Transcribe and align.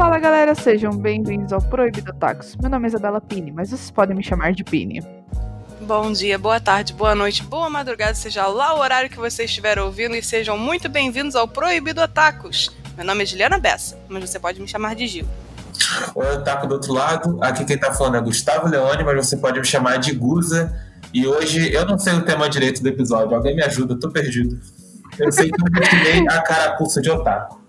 Fala 0.00 0.18
galera, 0.18 0.54
sejam 0.54 0.96
bem-vindos 0.96 1.52
ao 1.52 1.60
Proibido 1.60 2.10
Tacos. 2.14 2.56
Meu 2.56 2.70
nome 2.70 2.86
é 2.86 2.88
Isabela 2.88 3.20
Pini, 3.20 3.52
mas 3.52 3.68
vocês 3.68 3.90
podem 3.90 4.16
me 4.16 4.24
chamar 4.24 4.54
de 4.54 4.64
Pini. 4.64 5.06
Bom 5.82 6.10
dia, 6.10 6.38
boa 6.38 6.58
tarde, 6.58 6.94
boa 6.94 7.14
noite, 7.14 7.42
boa 7.42 7.68
madrugada, 7.68 8.14
seja 8.14 8.46
lá 8.46 8.74
o 8.74 8.78
horário 8.78 9.10
que 9.10 9.18
você 9.18 9.44
estiver 9.44 9.78
ouvindo 9.78 10.16
e 10.16 10.22
sejam 10.22 10.56
muito 10.56 10.88
bem-vindos 10.88 11.36
ao 11.36 11.46
Proibido 11.46 12.08
Tacos. 12.08 12.74
Meu 12.96 13.04
nome 13.04 13.24
é 13.24 13.26
Juliana 13.26 13.58
Bessa, 13.58 13.98
mas 14.08 14.30
você 14.30 14.38
pode 14.38 14.58
me 14.58 14.66
chamar 14.66 14.94
de 14.94 15.06
Gil. 15.06 15.26
Oi, 16.14 16.44
taco 16.44 16.66
do 16.66 16.76
outro 16.76 16.94
lado. 16.94 17.36
Aqui 17.42 17.66
quem 17.66 17.76
tá 17.76 17.92
falando 17.92 18.16
é 18.16 18.22
Gustavo 18.22 18.68
Leone, 18.68 19.04
mas 19.04 19.26
você 19.26 19.36
pode 19.36 19.60
me 19.60 19.66
chamar 19.66 19.98
de 19.98 20.14
Guza. 20.14 20.74
E 21.12 21.26
hoje 21.26 21.74
eu 21.74 21.84
não 21.84 21.98
sei 21.98 22.14
o 22.14 22.22
tema 22.22 22.48
direito 22.48 22.82
do 22.82 22.88
episódio. 22.88 23.36
Alguém 23.36 23.54
me 23.54 23.62
ajuda, 23.62 23.92
eu 23.92 23.98
tô 23.98 24.08
perdido. 24.08 24.58
Eu 25.18 25.30
sei 25.30 25.50
que 25.50 25.62
eu 25.62 25.70
definei 25.70 26.26
a 26.26 26.40
carapuça 26.40 27.02
de 27.02 27.10
otaku. 27.10 27.60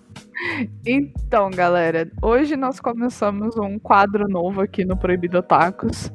Então, 0.86 1.50
galera, 1.52 2.09
hoje 2.22 2.55
nós 2.55 2.80
começamos 2.80 3.55
um 3.58 3.77
quadro 3.77 4.27
novo 4.27 4.62
aqui 4.62 4.84
no 4.84 4.98
Proibido 4.98 5.41
Tacos, 5.41 6.12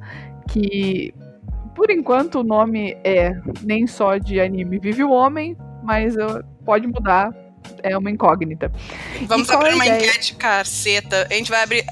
que 0.49 1.15
por 1.75 1.91
enquanto 1.91 2.41
o 2.41 2.45
nome 2.45 2.97
é 3.05 3.33
nem 3.62 3.87
só 3.87 4.16
de 4.16 4.41
anime 4.41 4.79
Vive 4.79 5.05
o 5.05 5.11
Homem, 5.11 5.57
mas 5.83 6.16
uh, 6.16 6.43
pode 6.65 6.87
mudar, 6.87 7.30
é 7.83 7.97
uma 7.97 8.11
incógnita. 8.11 8.73
Vamos 9.27 9.51
abrir 9.51 9.75
uma 9.75 9.87
enquete, 9.87 10.35
caceta. 10.35 11.27
A 11.30 11.35
gente 11.35 11.51
vai 11.51 11.63
abrir. 11.63 11.85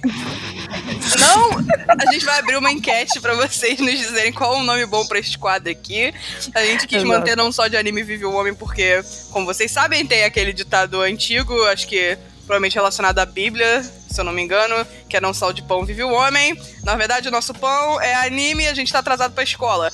Não! 1.18 1.64
A 1.88 2.12
gente 2.12 2.24
vai 2.24 2.38
abrir 2.38 2.56
uma 2.56 2.70
enquete 2.70 3.20
pra 3.20 3.34
vocês 3.34 3.78
nos 3.78 3.98
dizerem 3.98 4.32
qual 4.32 4.56
o 4.56 4.62
nome 4.62 4.86
bom 4.86 5.06
pra 5.06 5.18
este 5.18 5.38
quadro 5.38 5.70
aqui. 5.70 6.12
A 6.54 6.64
gente 6.64 6.86
quis 6.86 7.02
Exato. 7.02 7.08
manter 7.08 7.36
não 7.36 7.52
só 7.52 7.66
de 7.68 7.76
anime 7.76 8.02
Vive 8.02 8.24
o 8.24 8.32
Homem, 8.32 8.54
porque, 8.54 9.02
como 9.30 9.46
vocês 9.46 9.70
sabem, 9.70 10.06
tem 10.06 10.24
aquele 10.24 10.52
ditado 10.52 11.00
antigo, 11.00 11.64
acho 11.66 11.86
que 11.86 12.16
provavelmente 12.44 12.74
relacionado 12.74 13.18
à 13.18 13.26
Bíblia, 13.26 13.82
se 13.82 14.20
eu 14.20 14.24
não 14.24 14.32
me 14.32 14.42
engano, 14.42 14.86
que 15.08 15.16
é 15.16 15.20
não 15.20 15.32
só 15.34 15.50
de 15.50 15.62
pão 15.62 15.84
vive 15.84 16.04
o 16.04 16.12
homem. 16.12 16.56
Na 16.84 16.94
verdade, 16.94 17.28
o 17.28 17.30
nosso 17.30 17.54
pão 17.54 18.00
é 18.00 18.14
anime 18.14 18.64
e 18.64 18.68
a 18.68 18.74
gente 18.74 18.92
tá 18.92 18.98
atrasado 18.98 19.32
pra 19.32 19.42
escola. 19.42 19.90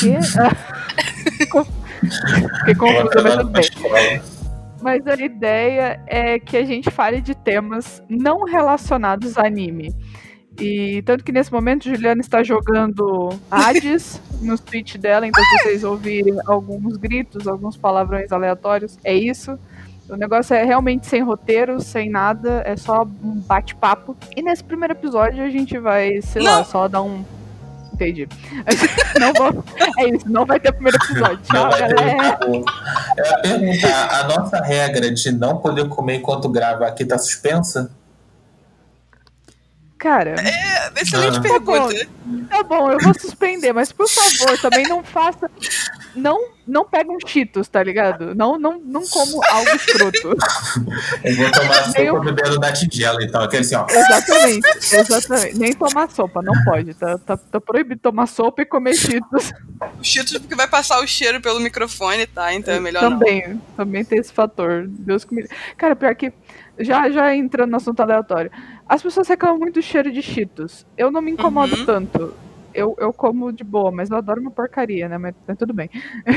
Que? 0.00 0.14
Fiquei 2.60 2.74
confusa, 2.74 3.44
mas 3.52 3.70
tudo 3.70 3.90
bem. 3.90 4.22
Mas 4.80 5.06
a 5.06 5.14
ideia 5.14 6.00
é 6.06 6.38
que 6.38 6.56
a 6.56 6.64
gente 6.64 6.90
fale 6.90 7.20
de 7.20 7.34
temas 7.34 8.02
não 8.08 8.44
relacionados 8.44 9.38
a 9.38 9.46
anime. 9.46 9.94
E 10.58 11.02
tanto 11.02 11.24
que 11.24 11.32
nesse 11.32 11.52
momento 11.52 11.84
Juliana 11.88 12.20
está 12.20 12.42
jogando 12.42 13.30
Hades 13.50 14.20
no 14.40 14.56
tweet 14.58 14.96
dela, 14.98 15.26
então 15.26 15.42
se 15.44 15.62
vocês 15.62 15.84
ouvirem 15.84 16.36
alguns 16.46 16.96
gritos, 16.96 17.48
alguns 17.48 17.76
palavrões 17.76 18.30
aleatórios, 18.30 18.98
é 19.02 19.14
isso. 19.14 19.58
O 20.08 20.16
negócio 20.16 20.54
é 20.54 20.62
realmente 20.62 21.06
sem 21.06 21.22
roteiro, 21.22 21.80
sem 21.80 22.10
nada, 22.10 22.62
é 22.66 22.76
só 22.76 23.02
um 23.02 23.40
bate-papo. 23.40 24.16
E 24.36 24.42
nesse 24.42 24.62
primeiro 24.62 24.92
episódio 24.92 25.42
a 25.42 25.48
gente 25.48 25.78
vai, 25.78 26.20
sei 26.20 26.42
lá, 26.42 26.58
Não. 26.58 26.64
só 26.64 26.86
dar 26.86 27.02
um. 27.02 27.24
Entendi. 27.92 28.28
Não 29.18 29.32
vou. 29.32 29.64
É 29.98 30.08
isso, 30.08 30.28
não 30.28 30.44
vai 30.44 30.58
ter 30.58 30.72
primeiro 30.72 30.96
episódio. 30.96 31.38
Tchau, 31.44 31.70
galera. 31.70 32.38
ia 33.16 33.40
perguntar, 33.40 34.20
a 34.20 34.24
nossa 34.36 34.60
regra 34.60 35.12
de 35.12 35.30
não 35.30 35.58
poder 35.58 35.88
comer 35.88 36.16
enquanto 36.16 36.48
grava 36.48 36.86
aqui 36.86 37.04
tá 37.04 37.16
suspensa? 37.16 37.92
Cara. 40.04 40.34
É, 40.38 41.00
excelente 41.00 41.38
Ah. 41.38 41.40
pergunta. 41.40 42.06
Tá 42.50 42.62
bom, 42.62 42.90
eu 42.92 42.98
vou 43.00 43.14
suspender, 43.18 43.72
mas 43.72 43.90
por 43.90 44.06
favor, 44.06 44.60
também 44.60 44.86
não 44.86 45.02
faça. 45.02 45.50
Não, 46.14 46.38
não 46.66 46.84
pega 46.84 47.10
um 47.10 47.16
Cheetos, 47.26 47.68
tá 47.68 47.82
ligado? 47.82 48.34
Não, 48.34 48.58
não, 48.58 48.78
não 48.84 49.02
como 49.08 49.42
algo 49.42 49.70
escroto. 49.70 50.36
Eu 51.24 51.36
vou 51.36 51.50
tomar 51.50 51.92
Nem 51.96 52.06
sopa 52.06 52.20
bebendo 52.20 52.58
da 52.60 52.70
tigela, 52.70 53.18
então. 53.24 53.40
Aquele 53.42 53.62
assim, 53.62 53.76
ó. 53.76 53.86
Exatamente, 53.88 54.68
exatamente. 54.92 55.58
Nem 55.58 55.72
tomar 55.72 56.10
sopa, 56.10 56.42
não 56.42 56.52
pode. 56.64 56.92
Tá, 56.92 57.16
tá, 57.16 57.36
tá 57.38 57.58
proibido 57.58 58.02
tomar 58.02 58.26
sopa 58.26 58.60
e 58.60 58.66
comer 58.66 58.94
Cheetos. 58.94 59.52
O 59.98 60.04
Cheetos 60.04 60.36
porque 60.36 60.54
vai 60.54 60.68
passar 60.68 61.02
o 61.02 61.06
cheiro 61.06 61.40
pelo 61.40 61.60
microfone, 61.60 62.26
tá? 62.26 62.52
Então 62.52 62.74
é 62.74 62.80
melhor 62.80 63.04
não. 63.04 63.18
também, 63.18 63.58
também 63.74 64.04
tem 64.04 64.18
esse 64.18 64.32
fator. 64.34 64.84
Deus 64.86 65.24
me... 65.30 65.48
Cara, 65.78 65.96
pior 65.96 66.14
que. 66.14 66.30
Já, 66.78 67.08
já 67.08 67.34
entrando 67.34 67.70
no 67.70 67.76
assunto 67.76 68.00
aleatório. 68.00 68.50
As 68.88 69.02
pessoas 69.02 69.26
reclamam 69.28 69.58
muito 69.58 69.74
do 69.74 69.82
cheiro 69.82 70.12
de 70.12 70.20
Cheetos. 70.22 70.84
Eu 70.96 71.10
não 71.10 71.20
me 71.22 71.30
incomodo 71.30 71.74
Uhum. 71.76 71.86
tanto. 71.86 72.34
Eu, 72.72 72.94
eu 72.98 73.12
como 73.12 73.52
de 73.52 73.62
boa, 73.64 73.90
mas 73.92 74.10
eu 74.10 74.16
adoro 74.16 74.40
uma 74.40 74.50
porcaria, 74.50 75.08
né? 75.08 75.16
Mas, 75.16 75.34
mas 75.46 75.56
tudo 75.56 75.72
bem. 75.72 75.88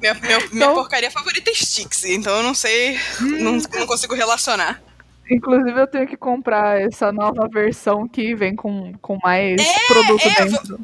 Minha, 0.00 0.12
minha, 0.14 0.38
minha 0.38 0.48
Então- 0.52 0.74
porcaria 0.74 1.10
favorita 1.10 1.50
é 1.50 1.54
Stix, 1.54 2.04
então 2.04 2.36
eu 2.36 2.42
não 2.42 2.52
sei, 2.54 2.98
não, 3.40 3.52
não 3.52 3.86
consigo 3.86 4.14
relacionar. 4.14 4.82
Inclusive, 5.28 5.80
eu 5.80 5.86
tenho 5.86 6.06
que 6.06 6.18
comprar 6.18 6.78
essa 6.80 7.10
nova 7.10 7.48
versão 7.48 8.06
que 8.06 8.34
vem 8.34 8.54
com, 8.54 8.92
com 9.00 9.18
mais 9.22 9.56
produto 9.88 10.22
é, 10.28 10.44
dentro. 10.44 10.78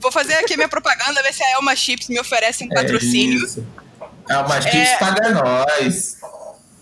Vou 0.00 0.10
fazer 0.10 0.34
aqui 0.34 0.54
a 0.54 0.56
minha 0.56 0.68
propaganda, 0.68 1.22
ver 1.22 1.32
se 1.32 1.44
a 1.44 1.52
Elma 1.52 1.76
Chips 1.76 2.08
me 2.08 2.18
oferece 2.18 2.64
um 2.64 2.72
É 2.72 2.74
patrocínio. 2.74 3.38
isso. 3.44 3.64
É 4.28 4.36
uma 4.36 4.60
chips 4.60 4.74
É. 4.74 4.98
paga 4.98 5.30
nós. 5.32 6.20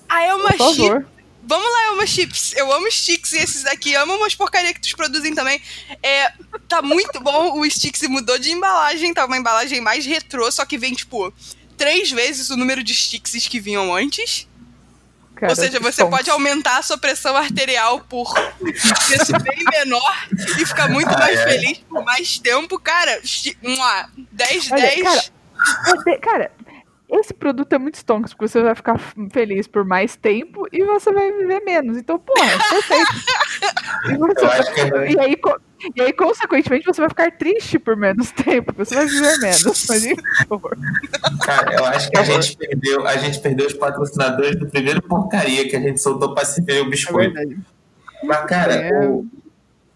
a 0.09 0.25
Elma 0.25 0.53
Por 0.57 0.75
Chips. 0.75 1.07
Vamos 1.47 1.71
lá, 1.71 1.87
Elma 1.89 2.07
Chips. 2.07 2.55
Eu 2.57 2.73
amo 2.73 2.91
Stix 2.91 3.33
e 3.33 3.39
esses 3.39 3.63
daqui 3.65 3.95
amam 3.95 4.17
umas 4.17 4.35
porcaria 4.35 4.73
que 4.73 4.81
tu 4.81 4.97
produzem 4.97 5.35
também. 5.35 5.61
É, 6.03 6.33
tá 6.69 6.81
muito 6.81 7.21
bom. 7.21 7.59
O 7.61 7.71
Stix 7.71 8.01
mudou 8.09 8.39
de 8.39 8.51
embalagem, 8.51 9.13
tá 9.13 9.27
uma 9.27 9.37
embalagem 9.37 9.81
mais 9.81 10.07
retrô, 10.07 10.51
só 10.51 10.65
que 10.65 10.79
vem, 10.79 10.95
tipo, 10.95 11.33
três 11.77 12.11
vezes 12.11 12.49
o 12.51 12.57
número 12.57 12.83
de 12.83 12.95
Stixes 12.95 13.47
que 13.47 13.61
vinham 13.61 13.95
antes. 13.95 14.49
Cara, 15.37 15.51
Ou 15.53 15.57
seja, 15.57 15.81
você 15.81 16.05
pode 16.07 16.31
aumentar 16.31 16.79
a 16.79 16.83
sua 16.83 16.97
pressão 16.97 17.37
arterial 17.37 18.01
por 18.09 18.33
um 18.61 18.73
preço 19.09 19.33
bem 19.43 19.65
menor 19.73 20.27
e 20.61 20.65
ficar 20.65 20.89
muito 20.89 21.11
Ah, 21.11 21.19
mais 21.19 21.39
é? 21.41 21.45
feliz 21.45 21.79
por 21.79 22.05
mais 22.05 22.39
tempo. 22.39 22.79
Cara, 22.79 23.21
chi- 23.25 23.57
mua, 23.61 24.09
10, 24.31 24.71
Olha, 24.71 24.81
10. 24.83 25.03
cara, 25.03 25.21
de- 26.05 26.19
Cara, 26.19 26.53
esse 27.21 27.33
produto 27.35 27.73
é 27.73 27.79
muito 27.79 27.95
stonks, 27.97 28.33
porque 28.35 28.49
você 28.49 28.63
vai 28.63 28.75
ficar 28.75 28.99
feliz 29.33 29.67
por 29.67 29.85
mais 29.85 30.17
tempo 30.17 30.67
e 30.73 30.85
você 30.85 31.13
vai 31.13 31.31
viver 31.33 31.61
menos. 31.61 31.97
Então, 31.97 32.19
porra, 32.19 32.51
perfeito. 32.71 33.05
E, 34.07 34.17
você 34.19 34.45
vai- 34.47 35.07
é 35.07 35.13
e 35.13 35.19
aí, 35.21 35.37
co- 35.37 35.59
e 35.97 36.03
aí, 36.03 36.13
consequentemente, 36.13 36.85
você 36.85 37.01
vai 37.01 37.09
ficar 37.09 37.31
triste 37.33 37.79
por 37.79 37.97
menos 37.97 38.31
tempo, 38.33 38.67
porque 38.75 38.85
você 38.85 38.95
vai 38.97 39.07
viver 39.07 39.39
menos. 39.39 39.87
Mas, 39.89 40.05
por 40.07 40.47
favor. 40.49 40.77
Cara, 41.45 41.75
eu 41.75 41.85
acho 41.87 42.11
que 42.11 42.19
a 42.19 42.23
gente 42.23 42.57
perdeu, 42.57 43.07
a 43.07 43.17
gente 43.17 43.41
perdeu 43.41 43.67
os 43.67 43.73
patrocinadores 43.73 44.59
do 44.59 44.67
primeiro 44.69 45.01
porcaria 45.03 45.67
que 45.69 45.77
a 45.77 45.81
gente 45.81 46.01
soltou 46.03 46.35
pra 46.35 46.45
se 46.45 46.61
ver 46.63 46.83
o 46.83 46.87
É 46.87 46.91
biscoito. 46.91 47.33
verdade. 47.35 47.59
Mas, 48.25 48.45
cara, 48.47 48.75
É. 48.75 49.07
o- 49.07 49.27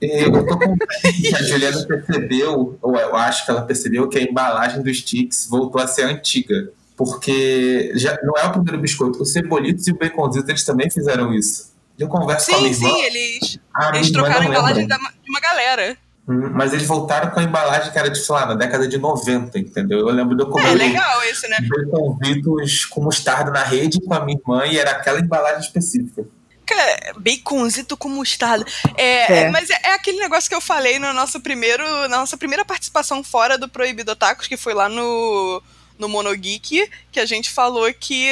eu 0.00 0.46
tô 0.46 0.58
com 0.58 0.76
que 0.78 1.34
a 1.34 1.42
Juliana 1.42 1.84
percebeu, 1.86 2.78
ou 2.80 2.96
eu 2.96 3.16
acho 3.16 3.44
que 3.44 3.50
ela 3.50 3.62
percebeu, 3.62 4.08
que 4.08 4.16
a 4.18 4.22
embalagem 4.22 4.80
dos 4.82 4.98
Sticks 5.00 5.46
voltou 5.50 5.80
a 5.82 5.86
ser 5.86 6.02
antiga. 6.04 6.70
Porque 6.98 7.92
já 7.94 8.18
não 8.24 8.34
é 8.36 8.44
o 8.44 8.50
primeiro 8.52 8.78
biscoito. 8.78 9.22
Os 9.22 9.32
Cebolitos 9.32 9.86
e 9.86 9.92
o 9.92 9.96
Baconzitos, 9.98 10.48
eles 10.48 10.64
também 10.64 10.90
fizeram 10.90 11.32
isso. 11.32 11.72
Eu 11.96 12.08
converso 12.08 12.50
com 12.50 12.56
a 12.56 12.60
minha 12.60 12.74
Sim, 12.74 12.84
irmã. 12.86 12.96
sim, 12.96 13.02
eles, 13.04 13.58
minha 13.78 13.90
eles 13.94 14.10
trocaram 14.12 14.40
a 14.42 14.44
embalagem 14.46 14.86
de 14.86 14.94
uma 15.30 15.40
galera. 15.40 15.96
Hum, 16.28 16.50
Mas 16.54 16.72
eles 16.72 16.86
voltaram 16.86 17.30
com 17.30 17.40
a 17.40 17.42
embalagem 17.42 17.90
que 17.92 17.98
era 17.98 18.10
de, 18.10 18.18
sei 18.18 18.34
lá, 18.34 18.46
na 18.46 18.54
década 18.54 18.86
de 18.86 18.98
90, 18.98 19.58
entendeu? 19.58 20.00
Eu 20.00 20.08
lembro 20.08 20.36
de 20.36 20.42
eu 20.42 20.48
É 20.48 20.50
comer 20.50 20.74
legal 20.74 21.22
esse, 21.22 21.48
né? 21.48 21.56
baconzitos 21.90 22.84
com 22.84 23.00
mostarda 23.02 23.50
na 23.50 23.62
rede 23.62 24.00
com 24.00 24.12
a 24.12 24.24
minha 24.24 24.38
irmã 24.38 24.66
e 24.66 24.76
era 24.76 24.90
aquela 24.90 25.20
embalagem 25.20 25.60
específica. 25.60 26.24
Cara, 26.66 27.14
baconzito 27.16 27.96
com 27.96 28.08
mostarda. 28.10 28.64
É, 28.96 29.44
É. 29.44 29.50
Mas 29.50 29.70
é, 29.70 29.78
é 29.84 29.94
aquele 29.94 30.18
negócio 30.18 30.48
que 30.50 30.54
eu 30.54 30.60
falei 30.60 30.98
no 30.98 31.12
nosso 31.14 31.40
primeiro, 31.40 31.82
na 32.08 32.18
nossa 32.18 32.36
primeira 32.36 32.64
participação 32.64 33.24
fora 33.24 33.56
do 33.56 33.68
Proibido 33.68 34.12
Otakus, 34.12 34.46
que 34.46 34.56
foi 34.56 34.74
lá 34.74 34.88
no, 34.88 35.62
no 35.98 36.08
Monogeek, 36.08 36.88
que 37.10 37.20
a 37.20 37.26
gente 37.26 37.50
falou 37.50 37.92
que. 37.92 38.28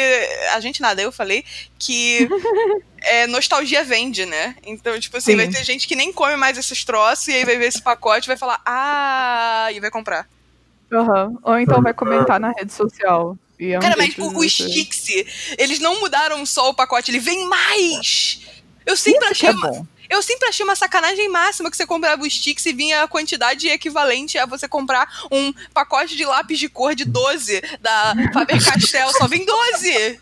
A 0.54 0.60
gente 0.60 0.80
nada, 0.80 1.02
eu 1.02 1.10
falei 1.10 1.44
que 1.78 2.28
é, 3.02 3.26
nostalgia 3.26 3.82
vende, 3.84 4.24
né? 4.24 4.54
Então, 4.64 4.98
tipo 5.00 5.16
assim, 5.16 5.32
Sim. 5.32 5.36
vai 5.36 5.48
ter 5.48 5.64
gente 5.64 5.86
que 5.86 5.96
nem 5.96 6.12
come 6.12 6.36
mais 6.36 6.56
esses 6.56 6.84
troços 6.84 7.28
e 7.28 7.32
aí 7.32 7.44
vai 7.44 7.56
ver 7.56 7.66
esse 7.66 7.82
pacote 7.82 8.26
e 8.26 8.28
vai 8.28 8.36
falar, 8.36 8.60
ah, 8.64 9.68
e 9.72 9.80
vai 9.80 9.90
comprar. 9.90 10.28
Aham. 10.92 11.36
Ou 11.42 11.58
então 11.58 11.82
vai 11.82 11.92
comentar 11.92 12.38
na 12.38 12.52
rede 12.52 12.72
social. 12.72 13.36
E 13.58 13.72
é 13.72 13.78
um 13.78 13.80
Cara, 13.80 13.96
mas 13.96 14.16
o, 14.18 14.26
o 14.26 14.30
você- 14.32 14.48
Stix, 14.48 15.08
eles 15.58 15.80
não 15.80 15.98
mudaram 16.00 16.44
só 16.46 16.70
o 16.70 16.74
pacote, 16.74 17.10
ele 17.10 17.18
vem 17.18 17.48
mais! 17.48 18.40
Eu 18.84 18.96
sempre 18.96 19.24
Isso 19.24 19.34
que 19.40 19.46
achei 19.46 19.48
é 19.48 19.52
uma, 19.52 19.68
bom. 19.70 19.86
Eu 20.08 20.22
sempre 20.22 20.48
achei 20.48 20.64
uma 20.64 20.76
sacanagem 20.76 21.28
máxima 21.28 21.70
que 21.70 21.76
você 21.76 21.86
comprava 21.86 22.22
o 22.22 22.30
Stix 22.30 22.64
e 22.66 22.72
vinha 22.72 23.02
a 23.02 23.08
quantidade 23.08 23.68
equivalente 23.68 24.38
a 24.38 24.46
você 24.46 24.68
comprar 24.68 25.26
um 25.30 25.52
pacote 25.72 26.16
de 26.16 26.24
lápis 26.24 26.58
de 26.58 26.68
cor 26.68 26.94
de 26.94 27.04
12 27.04 27.62
da 27.80 28.14
Faber-Castell, 28.32 29.10
só 29.12 29.26
vem 29.26 29.44
12! 29.44 30.20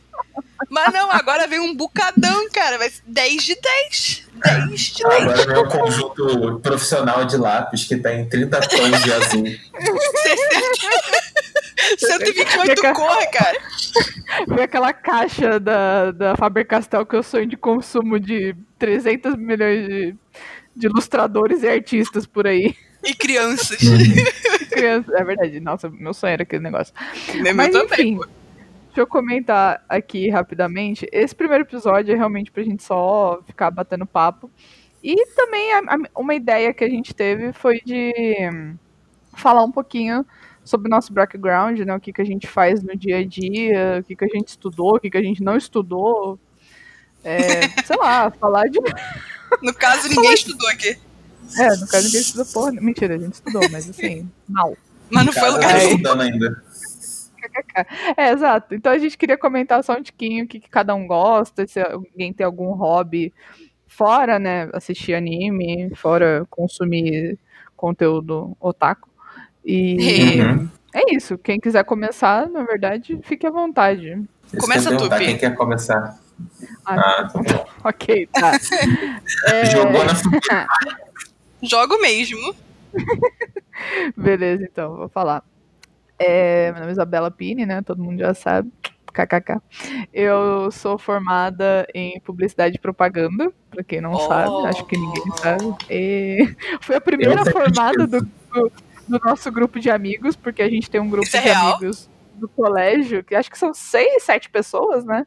Mas 0.69 0.93
não, 0.93 1.11
agora 1.11 1.47
vem 1.47 1.61
um 1.61 1.75
bucadão, 1.75 2.49
cara, 2.51 2.79
vai 2.79 2.91
ser 2.91 3.03
10 3.07 3.43
de 3.43 3.55
10. 3.55 4.29
10 4.69 4.81
de 4.81 5.03
10. 5.03 5.23
Agora 5.23 5.47
vem 5.47 5.57
o 5.57 5.69
conjunto 5.69 6.61
profissional 6.61 7.25
de 7.25 7.37
lápis 7.37 7.85
que 7.85 7.97
tá 7.97 8.13
em 8.13 8.29
30 8.29 8.61
tons 8.61 9.03
de 9.03 9.13
azul. 9.13 9.45
128 11.99 12.83
cor, 12.95 13.31
cara. 13.31 13.59
Vê 14.49 14.63
aquela 14.63 14.93
caixa 14.93 15.61
da, 15.61 16.11
da 16.11 16.37
Faber-Castell 16.37 17.07
que 17.07 17.17
eu 17.17 17.23
sonho 17.23 17.47
de 17.47 17.57
consumo 17.57 18.19
de 18.19 18.55
300 18.79 19.37
milhões 19.37 19.87
de, 19.87 20.15
de 20.75 20.87
ilustradores 20.87 21.63
e 21.63 21.69
artistas 21.69 22.27
por 22.27 22.47
aí. 22.47 22.75
E 23.03 23.15
crianças. 23.15 23.79
Crianças, 24.71 25.15
é 25.15 25.25
verdade. 25.25 25.61
Nossa, 25.61 25.91
meu 25.91 26.15
sonho 26.15 26.33
era 26.33 26.43
aquele 26.43 26.63
negócio. 26.63 26.95
Mas 27.55 27.71
também. 27.71 28.19
Deixa 28.95 29.01
eu 29.01 29.07
comentar 29.09 29.85
aqui 29.89 30.31
rapidamente. 30.31 31.09
Esse 31.11 31.35
primeiro 31.35 31.65
episódio 31.65 32.13
é 32.13 32.17
realmente 32.17 32.53
pra 32.53 32.63
gente 32.63 32.83
só 32.85 33.41
ficar 33.45 33.71
batendo 33.73 34.07
papo. 34.07 34.49
E 35.03 35.27
também 35.35 35.73
a- 35.75 35.79
a- 35.97 36.21
uma 36.21 36.35
ideia 36.35 36.73
que 36.73 36.85
a 36.85 36.89
gente 36.89 37.13
teve 37.13 37.53
foi 37.53 37.81
de 37.85 38.13
hum, 38.53 38.77
falar 39.37 39.65
um 39.65 39.73
pouquinho 39.73 40.25
sobre 40.65 40.87
o 40.87 40.91
nosso 40.91 41.13
background, 41.13 41.81
né? 41.81 41.95
O 41.95 42.01
que, 42.01 42.13
que 42.13 42.23
a 42.23 42.25
gente 42.25 42.47
faz 42.47 42.83
no 42.83 42.97
dia 42.97 43.19
a 43.19 43.25
dia, 43.27 43.99
o 44.01 44.05
que, 44.05 44.15
que 44.17 44.25
a 44.25 44.29
gente 44.29 44.49
estudou, 44.49 44.95
o 44.97 45.01
que, 45.01 45.11
que 45.11 45.19
a 45.19 45.23
gente 45.23 45.43
não 45.43 45.57
estudou. 45.57 46.39
É, 47.25 47.69
sei 47.85 47.97
lá, 47.97 48.31
falar 48.31 48.65
de. 48.69 48.79
No 49.63 49.73
caso, 49.73 50.09
ninguém 50.09 50.33
estudou 50.35 50.69
aqui. 50.69 50.99
É, 51.57 51.69
no 51.77 51.87
caso 51.87 52.07
ninguém 52.07 52.21
estudou 52.23 52.47
porra. 52.47 52.73
Mentira, 52.73 53.15
a 53.15 53.19
gente 53.19 53.35
estudou, 53.35 53.63
mas 53.71 53.89
assim, 53.89 54.29
mal. 54.49 54.77
Mas 55.11 55.27
não 55.27 55.33
foi 55.35 55.51
lugar 55.51 55.75
nenhum. 55.77 56.21
ainda. 56.21 56.65
É, 58.17 58.31
exato. 58.31 58.75
Então 58.75 58.93
a 58.93 58.99
gente 58.99 59.17
queria 59.19 59.37
comentar 59.39 59.83
só 59.85 59.95
um 59.95 60.03
tiquinho 60.03 60.45
o 60.45 60.49
que, 60.49 60.61
que 60.61 60.69
cada 60.69 60.95
um 60.95 61.07
gosta, 61.07 61.67
se 61.67 61.81
alguém 61.81 62.33
tem 62.33 62.45
algum 62.45 62.73
hobby 62.73 63.33
fora, 63.87 64.39
né? 64.39 64.69
Assistir 64.73 65.15
anime, 65.15 65.91
fora 65.95 66.47
consumir 66.51 67.39
conteúdo 67.77 68.57
otaku. 68.61 69.09
E 69.65 70.41
Uhum. 70.41 70.69
é 70.95 71.15
isso. 71.15 71.39
Quem 71.39 71.59
quiser 71.59 71.85
começar, 71.85 72.49
na 72.49 72.63
verdade, 72.65 73.19
fique 73.23 73.47
à 73.47 73.51
vontade. 73.51 74.21
Isso 74.47 74.59
Começa 74.59 74.97
tu, 74.97 75.09
Pi. 75.09 75.25
Quem 75.25 75.39
quer 75.39 75.55
começar? 75.55 76.19
Ah, 76.85 76.95
Ah, 77.21 77.29
tá 77.33 77.41
bom. 77.43 77.67
Ok, 77.85 78.29
tá. 78.33 78.53
É, 79.49 79.67
Jogou 79.67 80.05
na. 80.05 80.13
Jogo 81.63 81.99
mesmo. 82.01 82.55
Beleza, 84.17 84.65
então, 84.65 84.97
vou 84.97 85.09
falar. 85.09 85.43
É, 86.19 86.71
meu 86.71 86.81
nome 86.81 86.91
é 86.91 86.93
Isabela 86.93 87.31
Pini, 87.31 87.67
né? 87.67 87.83
Todo 87.83 88.03
mundo 88.03 88.19
já 88.19 88.35
sabe. 88.35 88.71
KKK. 89.13 89.61
Eu 90.13 90.71
sou 90.73 90.99
formada 90.99 91.87
em 91.95 92.19
publicidade 92.21 92.75
e 92.77 92.81
propaganda, 92.81 93.53
pra 93.71 93.85
quem 93.85 94.01
não 94.01 94.13
Oh. 94.13 94.19
sabe, 94.27 94.67
acho 94.67 94.85
que 94.87 94.99
ninguém 94.99 95.23
sabe. 95.37 95.75
E 95.89 96.39
fui 96.83 96.97
a 96.97 97.01
primeira 97.01 97.45
formada 97.45 98.07
do, 98.09 98.23
do, 98.23 98.73
do 99.09 99.19
nosso 99.25 99.53
grupo 99.53 99.79
de 99.79 99.89
amigos, 99.89 100.35
porque 100.35 100.63
a 100.63 100.69
gente 100.69 100.91
tem 100.91 101.01
um 101.01 101.09
grupo 101.09 101.29
Isso 101.29 101.37
é 101.37 101.41
de 101.41 101.47
real? 101.47 101.77
amigos 101.77 102.11
do 102.35 102.49
colégio, 102.49 103.23
que 103.23 103.37
acho 103.37 103.49
que 103.49 103.57
são 103.59 103.73
seis, 103.73 104.25
sete 104.25 104.51
pessoas, 104.51 105.05
né? 105.05 105.25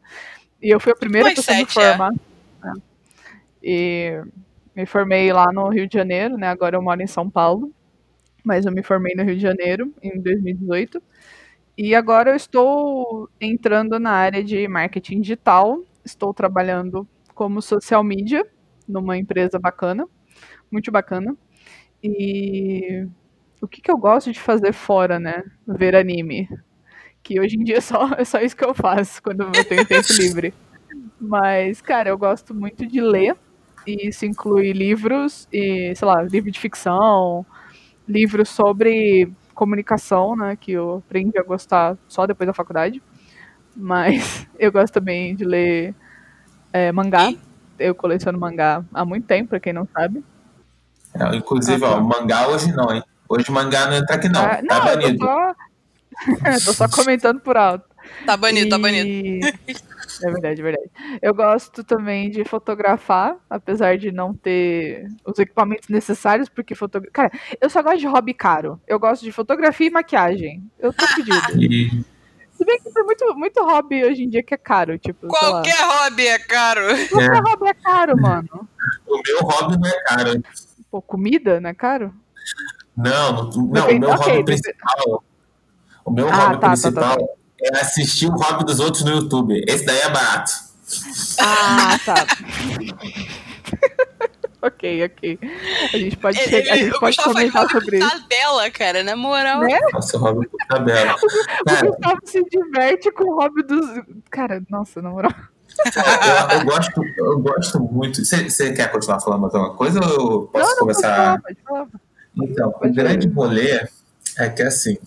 E 0.62 0.69
eu 0.69 0.80
fui 0.81 0.92
a 0.92 0.95
primeira 0.95 1.28
Mais 1.28 1.36
pessoa 1.40 1.56
a 1.56 1.57
me 1.57 1.63
é. 1.63 1.68
formar. 1.68 2.13
É. 2.66 2.72
E 3.63 4.22
me 4.75 4.86
formei 4.86 5.31
lá 5.31 5.45
no 5.54 5.69
Rio 5.69 5.88
de 5.88 5.94
Janeiro, 5.98 6.38
né? 6.38 6.50
Agora 6.50 6.75
eu 6.75 6.81
moro 6.81 7.01
em 7.01 7.07
São 7.07 7.30
Paulo 7.30 7.72
mas 8.44 8.66
eu 8.66 8.72
me 8.72 8.84
formei 8.84 9.13
no 9.16 9.24
Rio 9.24 9.36
de 9.36 9.42
Janeiro 9.42 9.94
em 10.01 10.19
2018. 10.22 11.01
E 11.78 11.94
agora 11.94 12.31
eu 12.31 12.36
estou 12.36 13.30
entrando 13.39 14.00
na 14.00 14.12
área 14.12 14.44
de 14.44 14.68
marketing 14.68 15.22
digital. 15.22 15.81
Estou 16.04 16.34
trabalhando 16.34 17.07
como 17.36 17.62
social 17.62 18.04
media 18.04 18.44
numa 18.88 19.18
empresa 19.18 19.60
bacana, 19.60 20.07
muito 20.72 20.92
bacana. 20.92 21.36
E 22.04 23.07
o 23.62 23.68
que, 23.68 23.81
que 23.81 23.92
eu 23.92 23.98
gosto 23.98 24.31
de 24.31 24.40
fazer 24.40 24.74
fora, 24.74 25.19
né? 25.19 25.44
Ver 25.68 25.95
anime. 25.95 26.50
Que 27.22 27.40
hoje 27.40 27.57
em 27.57 27.63
dia 27.63 27.78
é 27.78 27.81
só, 27.81 28.10
é 28.18 28.25
só 28.25 28.40
isso 28.40 28.56
que 28.56 28.66
eu 28.66 28.74
faço 28.74 29.22
quando 29.22 29.44
eu 29.44 29.66
tenho 29.66 29.86
tempo 29.86 30.07
livre. 30.18 30.54
Mas, 31.19 31.81
cara, 31.81 32.10
eu 32.10 32.18
gosto 32.18 32.54
muito 32.54 32.86
de 32.88 33.01
ler. 33.01 33.36
E 33.86 34.10
isso 34.10 34.25
inclui 34.25 34.74
livros 34.74 35.48
e, 35.51 35.94
sei 35.95 36.07
lá, 36.07 36.22
livro 36.22 36.51
de 36.51 36.60
ficção, 36.60 37.45
livros 38.07 38.50
sobre 38.50 39.31
comunicação, 39.54 40.36
né, 40.36 40.56
que 40.56 40.71
eu 40.74 41.04
aprendi 41.06 41.38
a 41.38 41.44
gostar 41.44 41.98
só 42.07 42.25
depois 42.27 42.48
da 42.48 42.54
faculdade. 42.54 43.01
Mas 43.75 44.48
eu 44.57 44.71
gosto 44.71 44.94
também 44.94 45.36
de 45.36 45.44
ler 45.44 45.94
é, 46.71 46.92
mangá. 46.92 47.31
Eu 47.80 47.94
coleciono 47.94 48.39
mangá 48.39 48.83
há 48.94 49.06
muito 49.06 49.25
tempo, 49.27 49.50
pra 49.50 49.59
quem 49.59 49.74
não 49.74 49.88
sabe. 49.94 50.24
É, 51.13 51.36
inclusive, 51.36 51.83
Ah, 51.86 51.89
tá. 51.89 51.95
ó, 51.98 52.01
mangá 52.01 52.48
hoje 52.48 52.71
não, 52.74 52.94
hein? 52.94 53.04
Hoje 53.30 53.51
mangá 53.51 53.88
não 53.88 53.94
entra 53.98 54.15
aqui 54.15 54.30
não. 54.30 54.42
Ah, 54.44 54.56
tá 54.57 54.62
não, 54.63 54.88
eu 54.88 54.98
banido. 55.01 55.18
tô 55.19 55.25
só... 55.25 55.54
tô 56.65 56.74
só 56.74 56.89
comentando 56.89 57.39
por 57.39 57.57
alto. 57.57 57.86
Tá 58.25 58.38
banido, 58.38 58.69
tá 58.69 58.77
E- 58.77 58.81
banido. 58.81 59.48
É 60.24 60.31
verdade, 60.31 60.62
é 60.62 60.64
verdade. 60.64 60.90
Eu 61.22 61.34
gosto 61.34 61.84
também 61.84 62.30
de 62.30 62.44
fotografar, 62.44 63.38
apesar 63.50 63.98
de 63.98 64.12
não 64.12 64.34
ter 64.34 65.08
os 65.25 65.38
equipamentos 65.40 65.90
necessários, 65.90 66.50
porque 66.50 66.74
fotogra... 66.75 67.10
Cara, 67.12 67.31
eu 67.60 67.69
só 67.69 67.81
gosto 67.81 68.00
de 68.00 68.08
hobby 68.08 68.34
caro. 68.34 68.81
Eu 68.88 69.00
gosto 69.00 69.24
de 69.24 69.31
fotografia 69.31 69.88
e 69.88 69.92
maquiagem. 69.92 70.64
Eu 70.80 70.92
tô 70.94 71.06
pedido. 71.16 71.62
E 71.62 72.04
Se 72.54 72.66
bem 72.66 72.80
que 72.80 72.92
tem 72.92 73.04
muito, 73.04 73.36
muito 73.36 73.64
hobby 73.64 74.04
hoje 74.04 74.24
em 74.24 74.30
dia 74.30 74.42
que 74.42 74.54
é 74.54 74.58
caro, 74.58 74.98
tipo, 74.98 75.30
sei 75.30 75.30
lá. 75.30 75.52
Qualquer 75.52 75.78
hobby 75.80 76.28
é 76.28 76.40
caro. 76.40 76.81
Qualquer 77.10 77.42
hobby 77.44 77.68
é 77.68 77.74
caro, 77.75 78.22
mano. 78.22 78.68
o 79.08 79.22
meu 79.25 79.40
hobby 79.42 79.78
não 79.78 79.90
é 79.90 80.04
caro. 80.04 80.44
Pô, 80.90 81.02
comida 81.02 81.60
não 81.62 81.69
é 81.69 81.74
caro? 81.74 82.14
Não, 82.96 83.50
não, 83.52 83.68
não, 83.68 83.90
o 83.90 84.00
meu 84.00 84.10
ok, 84.10 84.34
hobby 84.34 84.46
principal. 84.46 85.24
O 86.04 86.12
meu 86.12 86.28
Ah, 86.30 86.36
hobby 86.36 86.54
tá, 86.54 86.60
tá, 86.60 86.69
principal 86.69 87.18
tá, 87.18 87.25
é 87.62 87.77
assistir 87.80 88.27
o 88.27 88.31
hobby 88.31 88.65
dos 88.65 88.80
outros 88.80 89.04
no 89.04 89.12
YouTube. 89.12 89.63
Esse 89.68 89.86
daí 89.86 90.00
é 90.00 90.09
barato. 90.09 90.51
Ah, 91.39 91.98
tá. 92.06 92.15
ok, 94.62 95.06
ok. 95.06 95.39
A 95.94 95.98
gente 95.98 96.18
pode, 96.18 96.39
Ele, 96.39 96.50
chegar, 96.50 96.74
a 96.74 96.77
gente 96.77 96.95
o 96.95 97.00
pode 97.00 97.18
comentar 97.18 97.69
sobre 97.69 97.98
isso. 98.00 98.09
tabela, 98.09 98.71
cara, 98.71 99.04
na 99.04 99.15
moral. 99.15 99.62
Né? 99.62 99.80
Nossa, 99.94 100.18
o 100.18 100.19
hobby 100.19 100.48
por 100.48 100.59
tabela. 100.68 101.15
O 101.68 101.86
Gustavo 101.89 102.19
se 102.25 102.44
diverte 102.45 103.12
com 103.12 103.24
o 103.25 103.36
hobby 103.36 103.63
dos. 103.63 103.86
Cara, 104.30 104.62
nossa, 104.69 105.01
na 105.01 105.09
moral. 105.09 105.33
eu, 105.95 106.59
eu 106.59 106.65
gosto, 106.65 107.01
eu 107.18 107.39
gosto 107.39 107.80
muito. 107.80 108.24
Você 108.24 108.71
quer 108.74 108.92
continuar 108.92 109.19
falando 109.19 109.42
mais 109.42 109.54
alguma 109.54 109.75
coisa 109.75 110.00
ou 110.06 110.31
eu 110.31 110.42
posso 110.48 110.63
não, 110.63 110.69
não, 110.71 110.77
começar? 110.80 111.42
pode 111.42 111.57
falar, 111.63 111.81
pode 111.86 111.88
falar. 111.88 111.88
Então, 112.39 112.69
o 112.69 112.74
Pode 112.74 112.94
grande 112.94 113.27
ir. 113.27 113.31
rolê 113.33 113.88
é 114.38 114.50
que 114.50 114.62
assim, 114.62 114.98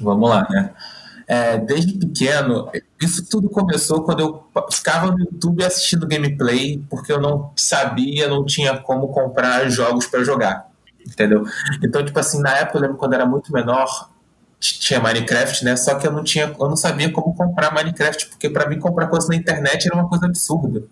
vamos 0.00 0.30
lá, 0.30 0.46
né? 0.48 0.70
É, 1.28 1.58
desde 1.58 1.98
pequeno, 1.98 2.70
isso 3.02 3.28
tudo 3.28 3.50
começou 3.50 4.04
quando 4.04 4.20
eu 4.20 4.46
ficava 4.70 5.10
no 5.10 5.18
YouTube 5.18 5.64
assistindo 5.64 6.06
gameplay, 6.06 6.84
porque 6.88 7.10
eu 7.10 7.20
não 7.20 7.52
sabia, 7.56 8.28
não 8.28 8.44
tinha 8.44 8.78
como 8.78 9.08
comprar 9.08 9.68
jogos 9.68 10.06
para 10.06 10.22
jogar, 10.22 10.68
entendeu? 11.04 11.44
Então, 11.82 12.04
tipo 12.04 12.16
assim, 12.18 12.40
na 12.40 12.56
época 12.58 12.78
eu 12.78 12.82
lembro 12.82 12.96
quando 12.96 13.14
eu 13.14 13.20
era 13.20 13.28
muito 13.28 13.52
menor, 13.52 14.08
tinha 14.60 15.00
Minecraft, 15.00 15.64
né? 15.64 15.76
Só 15.76 15.96
que 15.96 16.06
eu 16.06 16.12
não 16.12 16.22
tinha, 16.22 16.54
eu 16.58 16.68
não 16.68 16.76
sabia 16.76 17.10
como 17.10 17.34
comprar 17.34 17.74
Minecraft, 17.74 18.28
porque 18.28 18.48
para 18.48 18.68
mim 18.68 18.78
comprar 18.78 19.08
coisa 19.08 19.28
na 19.28 19.36
internet 19.36 19.86
era 19.86 19.96
uma 19.96 20.08
coisa 20.08 20.26
absurda. 20.26 20.84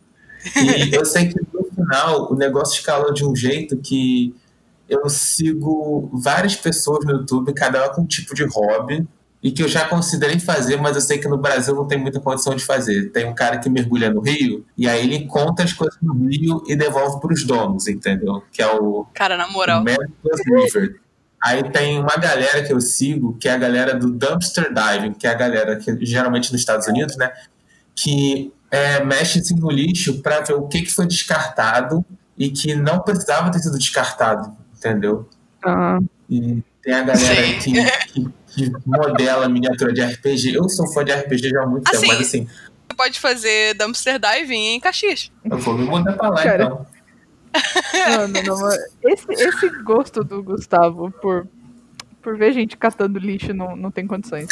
E 0.57 0.95
eu 0.95 1.05
sei 1.05 1.29
que 1.29 1.41
no 1.53 1.65
final 1.65 2.33
o 2.33 2.37
negócio 2.37 2.75
escalou 2.75 3.13
de 3.13 3.25
um 3.25 3.35
jeito 3.35 3.77
que 3.77 4.35
eu 4.89 5.09
sigo 5.09 6.11
várias 6.13 6.55
pessoas 6.55 7.05
no 7.05 7.13
YouTube, 7.13 7.53
cada 7.55 7.85
uma 7.85 7.95
com 7.95 8.03
um 8.03 8.07
tipo 8.07 8.35
de 8.35 8.45
hobby, 8.45 9.07
e 9.45 9.53
que 9.53 9.63
eu 9.63 9.69
já 9.69 9.87
considerei 9.87 10.41
fazer, 10.41 10.79
mas 10.79 10.97
eu 10.97 11.03
sei 11.03 11.19
que 11.19 11.29
no 11.29 11.37
Brasil 11.37 11.75
não 11.75 11.87
tem 11.87 11.99
muita 11.99 12.19
condição 12.19 12.57
de 12.57 12.65
fazer. 12.65 13.11
Tem 13.11 13.27
um 13.27 13.35
cara 13.35 13.59
que 13.59 13.69
mergulha 13.69 14.11
no 14.11 14.23
rio, 14.23 14.65
e 14.75 14.89
aí 14.89 15.05
ele 15.05 15.17
encontra 15.17 15.67
as 15.67 15.73
coisas 15.75 15.99
no 16.01 16.15
rio 16.15 16.65
e 16.67 16.75
devolve 16.75 17.21
para 17.21 17.31
os 17.31 17.45
donos, 17.45 17.87
entendeu? 17.87 18.43
Que 18.51 18.63
é 18.63 18.67
o 18.67 19.05
Cara, 19.13 19.37
na 19.37 19.47
moral. 19.47 19.85
River. 19.85 20.99
Aí 21.43 21.63
tem 21.71 22.01
uma 22.01 22.17
galera 22.17 22.65
que 22.65 22.73
eu 22.73 22.81
sigo, 22.81 23.37
que 23.39 23.47
é 23.47 23.53
a 23.53 23.59
galera 23.59 23.95
do 23.95 24.11
Dumpster 24.11 24.73
Diving, 24.73 25.13
que 25.13 25.27
é 25.27 25.31
a 25.31 25.35
galera 25.35 25.77
que 25.77 25.95
geralmente 26.07 26.51
nos 26.51 26.63
Estados 26.63 26.87
Unidos, 26.87 27.15
né? 27.19 27.31
Que 27.95 28.51
é, 28.71 29.05
mexe 29.05 29.41
assim, 29.41 29.57
no 29.57 29.71
lixo 29.71 30.23
para 30.23 30.41
ver 30.41 30.55
o 30.55 30.67
que, 30.69 30.81
que 30.81 30.91
foi 30.91 31.07
descartado 31.07 32.03
e 32.39 32.49
que 32.49 32.75
não 32.75 32.99
precisava 33.01 33.51
ter 33.51 33.59
sido 33.59 33.77
descartado, 33.77 34.57
entendeu? 34.75 35.29
Ah, 35.63 35.99
E 36.31 36.63
tem 36.83 36.95
a 36.95 37.03
galera 37.03 37.59
que, 37.59 37.73
que, 38.11 38.33
que 38.55 38.71
modela 38.87 39.49
miniatura 39.49 39.93
de 39.93 40.03
RPG. 40.03 40.55
Eu 40.55 40.69
sou 40.69 40.87
fã 40.93 41.05
de 41.05 41.13
RPG 41.13 41.51
já 41.51 41.63
há 41.63 41.67
muito 41.67 41.85
tempo, 41.85 41.97
Assim, 41.97 42.07
mas 42.09 42.21
assim, 42.21 42.45
Você 42.47 42.97
pode 42.97 43.21
fazer 43.21 43.75
dumpster 43.75 44.19
diving 44.19 44.75
em 44.75 44.81
Caxias. 44.81 45.31
eu 45.45 45.59
vou 45.59 45.75
me 45.77 45.85
mudar 45.85 46.13
pra 46.15 46.29
lá 46.31 46.43
Cara. 46.43 46.65
então. 46.65 46.87
mano, 48.19 48.43
não, 48.45 48.69
esse, 49.13 49.27
esse 49.33 49.69
gosto 49.85 50.25
do 50.25 50.43
Gustavo 50.43 51.11
por, 51.23 51.47
por 52.21 52.37
ver 52.37 52.53
gente 52.53 52.77
catando 52.77 53.19
lixo 53.19 53.55
não, 53.55 53.77
não 53.77 53.91
tem 53.91 54.07
condições. 54.07 54.49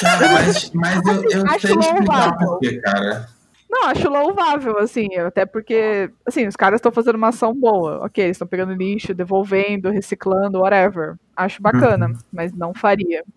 Cara, 0.00 0.32
mas, 0.32 0.70
mas 0.72 1.06
eu, 1.06 1.14
eu 1.24 1.48
sei 1.58 1.70
explicar 1.72 1.94
louvável. 1.94 2.48
por 2.48 2.58
quê, 2.60 2.80
cara. 2.80 3.28
Não, 3.70 3.84
acho 3.88 4.08
louvável, 4.10 4.78
assim, 4.78 5.14
até 5.16 5.46
porque, 5.46 6.10
assim, 6.26 6.46
os 6.48 6.56
caras 6.56 6.78
estão 6.78 6.90
fazendo 6.90 7.14
uma 7.14 7.28
ação 7.28 7.54
boa. 7.54 8.04
Ok, 8.04 8.24
eles 8.24 8.34
estão 8.34 8.48
pegando 8.48 8.72
lixo, 8.74 9.14
devolvendo, 9.14 9.90
reciclando, 9.90 10.58
whatever. 10.58 11.14
Acho 11.36 11.62
bacana, 11.62 12.12
mas 12.32 12.52
não 12.52 12.74
faria. 12.74 13.22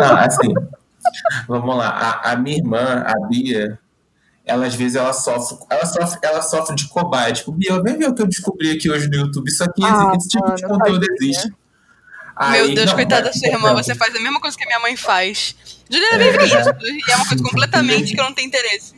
Ah, 0.00 0.24
assim, 0.24 0.54
vamos 1.46 1.76
lá. 1.76 1.88
A, 1.90 2.32
a 2.32 2.36
minha 2.36 2.56
irmã, 2.56 3.04
a 3.06 3.28
Bia, 3.28 3.78
ela 4.46 4.66
às 4.66 4.74
vezes 4.74 4.96
ela 4.96 5.12
sofre, 5.12 5.58
ela 5.68 5.84
sofre, 5.84 6.18
ela 6.22 6.42
sofre 6.42 6.74
de 6.74 6.88
cobaia. 6.88 7.32
Tipo, 7.34 7.52
Bia, 7.52 7.80
vem 7.82 7.98
ver 7.98 8.08
o 8.08 8.14
que 8.14 8.22
eu 8.22 8.26
descobri 8.26 8.70
aqui 8.70 8.90
hoje 8.90 9.08
no 9.08 9.16
YouTube. 9.16 9.48
Isso 9.48 9.62
aqui, 9.62 9.82
Ah, 9.84 10.14
esse, 10.16 10.28
tipo 10.28 10.54
de 10.54 10.62
mano, 10.62 10.78
conteúdo 10.78 11.06
tadinha. 11.06 11.54
Meu 12.50 12.74
Deus, 12.74 12.86
não, 12.86 12.94
coitada 12.94 13.22
da 13.22 13.28
mas- 13.30 13.38
sua 13.38 13.48
irmã, 13.48 13.74
você 13.74 13.94
faz 13.94 14.14
a 14.14 14.20
mesma 14.20 14.40
coisa 14.40 14.56
que 14.56 14.64
a 14.64 14.66
minha 14.66 14.80
mãe 14.80 14.96
faz. 14.96 15.54
Juliana, 15.90 16.18
vem 16.18 16.32
ver 16.32 16.44
isso. 16.46 16.56
E 17.08 17.10
é 17.12 17.16
uma 17.16 17.28
coisa 17.28 17.42
completamente 17.44 18.14
que 18.14 18.20
eu 18.20 18.24
não 18.24 18.32
tenho 18.34 18.48
interesse. 18.48 18.94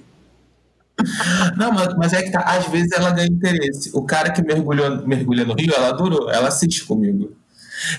Não, 1.57 1.73
mas, 1.73 1.89
mas 1.97 2.13
é 2.13 2.23
que 2.23 2.31
tá, 2.31 2.41
às 2.41 2.67
vezes 2.69 2.93
ela 2.93 3.11
ganha 3.11 3.27
interesse. 3.27 3.91
O 3.93 4.03
cara 4.05 4.31
que 4.31 4.41
mergulhou, 4.43 5.05
mergulha 5.07 5.45
no 5.45 5.55
rio, 5.55 5.73
ela 5.77 5.89
adorou, 5.89 6.31
ela 6.31 6.49
assiste 6.49 6.85
comigo. 6.85 7.37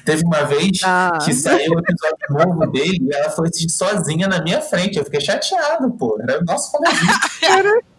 Teve 0.06 0.24
uma 0.26 0.44
vez 0.46 0.80
Ah. 0.86 1.20
que 1.24 1.34
saiu 1.34 1.74
um 1.74 1.80
episódio 1.80 2.18
novo 2.30 2.72
dele 2.72 2.98
e 3.02 3.14
ela 3.14 3.30
foi 3.30 3.50
assistir 3.50 3.70
sozinha 3.70 4.28
na 4.28 4.42
minha 4.42 4.62
frente. 4.62 4.98
Eu 4.98 5.04
fiquei 5.04 5.20
chateado, 5.20 5.92
pô. 5.92 6.18
Era 6.22 6.40
o 6.40 6.46
nosso 6.46 6.72
coleguinha. 6.72 7.14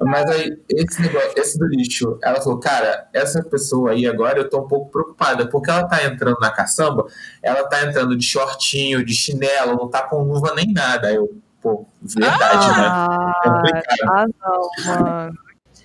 Mas 0.00 0.30
aí, 0.30 0.58
esse 0.68 1.00
negócio, 1.00 1.32
esse 1.36 1.58
do 1.58 1.66
lixo, 1.66 2.18
ela 2.22 2.40
falou, 2.40 2.58
cara, 2.58 3.08
essa 3.12 3.42
pessoa 3.42 3.92
aí 3.92 4.06
agora 4.06 4.38
eu 4.38 4.48
tô 4.48 4.60
um 4.60 4.68
pouco 4.68 4.90
preocupada, 4.90 5.46
porque 5.48 5.70
ela 5.70 5.86
tá 5.86 6.04
entrando 6.04 6.38
na 6.40 6.50
caçamba, 6.50 7.06
ela 7.42 7.64
tá 7.64 7.84
entrando 7.84 8.16
de 8.16 8.24
shortinho, 8.24 9.04
de 9.04 9.14
chinelo, 9.14 9.76
não 9.76 9.88
tá 9.88 10.02
com 10.02 10.22
luva 10.22 10.54
nem 10.54 10.72
nada. 10.72 11.08
Aí 11.08 11.16
eu, 11.16 11.28
pô, 11.60 11.86
verdade, 12.02 12.66
né? 12.68 12.86
Ah, 12.86 13.40
Complicado. 13.44 14.10
ah, 14.10 14.26
não, 14.40 14.70
mano. 14.86 15.38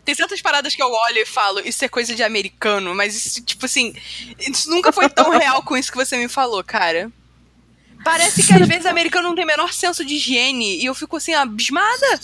Tem 0.06 0.14
certas 0.14 0.42
paradas 0.42 0.76
que 0.76 0.84
eu 0.84 0.92
olho 0.92 1.20
e 1.20 1.26
falo, 1.26 1.62
isso 1.62 1.84
é 1.86 1.88
coisa 1.88 2.14
de 2.14 2.24
americano, 2.24 2.94
mas 2.94 3.16
isso, 3.16 3.42
tipo 3.42 3.66
assim, 3.66 3.94
isso 4.38 4.70
nunca 4.70 4.92
foi 4.92 5.08
tão 5.10 5.30
real 5.38 5.64
com 5.64 5.78
isso 5.78 5.92
que 5.92 5.98
você 5.98 6.18
me 6.18 6.28
falou, 6.28 6.62
cara. 6.64 7.10
Parece 8.04 8.46
que 8.46 8.54
às 8.54 8.68
vezes 8.68 8.86
americano 8.86 9.30
não 9.30 9.36
tem 9.36 9.46
o 9.46 9.48
menor 9.48 9.72
senso 9.72 10.04
de 10.04 10.16
higiene 10.16 10.82
e 10.82 10.86
eu 10.86 10.94
fico 10.94 11.16
assim, 11.16 11.34
abismada. 11.34 12.20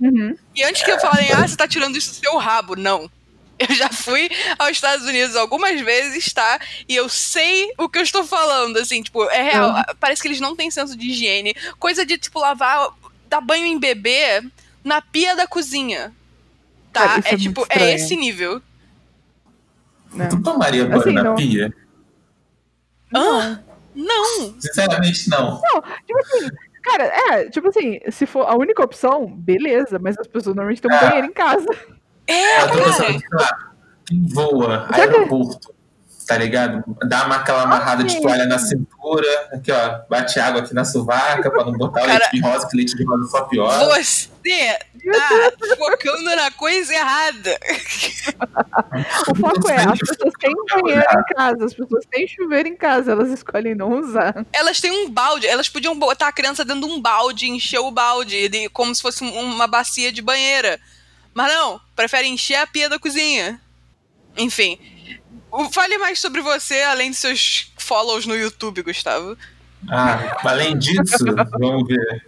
Uhum. 0.00 0.36
E 0.54 0.62
antes 0.64 0.82
que 0.82 0.90
eu 0.90 0.98
falem, 0.98 1.30
ah, 1.32 1.46
você 1.46 1.56
tá 1.56 1.68
tirando 1.68 1.96
isso 1.96 2.10
do 2.10 2.16
seu 2.16 2.36
rabo, 2.38 2.74
não. 2.76 3.10
Eu 3.58 3.74
já 3.74 3.90
fui 3.90 4.30
aos 4.58 4.70
Estados 4.70 5.04
Unidos 5.06 5.36
algumas 5.36 5.78
vezes, 5.82 6.32
tá? 6.32 6.58
E 6.88 6.96
eu 6.96 7.10
sei 7.10 7.70
o 7.76 7.90
que 7.90 7.98
eu 7.98 8.02
estou 8.02 8.24
falando, 8.24 8.78
assim, 8.78 9.02
tipo, 9.02 9.28
é 9.28 9.42
real. 9.42 9.74
Parece 10.00 10.22
que 10.22 10.28
eles 10.28 10.40
não 10.40 10.56
têm 10.56 10.70
senso 10.70 10.96
de 10.96 11.10
higiene. 11.10 11.54
Coisa 11.78 12.06
de, 12.06 12.16
tipo, 12.16 12.38
lavar, 12.40 12.88
dar 13.28 13.42
banho 13.42 13.66
em 13.66 13.78
bebê 13.78 14.42
na 14.82 15.02
pia 15.02 15.36
da 15.36 15.46
cozinha. 15.46 16.10
Tá? 16.90 17.06
Cara, 17.06 17.22
é, 17.26 17.28
é 17.28 17.30
muito 17.32 17.42
tipo, 17.42 17.60
é 17.60 17.64
estranho. 17.74 17.94
esse 17.96 18.16
nível. 18.16 18.62
né? 20.14 20.28
Tu 20.28 20.42
tomaria 20.42 20.86
banho 20.86 21.00
Assim, 21.02 21.12
na 21.12 21.22
não. 21.22 21.34
pia? 21.34 21.70
Hã? 23.14 23.62
Não. 23.94 24.54
Sinceramente, 24.58 25.28
não. 25.28 25.60
Tipo 26.06 26.18
assim, 26.20 26.48
cara, 26.82 27.04
é, 27.04 27.48
tipo 27.50 27.68
assim, 27.68 28.00
se 28.10 28.26
for 28.26 28.42
a 28.48 28.54
única 28.56 28.82
opção, 28.84 29.26
beleza, 29.26 29.98
mas 30.00 30.16
as 30.18 30.26
pessoas 30.26 30.56
normalmente 30.56 30.80
têm 30.82 30.90
um 30.90 30.94
É. 30.94 31.00
banheiro 31.00 31.26
em 31.26 31.32
casa. 31.32 31.68
É, 32.26 32.56
cara. 32.58 33.18
lá, 33.32 33.72
quem 34.06 34.26
voa, 34.28 34.88
aeroporto, 34.92 35.74
tá 36.30 36.38
ligado? 36.38 36.84
Dá 37.08 37.26
uma, 37.26 37.36
aquela 37.36 37.62
amarrada 37.62 38.04
de 38.04 38.12
sim. 38.12 38.22
toalha 38.22 38.46
na 38.46 38.56
cintura, 38.56 39.26
aqui 39.52 39.72
ó, 39.72 39.98
bate 40.08 40.38
água 40.38 40.60
aqui 40.60 40.72
na 40.72 40.84
sovaca 40.84 41.50
pra 41.50 41.64
não 41.64 41.72
botar 41.72 42.02
o 42.02 42.06
Cara- 42.06 42.18
leite 42.18 42.30
de 42.36 42.40
rosa, 42.40 42.68
que 42.68 42.76
leite 42.76 42.96
de 42.96 43.04
rosa 43.04 43.28
só 43.28 43.42
piora. 43.46 43.84
Você 43.96 45.50
tá 45.58 45.76
focando 45.76 46.22
na 46.36 46.50
coisa 46.52 46.94
errada. 46.94 47.58
O 49.28 49.34
foco 49.34 49.68
é, 49.70 49.76
as 49.84 49.98
pessoas 49.98 50.32
têm 50.38 50.50
um 50.52 50.82
banheiro 50.82 51.02
em 51.02 51.34
casa, 51.34 51.64
as 51.64 51.74
pessoas 51.74 52.04
têm 52.08 52.28
chuveiro 52.28 52.68
em 52.68 52.76
casa, 52.76 53.10
elas 53.12 53.28
escolhem 53.30 53.74
não 53.74 53.98
usar. 53.98 54.46
Elas 54.52 54.80
têm 54.80 54.92
um 54.92 55.10
balde, 55.10 55.48
elas 55.48 55.68
podiam 55.68 55.98
botar 55.98 56.28
a 56.28 56.32
criança 56.32 56.64
dentro 56.64 56.86
de 56.86 56.94
um 56.94 57.00
balde, 57.00 57.50
encher 57.50 57.80
o 57.80 57.90
balde, 57.90 58.48
de- 58.48 58.68
como 58.68 58.94
se 58.94 59.02
fosse 59.02 59.24
um- 59.24 59.40
uma 59.40 59.66
bacia 59.66 60.12
de 60.12 60.22
banheira. 60.22 60.78
Mas 61.34 61.52
não, 61.52 61.80
preferem 61.96 62.34
encher 62.34 62.56
a 62.56 62.66
pia 62.68 62.88
da 62.88 62.98
cozinha. 63.00 63.60
Enfim. 64.36 64.78
Fale 65.72 65.98
mais 65.98 66.20
sobre 66.20 66.40
você, 66.40 66.80
além 66.82 67.10
de 67.10 67.16
seus 67.16 67.72
follows 67.76 68.26
no 68.26 68.36
YouTube, 68.36 68.82
Gustavo. 68.82 69.36
Ah, 69.88 70.36
além 70.44 70.76
disso, 70.78 71.24
vamos 71.58 71.86
ver. 71.88 72.26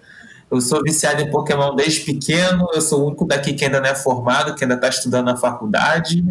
Eu 0.50 0.60
sou 0.60 0.82
viciado 0.82 1.22
em 1.22 1.30
Pokémon 1.30 1.74
desde 1.74 2.00
pequeno, 2.00 2.68
eu 2.74 2.80
sou 2.82 3.02
o 3.02 3.06
único 3.08 3.24
daqui 3.26 3.54
que 3.54 3.64
ainda 3.64 3.80
não 3.80 3.88
é 3.88 3.94
formado, 3.94 4.54
que 4.54 4.64
ainda 4.64 4.76
tá 4.76 4.88
estudando 4.88 5.26
na 5.26 5.36
faculdade. 5.36 6.22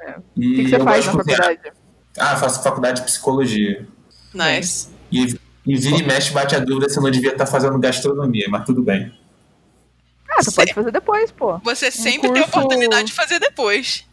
É. 0.00 0.14
E 0.36 0.52
O 0.52 0.56
que, 0.56 0.62
que 0.64 0.68
você 0.70 0.76
eu 0.76 0.84
faz 0.84 1.04
na 1.06 1.12
cozinhar. 1.12 1.42
faculdade? 1.42 1.72
Ah, 2.18 2.36
faço 2.36 2.62
faculdade 2.62 3.00
de 3.00 3.06
psicologia. 3.06 3.86
Nice. 4.32 4.88
E, 5.12 5.38
e 5.66 5.76
vira 5.76 5.96
e 5.98 6.02
mexe 6.06 6.30
bate 6.32 6.54
a 6.56 6.58
dúvida 6.58 6.88
se 6.88 6.98
eu 6.98 7.02
não 7.02 7.10
devia 7.10 7.32
estar 7.32 7.44
fazendo 7.46 7.78
gastronomia, 7.78 8.46
mas 8.48 8.64
tudo 8.64 8.82
bem. 8.82 9.12
Ah, 10.30 10.42
você 10.42 10.50
Cê- 10.50 10.56
pode 10.56 10.72
fazer 10.74 10.90
depois, 10.92 11.30
pô. 11.30 11.58
Você 11.58 11.90
sempre 11.90 12.30
tem 12.32 12.42
a 12.42 12.44
curso- 12.44 12.58
oportunidade 12.60 13.08
de 13.08 13.12
fazer 13.12 13.38
depois. 13.38 14.05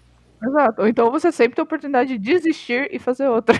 Exato. 0.46 0.82
Ou 0.82 0.88
então 0.88 1.10
você 1.12 1.32
sempre 1.32 1.56
tem 1.56 1.62
a 1.62 1.66
oportunidade 1.66 2.10
de 2.10 2.18
desistir 2.18 2.90
e 2.92 3.00
fazer 3.00 3.28
outra. 3.28 3.58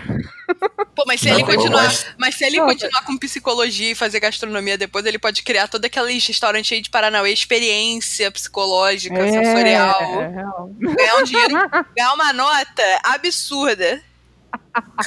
Pô, 0.94 1.04
mas 1.06 1.20
se 1.20 1.28
Não, 1.28 1.34
ele 1.34 1.44
continuar, 1.44 1.90
mas 2.18 2.34
se 2.34 2.44
ele 2.44 2.58
Não, 2.58 2.66
continuar 2.66 3.04
com 3.04 3.16
psicologia 3.18 3.92
e 3.92 3.94
fazer 3.94 4.20
gastronomia 4.20 4.76
depois, 4.76 5.04
ele 5.06 5.18
pode 5.18 5.42
criar 5.42 5.66
todo 5.68 5.84
aquele 5.84 6.18
restaurante 6.18 6.74
aí 6.74 6.80
de 6.80 6.90
Paranauê, 6.90 7.32
experiência 7.32 8.30
psicológica, 8.30 9.16
sensorial. 9.30 10.00
É, 10.22 10.28
real. 10.28 10.70
ganhar 10.78 11.16
um 11.16 11.22
dinheiro, 11.24 11.54
ganhar 11.96 12.12
uma 12.14 12.32
nota 12.32 12.82
absurda. 13.04 14.00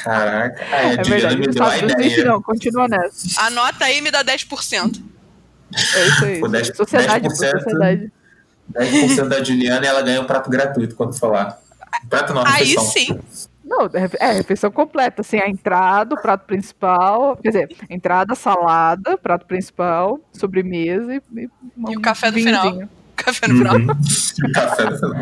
Caraca, 0.03 0.61
É 0.63 1.03
verdade, 1.03 1.37
me 1.37 1.47
deu 1.47 1.63
a 1.63 1.77
ideia. 1.77 2.25
não, 2.25 2.41
continua 2.41 2.87
nessa. 2.87 3.41
A 3.41 3.49
nota 3.49 3.85
aí 3.85 4.01
me 4.01 4.11
dá 4.11 4.23
10%. 4.23 5.01
É 5.73 6.07
isso 6.07 6.25
aí. 6.25 6.39
Pô, 6.39 6.47
10 6.47 6.75
sociedade, 6.75 7.27
pô, 7.27 7.33
10%. 7.33 7.59
sociedade. 7.59 8.11
10% 8.73 9.27
da 9.27 9.43
Juliana 9.43 9.85
e 9.85 9.87
ela 9.89 10.01
ganha 10.01 10.21
um 10.21 10.25
prato 10.25 10.49
gratuito 10.49 10.95
quando 10.95 11.17
for 11.17 11.29
Prato 12.09 12.33
não, 12.33 12.45
Aí 12.45 12.73
refeição. 12.73 12.83
sim. 12.85 13.19
Não, 13.63 13.81
é 13.85 14.09
é 14.29 14.31
refeição 14.31 14.71
completa, 14.71 15.21
assim, 15.21 15.37
a 15.39 15.49
entrada, 15.49 16.15
o 16.15 16.21
prato 16.21 16.45
principal, 16.45 17.35
quer 17.35 17.49
dizer, 17.49 17.75
entrada, 17.89 18.33
salada, 18.33 19.17
prato 19.17 19.45
principal, 19.45 20.19
sobremesa 20.31 21.13
e, 21.15 21.21
e, 21.35 21.49
E 21.89 21.97
o 21.97 22.01
café 22.01 22.27
no 22.31 22.35
vinhozinho. 22.35 22.73
final. 22.73 22.89
Café 23.17 23.47
no 23.47 23.55
final. 23.57 23.75
Uhum. 23.75 23.87
Café 24.53 24.85
no 24.85 24.95
final. 24.97 25.15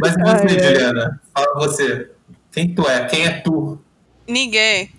Mas 0.00 0.12
você, 0.12 0.20
Ai, 0.24 0.40
ai. 0.42 0.74
Juliana? 0.74 1.20
Fala 1.34 1.54
você. 1.54 2.10
Quem 2.52 2.74
tu 2.74 2.86
é? 2.86 3.04
Quem 3.06 3.26
é 3.26 3.40
tu? 3.40 3.80
Ninguém. 4.28 4.92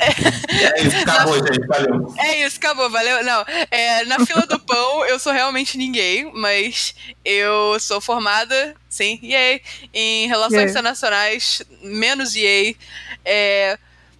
É 0.00 0.82
isso, 0.82 0.96
acabou, 0.98 1.34
gente. 1.34 1.66
Valeu. 1.66 2.14
É 2.18 2.46
isso, 2.46 2.56
acabou, 2.56 2.90
valeu? 2.90 3.24
Não, 3.24 3.44
é, 3.70 4.04
na 4.04 4.24
fila 4.24 4.46
do 4.46 4.58
pão 4.60 5.04
eu 5.06 5.18
sou 5.18 5.32
realmente 5.32 5.76
ninguém, 5.76 6.30
mas 6.34 6.94
eu 7.24 7.78
sou 7.80 8.00
formada, 8.00 8.74
sim, 8.88 9.18
yay, 9.22 9.60
em 9.92 10.28
relações 10.28 10.60
Yay. 10.60 10.70
internacionais, 10.70 11.62
menos 11.82 12.34
yay. 12.34 12.76
É, 13.24 13.78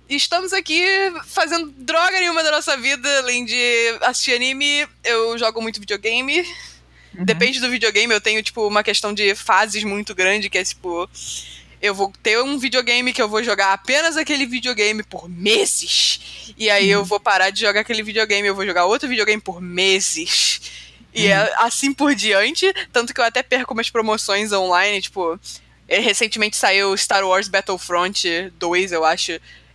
estamos 0.08 0.52
aqui 0.52 0.84
fazendo 1.26 1.70
droga 1.76 2.18
nenhuma 2.18 2.42
da 2.42 2.50
nossa 2.50 2.76
vida, 2.76 3.08
além 3.18 3.44
de 3.44 3.98
assistir 4.02 4.34
anime, 4.34 4.86
eu 5.04 5.38
jogo 5.38 5.62
muito 5.62 5.80
videogame. 5.80 6.40
Uhum. 7.16 7.24
Depende 7.24 7.60
do 7.60 7.70
videogame, 7.70 8.12
eu 8.12 8.20
tenho, 8.20 8.42
tipo, 8.42 8.66
uma 8.66 8.82
questão 8.82 9.14
de 9.14 9.34
fases 9.34 9.84
muito 9.84 10.14
grande, 10.14 10.50
que 10.50 10.58
é, 10.58 10.64
tipo... 10.64 11.08
Eu 11.80 11.94
vou 11.94 12.12
ter 12.22 12.38
um 12.40 12.58
videogame 12.58 13.12
que 13.12 13.22
eu 13.22 13.28
vou 13.28 13.42
jogar 13.42 13.72
apenas 13.72 14.16
aquele 14.16 14.46
videogame 14.46 15.02
por 15.02 15.28
meses. 15.28 16.52
E 16.56 16.68
aí 16.70 16.88
eu 16.90 17.04
vou 17.04 17.20
parar 17.20 17.50
de 17.50 17.60
jogar 17.60 17.80
aquele 17.80 18.02
videogame, 18.02 18.48
eu 18.48 18.54
vou 18.54 18.66
jogar 18.66 18.84
outro 18.86 19.08
videogame 19.08 19.40
por 19.40 19.60
meses. 19.60 20.60
E 21.14 21.26
é 21.28 21.52
assim 21.58 21.92
por 21.92 22.14
diante. 22.14 22.72
Tanto 22.92 23.14
que 23.14 23.20
eu 23.20 23.24
até 23.24 23.42
perco 23.42 23.74
umas 23.74 23.90
promoções 23.90 24.52
online, 24.52 25.00
tipo... 25.00 25.38
eh, 25.88 26.00
Recentemente 26.00 26.56
saiu 26.56 26.96
Star 26.96 27.24
Wars 27.26 27.48
Battlefront 27.48 28.50
2, 28.58 28.92
eu 28.92 29.04
acho. 29.04 29.32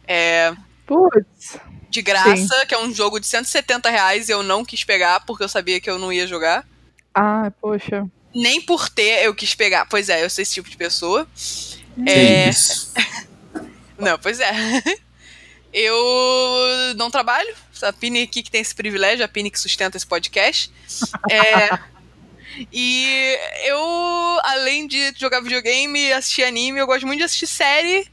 É, 0.07 0.53
Putz, 0.85 1.57
de 1.89 2.01
graça, 2.01 2.65
que 2.65 2.73
é 2.75 2.79
um 2.79 2.93
jogo 2.93 3.19
de 3.19 3.27
170 3.27 3.89
reais 3.89 4.27
e 4.27 4.31
eu 4.31 4.43
não 4.43 4.65
quis 4.65 4.83
pegar 4.83 5.21
porque 5.21 5.43
eu 5.43 5.49
sabia 5.49 5.79
que 5.79 5.89
eu 5.89 5.97
não 5.97 6.11
ia 6.11 6.27
jogar. 6.27 6.65
ah, 7.13 7.51
poxa. 7.61 8.05
Nem 8.35 8.59
por 8.61 8.89
ter 8.89 9.23
eu 9.25 9.33
quis 9.35 9.53
pegar. 9.53 9.85
Pois 9.85 10.09
é, 10.09 10.23
eu 10.23 10.29
sou 10.29 10.41
esse 10.41 10.53
tipo 10.55 10.69
de 10.69 10.75
pessoa. 10.75 11.27
É, 12.05 12.49
isso. 12.49 12.91
Não, 13.97 14.17
pois 14.19 14.39
é. 14.39 14.51
Eu 15.73 16.93
não 16.95 17.09
trabalho. 17.09 17.51
A 17.81 17.91
Pini 17.91 18.21
aqui 18.21 18.43
que 18.43 18.51
tem 18.51 18.61
esse 18.61 18.75
privilégio, 18.75 19.25
a 19.25 19.27
Pini 19.27 19.49
que 19.49 19.59
sustenta 19.59 19.97
esse 19.97 20.05
podcast. 20.05 20.71
É, 21.27 21.79
e 22.71 23.35
eu, 23.65 24.39
além 24.43 24.87
de 24.87 25.11
jogar 25.17 25.41
videogame 25.41 25.99
e 25.99 26.13
assistir 26.13 26.43
anime, 26.43 26.79
eu 26.79 26.85
gosto 26.85 27.07
muito 27.07 27.17
de 27.17 27.23
assistir 27.23 27.47
série. 27.47 28.07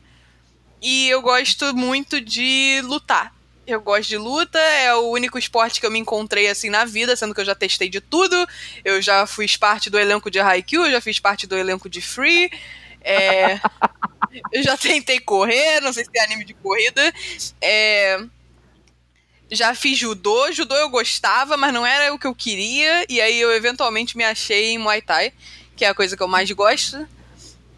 E 0.80 1.10
eu 1.10 1.20
gosto 1.20 1.76
muito 1.76 2.18
de 2.18 2.80
lutar. 2.84 3.34
Eu 3.66 3.80
gosto 3.80 4.08
de 4.08 4.16
luta, 4.16 4.58
é 4.58 4.94
o 4.94 5.10
único 5.10 5.38
esporte 5.38 5.78
que 5.78 5.86
eu 5.86 5.90
me 5.90 5.98
encontrei 5.98 6.48
assim 6.48 6.70
na 6.70 6.86
vida, 6.86 7.14
sendo 7.14 7.34
que 7.34 7.40
eu 7.40 7.44
já 7.44 7.54
testei 7.54 7.90
de 7.90 8.00
tudo. 8.00 8.34
Eu 8.82 9.02
já 9.02 9.26
fiz 9.26 9.56
parte 9.58 9.90
do 9.90 9.98
elenco 9.98 10.30
de 10.30 10.40
Haikyuu, 10.40 10.86
eu 10.86 10.92
já 10.92 11.00
fiz 11.00 11.20
parte 11.20 11.46
do 11.46 11.56
elenco 11.56 11.88
de 11.88 12.00
Free. 12.00 12.50
É, 13.00 13.60
eu 14.52 14.62
já 14.62 14.76
tentei 14.76 15.18
correr, 15.20 15.80
não 15.80 15.92
sei 15.92 16.04
se 16.04 16.10
tem 16.10 16.22
anime 16.22 16.44
de 16.44 16.54
corrida. 16.54 17.12
É, 17.60 18.22
já 19.50 19.74
fiz 19.74 19.98
judô. 19.98 20.52
Judô 20.52 20.76
eu 20.76 20.88
gostava, 20.88 21.56
mas 21.56 21.72
não 21.72 21.84
era 21.84 22.12
o 22.14 22.18
que 22.18 22.26
eu 22.26 22.34
queria. 22.34 23.04
E 23.08 23.20
aí 23.20 23.40
eu 23.40 23.52
eventualmente 23.52 24.16
me 24.16 24.24
achei 24.24 24.70
em 24.70 24.78
Muay 24.78 25.02
Thai, 25.02 25.32
que 25.74 25.84
é 25.84 25.88
a 25.88 25.94
coisa 25.94 26.16
que 26.16 26.22
eu 26.22 26.28
mais 26.28 26.50
gosto. 26.52 26.96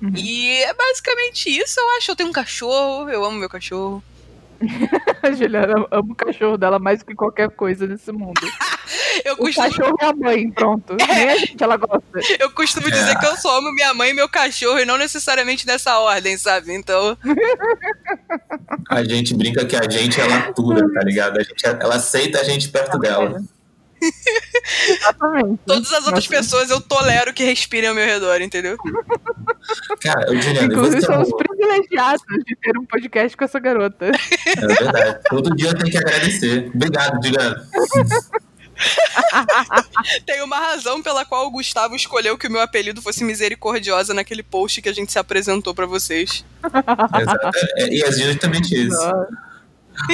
Uhum. 0.01 0.13
E 0.17 0.63
é 0.63 0.75
basicamente 0.75 1.49
isso, 1.49 1.79
eu 1.79 1.97
acho. 1.97 2.11
Eu 2.11 2.17
tenho 2.17 2.29
um 2.29 2.33
cachorro, 2.33 3.09
eu 3.09 3.25
amo 3.25 3.39
meu 3.39 3.49
cachorro. 3.49 4.03
A 5.23 5.31
Juliana 5.33 5.87
ama 5.91 6.13
o 6.13 6.15
cachorro 6.15 6.57
dela 6.57 6.79
mais 6.79 7.01
do 7.01 7.07
que 7.07 7.15
qualquer 7.15 7.51
coisa 7.51 7.87
nesse 7.87 8.13
mundo. 8.13 8.41
eu 9.25 9.35
o 9.35 9.55
cachorro 9.55 9.97
é 10.01 10.05
a 10.05 10.13
mãe, 10.13 10.51
pronto. 10.51 10.97
É. 11.01 11.15
Nem 11.15 11.29
a 11.29 11.37
gente 11.37 11.63
ela 11.63 11.77
gosta. 11.77 12.21
Eu 12.39 12.51
costumo 12.51 12.91
dizer 12.91 13.13
é. 13.13 13.19
que 13.19 13.27
eu 13.27 13.37
só 13.37 13.59
amo 13.59 13.73
minha 13.73 13.93
mãe 13.95 14.11
e 14.11 14.15
meu 14.15 14.29
cachorro, 14.29 14.79
e 14.79 14.85
não 14.85 14.97
necessariamente 14.97 15.67
nessa 15.67 15.99
ordem, 15.99 16.37
sabe? 16.37 16.73
Então. 16.75 17.17
A 18.91 19.03
gente 19.05 19.35
brinca 19.35 19.65
que 19.65 19.77
a 19.77 19.89
gente 19.89 20.21
é 20.21 20.25
latura, 20.25 20.83
tá 20.93 21.01
ligado? 21.05 21.39
A 21.39 21.43
gente, 21.43 21.65
ela 21.65 21.97
aceita 21.97 22.41
a 22.41 22.45
gente 22.45 22.69
perto 22.69 22.99
dela. 22.99 23.43
Exatamente. 24.89 25.61
Todas 25.67 25.93
as 25.93 26.07
outras 26.07 26.29
Mas... 26.29 26.39
pessoas 26.39 26.71
eu 26.71 26.81
tolero 26.81 27.33
que 27.33 27.45
respirem 27.45 27.89
ao 27.89 27.95
meu 27.95 28.07
redor, 28.07 28.41
entendeu? 28.41 28.77
Cara, 30.01 30.27
eu 30.29 30.39
diria, 30.39 30.65
Inclusive, 30.65 31.03
somos 31.03 31.31
privilegiados 31.37 32.23
de 32.45 32.57
ter 32.57 32.77
um 32.79 32.85
podcast 32.85 33.37
com 33.37 33.45
essa 33.45 33.59
garota. 33.59 34.07
É 34.07 34.67
verdade. 34.67 35.21
Todo 35.29 35.55
dia 35.55 35.69
eu 35.69 35.79
tenho 35.79 35.91
que 35.91 35.99
agradecer. 35.99 36.71
Obrigado, 36.75 37.25
Juliana. 37.25 37.69
Tem 40.27 40.43
uma 40.43 40.59
razão 40.59 41.03
pela 41.03 41.25
qual 41.25 41.47
o 41.47 41.51
Gustavo 41.51 41.95
escolheu 41.95 42.37
que 42.37 42.47
o 42.47 42.51
meu 42.51 42.61
apelido 42.61 43.01
fosse 43.01 43.25
misericordiosa 43.25 44.13
naquele 44.15 44.43
post 44.43 44.83
que 44.83 44.89
a 44.89 44.93
gente 44.93 45.13
se 45.13 45.19
apresentou 45.19 45.75
para 45.75 45.87
vocês. 45.87 46.45
Exato. 46.65 47.59
É, 47.77 47.89
e 47.89 48.03
é 48.03 48.13
justamente 48.13 48.87
isso. 48.87 49.13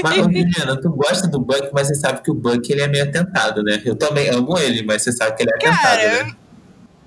Mas, 0.03 0.17
Juliana, 0.17 0.81
tu 0.81 0.91
gosta 0.91 1.29
do 1.29 1.41
Buck, 1.41 1.71
mas 1.73 1.89
você 1.89 1.95
sabe 1.95 2.23
que 2.23 2.31
o 2.31 2.35
Buck 2.35 2.71
ele 2.71 2.83
é 2.83 2.89
meio 2.89 3.05
atentado, 3.05 3.63
né? 3.63 3.81
Eu 3.85 3.97
também 3.97 4.29
amo 4.29 4.59
ele, 4.59 4.83
mas 4.83 5.03
você 5.03 5.13
sabe 5.13 5.37
que 5.37 5.43
ele 5.43 5.51
é 5.51 5.57
atentado. 5.57 5.83
Cara, 5.83 6.25
né? 6.25 6.37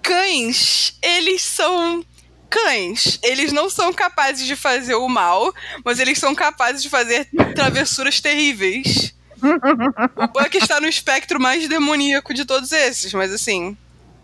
cães, 0.01 0.97
eles 1.01 1.41
são 1.41 2.03
cães. 2.49 3.19
Eles 3.23 3.53
não 3.53 3.69
são 3.69 3.93
capazes 3.93 4.45
de 4.45 4.55
fazer 4.55 4.95
o 4.95 5.07
mal, 5.07 5.53
mas 5.85 5.99
eles 5.99 6.19
são 6.19 6.35
capazes 6.35 6.83
de 6.83 6.89
fazer 6.89 7.27
travessuras 7.55 8.19
terríveis. 8.19 9.15
o 9.41 10.27
Buck 10.27 10.55
está 10.57 10.79
no 10.79 10.87
espectro 10.87 11.39
mais 11.39 11.67
demoníaco 11.67 12.33
de 12.33 12.45
todos 12.45 12.71
esses, 12.71 13.13
mas 13.13 13.31
assim. 13.31 13.77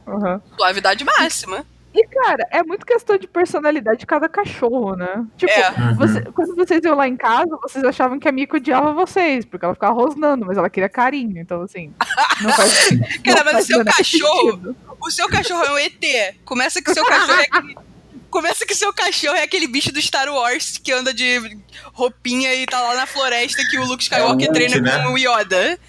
Uhum. 0.06 0.42
Suavidade 0.58 1.04
máxima. 1.04 1.66
E, 1.94 2.06
cara, 2.08 2.48
é 2.52 2.62
muito 2.64 2.86
questão 2.86 3.18
de 3.18 3.28
personalidade 3.28 4.02
de 4.02 4.06
cada 4.06 4.30
cachorro, 4.30 4.96
né? 4.96 5.26
Tipo, 5.36 5.52
é. 5.52 5.70
Uhum. 5.70 5.96
você, 5.96 6.22
quando 6.22 6.56
vocês 6.56 6.84
iam 6.84 6.96
lá 6.96 7.08
em 7.08 7.16
casa, 7.16 7.58
vocês 7.62 7.84
achavam 7.84 8.20
que 8.20 8.28
a 8.28 8.32
Mika 8.32 8.58
odiava 8.58 8.94
vocês, 8.94 9.46
porque 9.46 9.66
ela 9.66 9.74
ficava 9.74 9.94
rosnando, 9.94 10.46
mas 10.46 10.58
ela 10.58 10.70
queria 10.70 10.90
carinho. 10.90 11.40
Então, 11.40 11.62
assim. 11.62 11.94
Não 12.42 12.52
faz, 12.52 12.90
cara, 13.26 13.44
não 13.44 13.54
mas 13.54 13.64
o 13.64 13.68
seu 13.68 13.86
cachorro. 13.86 14.52
Sentido. 14.52 14.76
O 15.00 15.12
seu 15.12 15.28
cachorro 15.28 15.64
é 15.64 15.72
um 15.72 15.78
ET. 15.78 16.36
Começa 16.46 16.82
que 16.82 16.92
o 16.92 16.94
seu 16.94 17.06
cachorro 17.06 17.40
é. 17.40 17.88
Começa 18.30 18.66
que 18.66 18.76
seu 18.76 18.94
cachorro 18.94 19.36
é 19.36 19.44
aquele 19.44 19.68
bicho 19.68 19.92
do 19.92 20.02
Star 20.02 20.28
Wars 20.30 20.78
que 20.78 20.92
anda 20.92 21.14
de 21.14 21.58
roupinha 21.94 22.54
e 22.54 22.66
tá 22.66 22.80
lá 22.82 22.94
na 22.96 23.08
floresta 23.08 23.64
que 23.72 23.78
o 23.80 23.86
Luke 23.86 24.04
Skywalker 24.04 24.48
é 24.48 24.50
o 24.50 24.54
treina 24.54 24.82
né? 24.82 25.04
com 25.04 25.14
o 25.14 25.18
Yoda. 25.18 25.80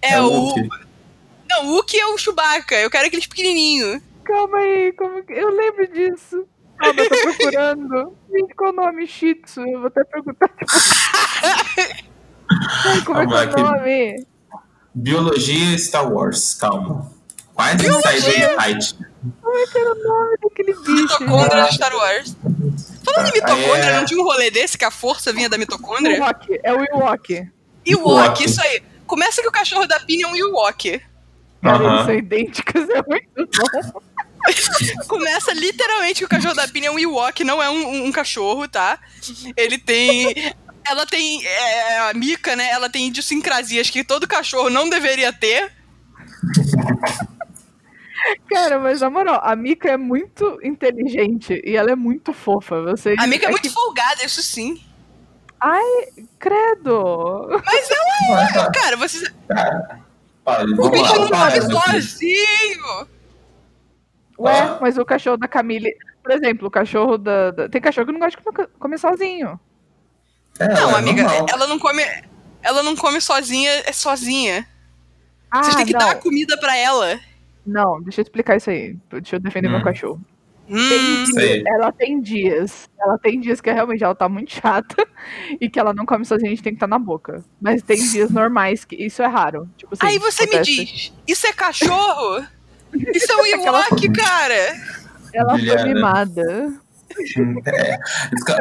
É, 0.00 0.14
é 0.14 0.20
o. 0.22 0.54
Não, 1.48 1.66
o 1.66 1.74
Wookie 1.74 2.00
é 2.00 2.06
o 2.06 2.16
Chewbacca. 2.16 2.76
Eu 2.76 2.90
quero 2.90 3.06
aqueles 3.06 3.26
pequenininhos. 3.26 4.00
Calma 4.24 4.58
aí, 4.58 4.92
como 4.92 5.22
que... 5.24 5.32
eu 5.32 5.50
lembro 5.50 5.86
disso. 5.92 6.46
Ah, 6.80 6.88
eu 6.88 7.08
tô 7.08 7.16
procurando. 7.22 8.16
Gente, 8.30 8.54
qual 8.54 8.72
o 8.72 8.76
nome? 8.76 9.06
Shih 9.06 9.34
Tzu. 9.36 9.60
Eu 9.60 9.80
vou 9.80 9.88
até 9.88 10.04
perguntar. 10.04 10.50
Ai, 12.84 13.00
como 13.04 13.18
calma, 13.18 13.42
é 13.42 13.46
que 13.46 13.60
é 13.60 13.62
o 13.62 13.66
nome? 13.66 14.26
Biologia 14.94 15.78
Star 15.78 16.12
Wars, 16.12 16.54
calma. 16.54 17.10
Quase 17.54 17.86
saiu 18.02 18.20
do 18.20 18.54
site. 18.54 18.98
Como 19.40 19.56
é 19.56 19.66
que 19.66 19.78
era 19.78 19.92
o 19.92 19.94
nome 19.94 20.36
daquele 20.42 20.74
bicho? 20.74 21.22
Mitocôndria 21.22 21.64
de 21.64 21.74
Star 21.74 21.94
Wars. 21.94 22.36
Falando 23.04 23.28
em 23.28 23.32
mitocôndria, 23.32 23.90
é... 23.90 23.96
não 23.96 24.04
tinha 24.04 24.20
um 24.20 24.24
rolê 24.24 24.50
desse 24.50 24.76
que 24.76 24.84
a 24.84 24.90
força 24.90 25.32
vinha 25.32 25.48
da 25.48 25.58
mitocôndria? 25.58 26.16
Ewok, 26.16 26.60
é 26.62 26.72
o 26.72 26.84
Ewok. 26.84 27.48
Ewok, 27.86 28.44
isso 28.44 28.60
aí. 28.60 28.82
Começa 29.06 29.42
que 29.42 29.48
o 29.48 29.52
cachorro 29.52 29.86
da 29.86 30.00
Pini 30.00 30.22
é 30.22 30.26
um 30.26 30.36
Ewok. 30.36 31.00
Cara, 31.62 31.84
eles 31.84 32.04
são 32.06 32.14
idênticos, 32.14 32.88
é 32.88 33.02
muito 33.06 33.32
bom. 33.36 34.02
Começa 35.08 35.52
literalmente 35.52 36.20
que 36.20 36.24
o 36.24 36.28
cachorro 36.28 36.54
da 36.54 36.68
Pini 36.68 36.86
é 36.86 36.90
um 36.90 36.98
Ewok, 36.98 37.44
não 37.44 37.62
é 37.62 37.70
um, 37.70 37.86
um, 37.86 38.06
um 38.06 38.12
cachorro, 38.12 38.68
tá? 38.68 38.98
Ele 39.56 39.78
tem. 39.78 40.54
Ela 40.86 41.06
tem. 41.06 41.44
É, 41.46 41.98
a 42.10 42.14
Mika, 42.14 42.56
né? 42.56 42.70
Ela 42.70 42.88
tem 42.88 43.08
idiosincrasias 43.08 43.90
que 43.90 44.04
todo 44.04 44.26
cachorro 44.26 44.70
não 44.70 44.88
deveria 44.88 45.32
ter. 45.32 45.72
Cara, 48.48 48.78
mas 48.78 49.00
na 49.00 49.10
moral, 49.10 49.40
a 49.42 49.54
Mika 49.56 49.88
é 49.90 49.96
muito 49.96 50.58
inteligente 50.62 51.60
e 51.64 51.76
ela 51.76 51.90
é 51.90 51.96
muito 51.96 52.32
fofa. 52.32 52.80
Você, 52.82 53.14
a 53.18 53.26
Mika 53.26 53.46
é, 53.46 53.48
é 53.48 53.50
muito 53.50 53.68
que... 53.68 53.70
folgada, 53.70 54.24
isso 54.24 54.42
sim. 54.42 54.80
Ai, 55.60 56.08
credo. 56.38 57.48
Mas 57.64 57.88
ela 57.90 58.66
é, 58.66 58.70
cara, 58.72 58.96
vocês. 58.96 59.32
o 60.78 60.90
bicho 60.90 61.14
não 61.20 61.28
come 61.28 61.62
sozinho. 61.62 63.06
Ué, 64.38 64.60
ah. 64.60 64.78
mas 64.80 64.98
o 64.98 65.04
cachorro 65.04 65.36
da 65.36 65.48
Camille. 65.48 65.94
Por 66.22 66.32
exemplo, 66.32 66.68
o 66.68 66.70
cachorro 66.70 67.18
da. 67.18 67.50
da... 67.50 67.68
Tem 67.68 67.80
cachorro 67.80 68.06
que 68.06 68.12
não 68.12 68.20
gosta 68.20 68.40
de 68.40 68.66
comer 68.78 68.98
sozinho. 68.98 69.58
É, 70.58 70.68
não, 70.68 70.90
é 70.90 70.98
amiga, 70.98 71.22
normal. 71.22 71.46
ela 71.50 71.66
não 71.66 71.78
come. 71.78 72.02
Ela 72.62 72.82
não 72.82 72.94
come 72.94 73.20
sozinha, 73.20 73.70
é 73.84 73.92
sozinha. 73.92 74.66
Ah, 75.50 75.62
Vocês 75.62 75.76
têm 75.76 75.86
que 75.86 75.92
não. 75.92 76.00
dar 76.00 76.14
comida 76.16 76.56
pra 76.58 76.76
ela. 76.76 77.20
Não, 77.66 78.00
deixa 78.02 78.20
eu 78.20 78.22
explicar 78.22 78.56
isso 78.56 78.70
aí. 78.70 78.96
Deixa 79.10 79.36
eu 79.36 79.40
defender 79.40 79.68
hum. 79.68 79.72
meu 79.72 79.82
cachorro. 79.82 80.20
Hum, 80.68 81.24
tem 81.34 81.64
ela 81.66 81.92
tem 81.92 82.20
dias. 82.20 82.88
Ela 82.98 83.18
tem 83.18 83.40
dias 83.40 83.60
que 83.60 83.70
realmente 83.70 84.02
ela 84.02 84.14
tá 84.14 84.28
muito 84.28 84.52
chata 84.52 85.06
e 85.60 85.68
que 85.68 85.78
ela 85.78 85.92
não 85.92 86.06
come 86.06 86.24
sozinha, 86.24 86.48
a 86.48 86.54
gente 86.54 86.62
tem 86.62 86.72
que 86.72 86.76
estar 86.76 86.86
tá 86.86 86.90
na 86.90 86.98
boca. 86.98 87.44
Mas 87.60 87.82
tem 87.82 87.96
dias 87.96 88.30
normais 88.30 88.84
que 88.84 88.96
isso 88.96 89.22
é 89.22 89.26
raro. 89.26 89.68
Tipo 89.76 89.94
assim, 89.94 90.06
aí 90.06 90.18
você 90.18 90.44
acontece. 90.44 90.70
me 90.70 90.86
diz, 90.86 91.12
isso 91.26 91.46
é 91.46 91.52
cachorro? 91.52 92.46
Isso 93.14 93.32
é 93.32 93.36
um 93.36 93.46
Ewok, 93.66 94.12
cara! 94.12 94.76
Ela 95.32 95.56
Juliana. 95.56 95.80
foi 95.80 95.94
mimada. 95.94 96.72
É. 97.66 97.98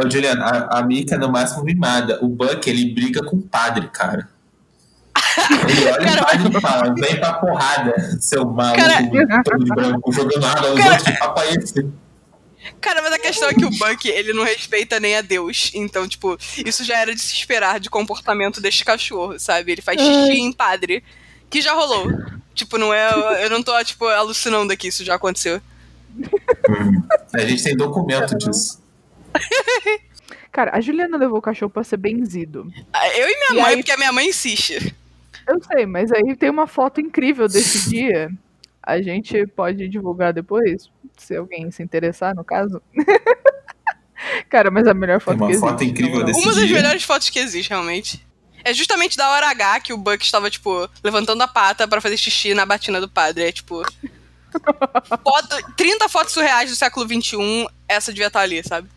Juliana, 0.10 0.46
a, 0.46 0.80
a 0.80 0.84
Mika 0.84 1.15
é 1.15 1.17
no 1.17 1.32
máximo 1.32 1.63
mimada. 1.63 2.20
O 2.22 2.28
Buck, 2.28 2.70
ele 2.70 2.94
briga 2.94 3.24
com 3.24 3.38
o 3.38 3.41
padre, 3.41 3.88
cara. 3.89 4.28
Ele 5.70 5.86
olha 5.88 6.06
cara, 6.06 6.22
o 6.22 6.26
padre 6.26 6.58
e 6.58 6.62
fala, 6.62 6.94
vem 6.94 7.20
pra 7.20 7.34
porrada, 7.34 8.17
seu 8.20 8.46
maluco 8.46 8.78
cara, 8.78 9.44
todo 9.44 9.63
de 9.63 9.70
branco, 9.74 10.12
jogando 10.12 10.46
água 10.46 10.70
nos 10.70 10.80
cara, 10.80 10.94
outros, 10.94 11.20
papo 11.20 11.41
é 11.41 11.54
esse. 11.54 11.89
Cara, 12.80 13.02
mas 13.02 13.13
a 13.13 13.20
questão 13.20 13.50
é 13.50 13.54
que 13.54 13.65
o 13.65 13.70
Buck, 13.70 14.08
ele 14.08 14.34
não 14.34 14.44
respeita 14.44 15.00
nem 15.00 15.17
a 15.17 15.22
Deus. 15.22 15.72
Então, 15.74 16.08
tipo, 16.08 16.38
isso 16.65 16.84
já 16.84 16.98
era 16.98 17.13
de 17.13 17.22
se 17.22 17.34
esperar 17.34 17.80
de 17.80 17.89
comportamento 17.89 18.62
deste 18.62 18.86
cachorro, 18.86 19.39
sabe? 19.39 19.72
Ele 19.72 19.82
faz 19.82 20.00
xixi 20.00 20.39
em 20.39 20.52
padre. 20.52 21.04
Que 21.52 21.62
já 21.62 21.74
rolou. 21.74 22.08
Tipo, 22.56 22.78
não 22.78 22.94
é. 22.94 23.46
Eu 23.46 23.50
não 23.50 23.62
tô, 23.62 23.72
tipo, 23.84 24.06
alucinando 24.06 24.74
aqui, 24.74 24.88
isso 24.88 25.06
já 25.06 25.16
aconteceu. 25.16 25.62
Hum, 26.18 27.04
a 27.34 27.40
gente 27.46 27.64
tem 27.64 27.76
documento 27.76 28.38
disso. 28.38 28.82
Cara, 30.52 30.76
a 30.76 30.82
Juliana 30.82 31.18
levou 31.18 31.40
o 31.40 31.42
cachorro 31.42 31.72
pra 31.72 31.84
ser 31.84 31.98
benzido. 31.98 32.70
Ah, 32.92 33.08
eu 33.10 33.28
e 33.30 33.36
minha 33.38 33.52
e 33.52 33.64
mãe, 33.64 33.66
aí... 33.72 33.78
porque 33.78 33.92
a 33.92 33.98
minha 33.98 34.12
mãe 34.12 34.28
insiste. 34.30 34.94
Eu 35.48 35.62
sei, 35.64 35.86
mas 35.86 36.12
aí 36.12 36.36
tem 36.36 36.50
uma 36.50 36.68
foto 36.68 37.00
incrível 37.00 37.48
desse 37.48 37.88
dia. 37.92 38.30
A 38.84 39.02
gente 39.02 39.46
pode 39.48 39.88
divulgar 39.88 40.34
depois, 40.34 40.90
se 41.18 41.36
alguém 41.36 41.70
se 41.72 41.82
interessar, 41.84 42.36
no 42.36 42.44
caso. 42.44 42.82
Cara, 44.50 44.70
mas 44.70 44.88
a 44.88 44.94
melhor 44.94 45.20
foto 45.22 45.38
tem 45.38 45.48
uma 45.48 45.54
que 45.54 45.60
foto 45.60 45.82
existe. 45.84 45.92
incrível 45.92 46.24
desse 46.24 46.42
Uma 46.42 46.54
dia. 46.54 46.62
das 46.62 46.72
melhores 46.72 47.04
fotos 47.04 47.30
que 47.30 47.40
existe, 47.40 47.70
realmente. 47.70 48.26
É 48.63 48.74
justamente 48.74 49.17
da 49.17 49.30
hora 49.32 49.50
H 49.50 49.80
que 49.82 49.93
o 49.93 49.97
Buck 49.97 50.24
estava, 50.24 50.50
tipo, 50.50 50.89
levantando 51.04 51.41
a 51.41 51.47
pata 51.47 51.88
para 51.88 52.02
fazer 52.02 52.17
xixi 52.17 52.54
na 52.54 52.65
batina 52.65 53.02
do 53.02 53.10
padre. 53.10 53.47
É 53.47 53.52
tipo. 53.52 53.82
foto, 55.24 55.76
30 55.78 56.10
fotos 56.10 56.34
surreais 56.34 56.69
do 56.69 56.76
século 56.76 57.08
XXI, 57.08 57.67
essa 57.88 58.12
devia 58.12 58.28
estar 58.28 58.41
ali, 58.41 58.62
sabe? 58.63 58.89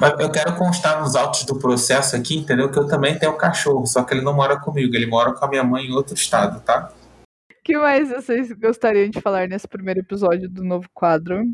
Mas 0.00 0.18
eu 0.18 0.30
quero 0.30 0.56
constar 0.56 1.00
nos 1.00 1.14
autos 1.14 1.44
do 1.44 1.58
processo 1.58 2.16
aqui, 2.16 2.36
entendeu? 2.36 2.70
Que 2.70 2.78
eu 2.78 2.86
também 2.86 3.18
tenho 3.18 3.32
um 3.32 3.38
cachorro, 3.38 3.86
só 3.86 4.02
que 4.02 4.14
ele 4.14 4.22
não 4.22 4.34
mora 4.34 4.58
comigo, 4.58 4.94
ele 4.94 5.06
mora 5.06 5.32
com 5.32 5.44
a 5.44 5.48
minha 5.48 5.64
mãe 5.64 5.86
em 5.86 5.92
outro 5.92 6.14
estado, 6.14 6.60
tá? 6.60 6.92
O 7.50 7.62
que 7.62 7.76
mais 7.76 8.08
vocês 8.10 8.50
gostariam 8.52 9.08
de 9.08 9.20
falar 9.20 9.48
nesse 9.48 9.68
primeiro 9.68 10.00
episódio 10.00 10.48
do 10.48 10.64
novo 10.64 10.88
quadro? 10.92 11.44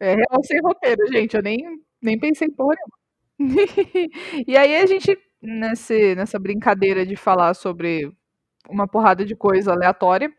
É 0.00 0.14
real 0.14 0.44
sem 0.44 0.60
roteiro, 0.60 1.06
gente. 1.12 1.36
Eu 1.36 1.42
nem, 1.42 1.58
nem 2.00 2.18
pensei 2.18 2.48
em 2.48 2.52
porra 2.52 2.74
nenhuma. 2.76 2.98
e 4.46 4.56
aí 4.56 4.76
a 4.76 4.86
gente, 4.86 5.16
nesse, 5.40 6.14
nessa 6.14 6.38
brincadeira 6.38 7.06
de 7.06 7.16
falar 7.16 7.54
sobre 7.54 8.12
uma 8.68 8.86
porrada 8.86 9.24
de 9.24 9.34
coisa 9.34 9.72
aleatória, 9.72 10.30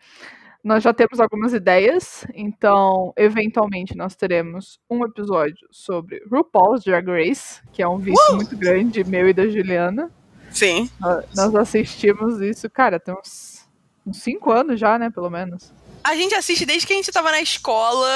nós 0.64 0.84
já 0.84 0.94
temos 0.94 1.20
algumas 1.20 1.54
ideias, 1.54 2.26
então, 2.34 3.14
eventualmente, 3.16 3.96
nós 3.96 4.16
teremos 4.16 4.78
um 4.90 5.06
episódio 5.06 5.68
sobre 5.72 6.22
RuPaul's 6.30 6.84
Drag 6.84 7.08
Race, 7.08 7.62
que 7.72 7.82
é 7.82 7.88
um 7.88 7.98
vício 7.98 8.34
uh! 8.34 8.36
muito 8.36 8.58
grande, 8.58 9.04
meu 9.06 9.30
e 9.30 9.34
da 9.34 9.48
Juliana. 9.48 10.12
Sim. 10.52 10.90
Nós 11.36 11.56
assistimos 11.56 12.42
isso, 12.42 12.70
cara, 12.70 13.00
tem 13.00 13.14
uns, 13.14 13.68
uns 14.06 14.18
cinco 14.18 14.52
anos 14.52 14.80
já, 14.80 15.00
né, 15.00 15.10
pelo 15.10 15.30
menos. 15.30 15.72
A 16.04 16.16
gente 16.16 16.36
assiste 16.36 16.66
desde 16.66 16.86
que 16.86 16.94
a 16.94 16.96
gente 16.96 17.12
tava 17.12 17.32
na 17.32 17.42
escola, 17.42 18.10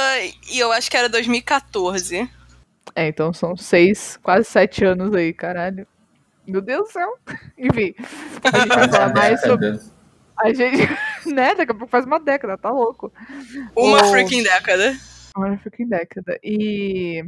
e 0.52 0.60
eu 0.60 0.72
acho 0.72 0.92
que 0.92 0.98
era 0.98 1.08
2014. 1.08 2.30
É, 2.96 3.08
então 3.08 3.32
são 3.32 3.56
seis, 3.56 4.18
quase 4.22 4.50
sete 4.50 4.84
anos 4.84 5.14
aí, 5.16 5.34
caralho. 5.34 5.88
Meu 6.48 6.62
Deus 6.62 6.88
do 6.88 6.92
céu. 6.92 7.10
Enfim, 7.58 7.94
a 8.44 8.60
gente 8.60 8.68
vai 8.68 8.90
falar 8.90 9.14
mais 9.16 9.42
sobre. 9.42 9.80
A 10.38 10.54
gente, 10.54 10.90
né? 11.34 11.56
Daqui 11.56 11.72
a 11.72 11.76
pouco 11.76 11.88
faz 11.88 12.06
uma 12.06 12.20
década, 12.20 12.58
tá 12.58 12.70
louco. 12.70 13.12
Uma 13.76 14.04
o... 14.04 14.12
freaking 14.12 14.44
década. 14.44 14.96
Uma 15.36 15.58
freaking 15.58 15.88
década. 15.88 16.38
E 16.44 17.24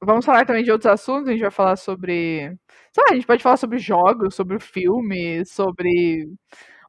vamos 0.00 0.24
falar 0.24 0.46
também 0.46 0.62
de 0.62 0.70
outros 0.70 0.92
assuntos. 0.92 1.28
A 1.28 1.32
gente 1.32 1.40
vai 1.40 1.50
falar 1.50 1.76
sobre. 1.76 2.56
Sei 2.92 3.04
lá, 3.04 3.10
a 3.10 3.14
gente 3.14 3.26
pode 3.26 3.42
falar 3.42 3.56
sobre 3.56 3.78
jogos, 3.78 4.34
sobre 4.34 4.58
filmes, 4.60 5.50
sobre. 5.50 6.28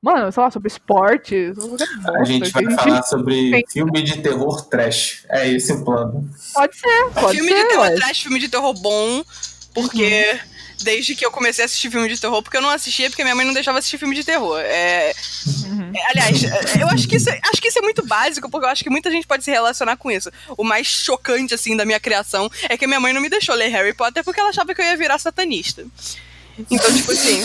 Mano, 0.01 0.29
sei 0.33 0.43
lá, 0.43 0.51
sobre 0.51 0.67
esporte. 0.67 1.55
Sobre 1.55 1.83
a 2.19 2.23
gente 2.25 2.51
vai 2.51 2.65
a 2.65 2.69
gente 2.69 2.83
falar 2.83 3.03
sobre 3.03 3.51
tem... 3.51 3.63
filme 3.71 4.03
de 4.03 4.21
terror 4.21 4.67
trash. 4.67 5.25
É 5.29 5.49
esse 5.49 5.71
o 5.71 5.83
plano. 5.83 6.29
Pode 6.53 6.77
ser, 6.77 7.09
pode 7.13 7.37
filme 7.37 7.49
ser. 7.49 7.55
Filme 7.55 7.63
de 7.63 7.67
terror 7.69 7.95
trash, 7.95 8.21
filme 8.21 8.39
de 8.39 8.49
terror 8.49 8.73
bom. 8.81 9.23
Porque. 9.73 10.31
Uhum 10.33 10.52
desde 10.81 11.15
que 11.15 11.25
eu 11.25 11.31
comecei 11.31 11.63
a 11.63 11.65
assistir 11.65 11.91
filme 11.91 12.07
de 12.07 12.19
terror, 12.19 12.41
porque 12.41 12.57
eu 12.57 12.61
não 12.61 12.69
assistia 12.69 13.09
porque 13.09 13.23
minha 13.23 13.35
mãe 13.35 13.45
não 13.45 13.53
deixava 13.53 13.79
assistir 13.79 13.97
filme 13.97 14.15
de 14.15 14.23
terror. 14.23 14.59
É, 14.59 15.13
uhum. 15.65 15.91
é, 15.95 16.11
aliás, 16.11 16.43
é, 16.43 16.81
eu 16.81 16.87
acho 16.87 17.07
que, 17.07 17.17
isso, 17.17 17.29
é, 17.29 17.39
acho 17.51 17.61
que 17.61 17.67
isso 17.67 17.79
é 17.79 17.81
muito 17.81 18.05
básico, 18.05 18.49
porque 18.49 18.65
eu 18.65 18.69
acho 18.69 18.83
que 18.83 18.89
muita 18.89 19.11
gente 19.11 19.27
pode 19.27 19.43
se 19.43 19.51
relacionar 19.51 19.97
com 19.97 20.11
isso. 20.11 20.31
O 20.57 20.63
mais 20.63 20.87
chocante, 20.87 21.53
assim, 21.53 21.75
da 21.75 21.85
minha 21.85 21.99
criação 21.99 22.49
é 22.69 22.77
que 22.77 22.87
minha 22.87 22.99
mãe 22.99 23.13
não 23.13 23.21
me 23.21 23.29
deixou 23.29 23.55
ler 23.55 23.69
Harry 23.69 23.93
Potter 23.93 24.23
porque 24.23 24.39
ela 24.39 24.49
achava 24.49 24.73
que 24.73 24.81
eu 24.81 24.85
ia 24.85 24.97
virar 24.97 25.17
satanista. 25.19 25.85
Então, 26.69 26.93
tipo 26.95 27.11
assim, 27.11 27.41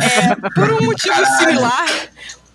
é, 0.00 0.50
por 0.54 0.72
um 0.72 0.86
motivo 0.86 1.26
similar, 1.38 1.86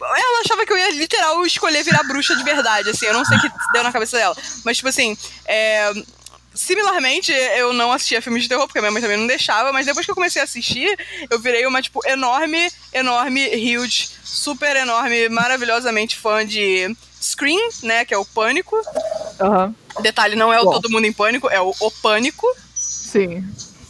ela 0.02 0.42
achava 0.44 0.66
que 0.66 0.74
eu 0.74 0.78
ia 0.78 0.92
literal 0.92 1.46
escolher 1.46 1.84
virar 1.84 2.04
bruxa 2.04 2.36
de 2.36 2.44
verdade, 2.44 2.90
assim, 2.90 3.06
eu 3.06 3.14
não 3.14 3.26
sei 3.26 3.38
o 3.38 3.42
que 3.42 3.50
deu 3.74 3.84
na 3.84 3.92
cabeça 3.92 4.18
dela. 4.18 4.36
Mas, 4.66 4.78
tipo 4.78 4.90
assim, 4.90 5.18
é, 5.46 5.92
Similarmente, 6.54 7.32
eu 7.32 7.74
não 7.74 7.92
assistia 7.92 8.22
filmes 8.22 8.44
de 8.44 8.50
terror, 8.50 8.66
porque 8.66 8.80
minha 8.80 8.92
mãe 8.92 9.02
também 9.02 9.18
não 9.18 9.28
deixava, 9.28 9.72
mas 9.72 9.86
depois 9.86 10.06
que 10.06 10.12
eu 10.12 10.16
comecei 10.16 10.42
a 10.42 10.46
assistir, 10.46 10.98
eu 11.30 11.40
virei 11.40 11.66
uma, 11.66 11.82
tipo, 11.82 12.06
enorme, 12.08 12.70
enorme, 12.94 13.48
huge, 13.56 14.10
super 14.24 14.76
enorme, 14.76 15.30
maravilhosamente 15.30 16.18
fã 16.18 16.46
de 16.46 16.96
Scream, 17.22 17.70
né, 17.84 18.04
que 18.04 18.14
é 18.14 18.18
o 18.18 18.26
Pânico. 18.26 18.76
Uhum. 19.40 19.74
Detalhe, 20.02 20.36
não 20.36 20.52
é 20.52 20.60
o 20.60 20.66
Bom. 20.66 20.72
Todo 20.72 20.90
Mundo 20.90 21.06
em 21.06 21.14
Pânico, 21.14 21.50
é 21.50 21.62
o 21.62 21.74
O 21.80 21.92
Pânico. 21.92 22.48
Sim. 22.74 23.46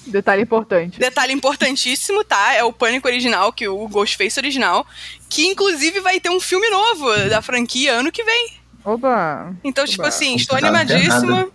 Detalhe 0.06 0.42
importante. 0.42 1.00
Detalhe 1.00 1.34
importantíssimo, 1.34 2.24
tá? 2.24 2.54
É 2.54 2.64
o 2.64 2.74
Pânico 2.74 3.08
original, 3.08 3.54
que 3.54 3.68
o 3.68 3.88
Ghostface 3.88 4.40
original, 4.40 4.86
que 5.30 5.46
inclusive 5.46 6.00
vai 6.00 6.20
ter 6.20 6.30
um 6.30 6.40
filme 6.40 6.68
novo 6.70 7.16
da 7.30 7.42
franquia 7.42 7.94
ano 7.94 8.12
que 8.12 8.24
vem. 8.24 8.54
Oba! 8.84 9.56
Então, 9.64 9.86
tipo 9.86 10.02
Oba. 10.02 10.10
tipo 10.10 10.16
assim, 10.26 10.36
estou 10.36 10.58
animadíssima. 10.58 11.50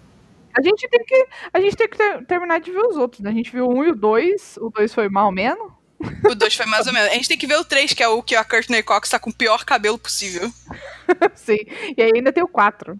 A 0.56 0.62
gente 0.62 0.88
tem 0.88 1.04
que, 1.04 1.26
a 1.52 1.60
gente 1.60 1.76
tem 1.76 1.88
que 1.88 1.96
ter, 1.96 2.24
terminar 2.26 2.60
de 2.60 2.70
ver 2.70 2.86
os 2.86 2.96
outros, 2.96 3.20
né? 3.20 3.30
A 3.30 3.34
gente 3.34 3.50
viu 3.50 3.66
o 3.66 3.74
um 3.74 3.84
e 3.84 3.90
o 3.90 3.94
dois. 3.94 4.56
O 4.60 4.70
dois 4.70 4.94
foi 4.94 5.08
mal 5.08 5.32
menos. 5.32 5.72
O 6.28 6.34
dois 6.34 6.54
foi 6.54 6.66
mais 6.66 6.86
ou 6.86 6.92
menos. 6.92 7.10
A 7.10 7.14
gente 7.14 7.28
tem 7.28 7.38
que 7.38 7.46
ver 7.46 7.56
o 7.56 7.64
três, 7.64 7.92
que 7.92 8.02
é 8.02 8.08
o 8.08 8.22
que 8.22 8.36
a 8.36 8.44
Courtney 8.44 8.82
Cox 8.82 9.08
tá 9.08 9.18
com 9.18 9.30
o 9.30 9.34
pior 9.34 9.64
cabelo 9.64 9.98
possível. 9.98 10.50
Sim. 11.34 11.58
E 11.96 12.02
aí 12.02 12.12
ainda 12.14 12.32
tem 12.32 12.42
o 12.42 12.48
quatro. 12.48 12.98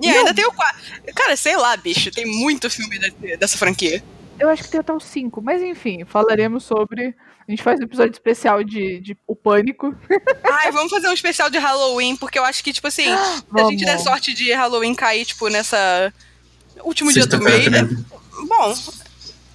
E 0.00 0.08
ainda 0.08 0.34
tem 0.34 0.46
o 0.46 0.52
quatro. 0.52 0.80
Cara, 1.14 1.36
sei 1.36 1.56
lá, 1.56 1.76
bicho. 1.76 2.10
Tem 2.10 2.26
muito 2.26 2.70
filme 2.70 2.98
dessa 3.38 3.58
franquia. 3.58 4.02
Eu 4.38 4.48
acho 4.48 4.62
que 4.62 4.70
tem 4.70 4.80
até 4.80 4.92
o 4.92 5.00
cinco. 5.00 5.42
Mas 5.42 5.62
enfim, 5.62 6.04
falaremos 6.04 6.64
sobre. 6.64 7.14
A 7.46 7.50
gente 7.50 7.62
faz 7.62 7.80
um 7.80 7.84
episódio 7.84 8.12
especial 8.12 8.62
de, 8.62 9.00
de 9.00 9.16
O 9.26 9.34
Pânico. 9.34 9.94
Ai, 10.44 10.70
vamos 10.70 10.90
fazer 10.90 11.08
um 11.08 11.14
especial 11.14 11.48
de 11.48 11.58
Halloween, 11.58 12.14
porque 12.16 12.38
eu 12.38 12.44
acho 12.44 12.62
que, 12.62 12.72
tipo 12.72 12.86
assim, 12.86 13.06
se 13.06 13.60
a 13.60 13.70
gente 13.70 13.84
der 13.84 13.98
sorte 13.98 14.34
de 14.34 14.52
Halloween 14.52 14.94
cair, 14.94 15.24
tipo, 15.24 15.48
nessa 15.48 16.12
Último 16.84 17.12
dia 17.12 17.26
do 17.26 17.40
mês. 17.40 17.68
Bom. 18.48 18.74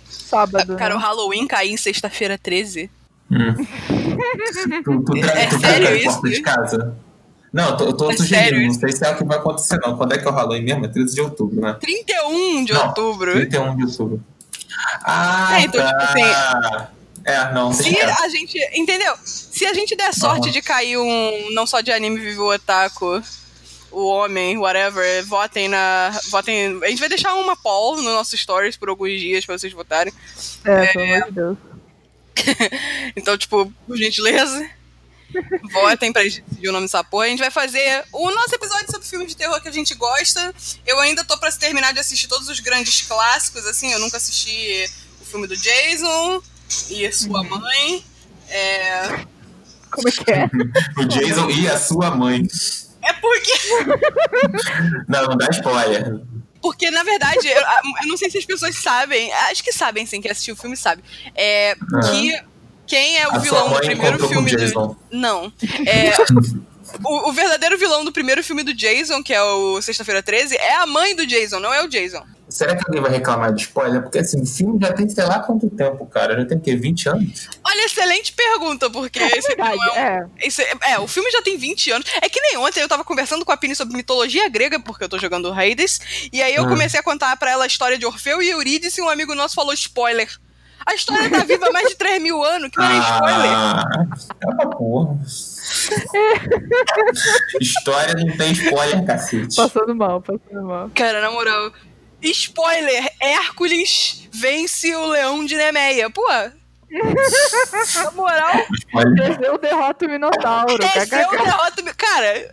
Sábado. 0.10 0.76
Cara, 0.76 0.96
né? 0.96 1.00
o 1.00 1.04
Halloween 1.04 1.48
cair 1.48 1.72
em 1.72 1.78
sexta-feira 1.78 2.38
13. 2.38 2.90
Hum. 3.32 3.54
tu, 4.84 5.04
tu, 5.04 5.18
é 5.18 5.48
tu 5.48 5.60
sério 5.60 5.96
isso? 5.96 6.22
De 6.22 6.42
casa. 6.42 6.96
Não, 7.52 7.70
eu 7.70 7.78
tô, 7.78 7.86
eu 7.86 7.94
tô 7.94 8.12
é 8.12 8.18
sugerindo, 8.18 8.66
não 8.66 8.80
sei 8.80 8.92
se 8.92 9.06
é 9.06 9.12
o 9.12 9.16
que 9.16 9.24
vai 9.24 9.38
acontecer, 9.38 9.80
não. 9.80 9.96
Quando 9.96 10.14
é 10.14 10.18
que 10.18 10.28
é 10.28 10.32
o 10.32 10.34
Halloween 10.34 10.64
mesmo? 10.64 10.86
É 10.86 10.88
13 10.88 11.14
de 11.14 11.22
outubro, 11.22 11.62
né? 11.62 11.78
31 11.80 12.66
de 12.66 12.74
não, 12.74 12.88
outubro. 12.88 13.32
31 13.32 13.76
de 13.76 13.84
outubro. 13.84 14.24
Ah, 15.04 15.60
é, 15.60 15.66
então, 15.66 15.82
tá. 15.82 15.88
tipo 15.90 16.04
assim. 16.04 16.88
É, 17.26 17.54
não. 17.54 17.72
Se 17.72 17.96
a 18.02 18.30
gente. 18.30 18.58
Entendeu? 18.74 19.14
Se 19.24 19.66
a 19.66 19.74
gente 19.74 19.96
der 19.96 20.14
sorte 20.14 20.48
uhum. 20.48 20.52
de 20.52 20.62
cair 20.64 20.98
um. 20.98 21.52
Não 21.54 21.68
só 21.68 21.82
de 21.82 21.92
anime 21.92 22.20
vivo 22.20 22.52
otaku 22.52 23.22
o 23.94 24.08
homem, 24.08 24.58
whatever, 24.58 25.24
votem 25.26 25.68
na. 25.68 26.12
Votem. 26.30 26.80
A 26.84 26.88
gente 26.88 27.00
vai 27.00 27.10
deixar 27.10 27.36
uma 27.36 27.56
poll 27.56 27.98
no 27.98 28.14
nosso 28.14 28.36
stories 28.36 28.76
por 28.76 28.90
alguns 28.90 29.20
dias 29.20 29.46
pra 29.46 29.58
vocês 29.58 29.72
votarem. 29.72 30.14
É, 30.66 30.72
é... 30.72 30.88
pelo 30.88 31.06
amor 31.06 31.26
de 31.26 31.32
Deus. 31.32 31.58
então, 33.16 33.38
tipo, 33.38 33.72
por 33.88 33.98
gentileza. 33.98 34.70
Votem 35.72 36.14
pra 36.14 36.22
decidir 36.22 36.70
o 36.70 36.72
nome 36.72 36.86
dessa 36.86 37.04
porra. 37.04 37.26
A 37.26 37.30
gente 37.30 37.40
vai 37.40 37.50
fazer 37.50 38.04
o 38.12 38.30
nosso 38.32 38.54
episódio 38.54 38.92
sobre 38.92 39.08
filmes 39.08 39.30
de 39.30 39.38
terror 39.38 39.60
que 39.62 39.68
a 39.68 39.72
gente 39.72 39.96
gosta. 39.96 40.54
Eu 40.86 41.00
ainda 41.00 41.24
tô 41.24 41.38
pra 41.38 41.52
terminar 41.52 41.94
de 41.94 42.00
assistir 42.00 42.28
todos 42.28 42.50
os 42.50 42.60
grandes 42.60 43.02
clássicos, 43.02 43.66
assim. 43.66 43.92
Eu 43.92 44.00
nunca 44.00 44.18
assisti 44.18 44.90
o 45.22 45.26
filme 45.26 45.48
do 45.48 45.58
Jason 45.58 46.42
e 46.90 47.06
a 47.06 47.12
sua 47.12 47.42
uhum. 47.42 47.60
mãe. 47.60 48.06
É... 48.48 49.26
Como 49.90 50.08
é 50.08 50.12
que 50.12 50.32
é? 50.32 50.50
o 50.98 51.06
Jason 51.06 51.50
e 51.50 51.68
a 51.68 51.80
sua 51.80 52.12
mãe. 52.16 52.48
É 53.04 53.14
porque. 53.14 53.52
não, 55.08 55.26
não 55.26 55.38
dá 55.38 55.48
spoiler. 55.52 56.22
Porque, 56.62 56.90
na 56.90 57.04
verdade, 57.04 57.46
eu, 57.46 57.62
eu, 58.02 58.08
não 58.08 58.16
sei 58.16 58.30
se 58.30 58.38
as 58.38 58.46
pessoas 58.46 58.76
sabem, 58.78 59.32
acho 59.34 59.62
que 59.62 59.74
sabem, 59.74 60.06
sim, 60.06 60.22
que 60.22 60.30
assistiu 60.30 60.54
o 60.56 60.58
filme 60.58 60.78
sabe. 60.78 61.04
É, 61.36 61.76
Que 62.10 62.42
quem 62.88 63.18
é 63.18 63.28
o 63.28 63.36
a 63.36 63.38
vilão 63.38 63.70
do 63.70 63.80
primeiro 63.80 64.28
filme 64.28 64.56
do. 64.56 64.98
Não. 65.12 65.52
É, 65.86 66.14
o, 67.04 67.30
o, 67.30 67.34
verdadeiro 67.34 67.78
vilão 67.78 68.06
do 68.06 68.12
primeiro 68.12 68.44
filme 68.44 68.64
do 68.64 68.74
Jason, 68.74 69.22
que 69.22 69.34
é 69.34 69.42
o 69.42 69.82
Sexta-feira 69.82 70.24
13, 70.24 70.56
é 70.56 70.76
a 70.76 70.86
mãe 70.86 71.16
do 71.16 71.26
Jason, 71.26 71.60
não 71.60 71.74
é 71.74 71.84
o 71.84 71.88
Jason. 71.88 72.24
Será 72.54 72.76
que 72.76 72.84
alguém 72.86 73.02
vai 73.02 73.10
reclamar 73.10 73.52
de 73.52 73.64
spoiler? 73.64 74.04
Porque 74.04 74.20
assim, 74.20 74.40
o 74.40 74.46
filme 74.46 74.78
já 74.80 74.94
tem 74.94 75.10
sei 75.10 75.24
lá 75.24 75.40
quanto 75.40 75.68
tempo, 75.72 76.06
cara. 76.06 76.40
Já 76.40 76.46
tem 76.46 76.56
o 76.56 76.62
quê? 76.62 76.76
20 76.76 77.10
anos? 77.10 77.50
Olha, 77.66 77.86
excelente 77.86 78.32
pergunta, 78.32 78.92
porque 78.92 79.18
é 79.18 79.40
esse 79.40 79.48
verdade, 79.48 79.76
é, 79.76 79.92
um, 79.92 79.98
é. 79.98 80.28
Esse, 80.40 80.62
é, 80.62 81.00
o 81.00 81.08
filme 81.08 81.32
já 81.32 81.42
tem 81.42 81.58
20 81.58 81.90
anos. 81.90 82.08
É 82.22 82.30
que 82.30 82.40
nem 82.40 82.56
ontem 82.58 82.80
eu 82.80 82.88
tava 82.88 83.04
conversando 83.04 83.44
com 83.44 83.52
a 83.52 83.58
Pini 83.58 83.76
sobre 83.76 83.98
mitologia 83.98 84.48
grega, 84.50 84.80
porque 84.80 85.04
eu 85.04 85.10
tô 85.10 85.18
jogando 85.18 85.52
Hades, 85.52 86.00
e 86.32 86.44
aí 86.44 86.54
eu 86.54 86.66
hum. 86.66 86.70
comecei 86.70 87.00
a 87.00 87.04
contar 87.04 87.36
para 87.38 87.50
ela 87.50 87.64
a 87.64 87.68
história 87.68 87.98
de 87.98 88.06
Orfeu 88.06 88.40
e 88.40 88.52
Eurídice, 88.52 89.02
e 89.02 89.04
um 89.04 89.10
amigo 89.10 89.34
nosso 89.34 89.56
falou 89.56 89.74
spoiler. 89.74 90.30
A 90.86 90.94
história 90.94 91.28
tá 91.32 91.44
viva 91.44 91.68
há 91.68 91.72
mais 91.72 91.90
de 91.90 91.96
3 91.96 92.22
mil 92.22 92.44
anos, 92.44 92.70
que 92.70 92.78
não 92.78 92.86
é 92.86 93.00
spoiler. 93.00 93.52
Ah, 93.52 93.84
é 94.42 94.48
uma 94.48 94.70
porra. 94.70 95.18
história 97.60 98.14
não 98.16 98.38
tem 98.38 98.52
spoiler, 98.52 99.04
cacete. 99.06 99.56
Passando 99.56 99.96
mal, 99.96 100.22
passando 100.22 100.68
mal. 100.68 100.92
Cara, 100.94 101.20
na 101.22 101.32
moral, 101.32 101.72
Spoiler: 102.24 103.12
Hércules 103.20 104.28
vence 104.32 104.96
o 104.96 105.08
leão 105.08 105.46
de 105.46 105.56
Nemeia. 105.56 106.10
Pô. 106.10 106.26
Na 107.96 108.12
moral. 108.12 108.52
Teseu 109.16 109.58
derrota 109.58 110.06
o 110.06 110.10
Minotauro. 110.10 110.78
Teseu 110.78 111.30
derrota 111.32 111.82
o 111.82 111.96
Cara. 111.96 112.34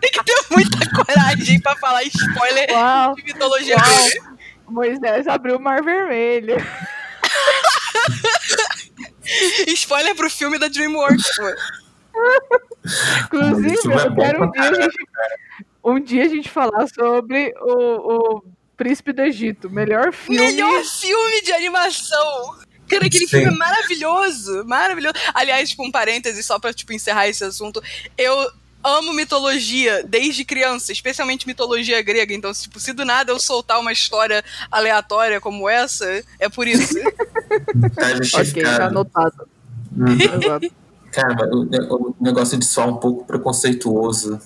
tem 0.00 0.10
que 0.10 0.24
ter 0.24 0.44
muita 0.50 1.04
coragem 1.04 1.60
pra 1.60 1.76
falar 1.76 2.02
spoiler 2.04 2.70
Uau. 2.70 3.14
de 3.14 3.24
mitologia 3.24 3.76
Uau. 3.76 4.36
Moisés 4.68 5.26
abriu 5.26 5.56
o 5.56 5.60
mar 5.60 5.82
vermelho. 5.82 6.56
spoiler 9.68 10.14
pro 10.14 10.30
filme 10.30 10.58
da 10.58 10.68
DreamWorks, 10.68 11.36
pô. 11.36 11.54
Inclusive, 13.24 13.78
eu 13.84 14.14
quero 14.14 14.44
um 14.44 14.50
dia 14.50 14.62
a 14.62 14.74
gente 14.74 14.96
um 15.84 16.00
dia 16.00 16.24
a 16.24 16.28
gente 16.28 16.48
falar 16.48 16.86
sobre 16.88 17.52
o, 17.60 18.38
o 18.38 18.42
Príncipe 18.76 19.12
do 19.12 19.22
Egito. 19.22 19.70
Melhor 19.70 20.12
filme. 20.12 20.40
Melhor 20.40 20.82
filme 20.84 21.42
de 21.42 21.52
animação! 21.52 22.58
Cara, 22.88 23.06
aquele 23.06 23.26
Sim. 23.26 23.38
filme 23.38 23.46
é 23.46 23.56
maravilhoso, 23.56 24.64
maravilhoso. 24.66 25.14
Aliás, 25.32 25.70
tipo, 25.70 25.84
um 25.86 25.92
parêntese 25.92 26.42
só 26.42 26.58
pra, 26.58 26.72
tipo, 26.72 26.92
encerrar 26.92 27.28
esse 27.28 27.44
assunto. 27.44 27.80
Eu 28.18 28.50
amo 28.82 29.12
mitologia 29.12 30.02
desde 30.02 30.44
criança, 30.44 30.90
especialmente 30.90 31.46
mitologia 31.46 32.02
grega. 32.02 32.34
Então, 32.34 32.52
tipo, 32.52 32.80
se 32.80 32.92
do 32.92 33.04
nada 33.04 33.30
eu 33.30 33.38
soltar 33.38 33.78
uma 33.78 33.92
história 33.92 34.44
aleatória 34.70 35.40
como 35.40 35.68
essa, 35.68 36.04
é 36.38 36.48
por 36.48 36.66
isso. 36.66 36.94
tá 37.94 38.40
ok, 38.40 38.62
tá 38.62 38.86
anotado. 38.86 39.48
Hum. 39.96 40.06
Exato. 40.12 40.72
Cara, 41.12 41.48
o, 41.52 42.10
o 42.10 42.16
negócio 42.20 42.58
de 42.58 42.64
só 42.64 42.88
um 42.88 42.96
pouco 42.96 43.24
preconceituoso 43.24 44.40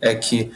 é 0.00 0.14
que 0.14 0.50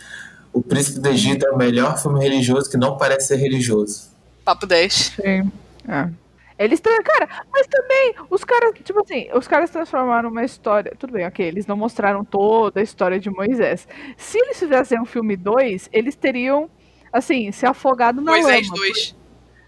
O 0.54 0.62
Príncipe 0.62 1.00
do 1.00 1.08
Egito 1.08 1.44
é 1.44 1.50
o 1.50 1.58
melhor 1.58 2.00
filme 2.00 2.20
religioso 2.20 2.70
que 2.70 2.76
não 2.76 2.96
parece 2.96 3.26
ser 3.26 3.36
religioso. 3.36 4.10
Papo 4.44 4.66
10. 4.66 4.94
Sim. 4.94 5.50
É. 5.88 6.08
Eles, 6.56 6.80
cara, 6.80 7.28
mas 7.52 7.66
também 7.66 8.14
os 8.30 8.44
caras, 8.44 8.72
tipo 8.84 9.02
assim, 9.02 9.28
os 9.34 9.48
caras 9.48 9.70
transformaram 9.70 10.30
uma 10.30 10.44
história. 10.44 10.94
Tudo 10.96 11.14
bem, 11.14 11.26
ok, 11.26 11.44
eles 11.44 11.66
não 11.66 11.76
mostraram 11.76 12.24
toda 12.24 12.78
a 12.78 12.82
história 12.82 13.18
de 13.18 13.28
Moisés. 13.28 13.88
Se 14.16 14.38
eles 14.38 14.56
fizessem 14.56 15.00
um 15.00 15.04
filme 15.04 15.36
2, 15.36 15.88
eles 15.92 16.14
teriam, 16.14 16.70
assim, 17.12 17.50
se 17.50 17.66
afogado 17.66 18.20
na 18.20 18.30
Moisés 18.30 18.68
lama. 18.68 18.78
2. 18.78 19.16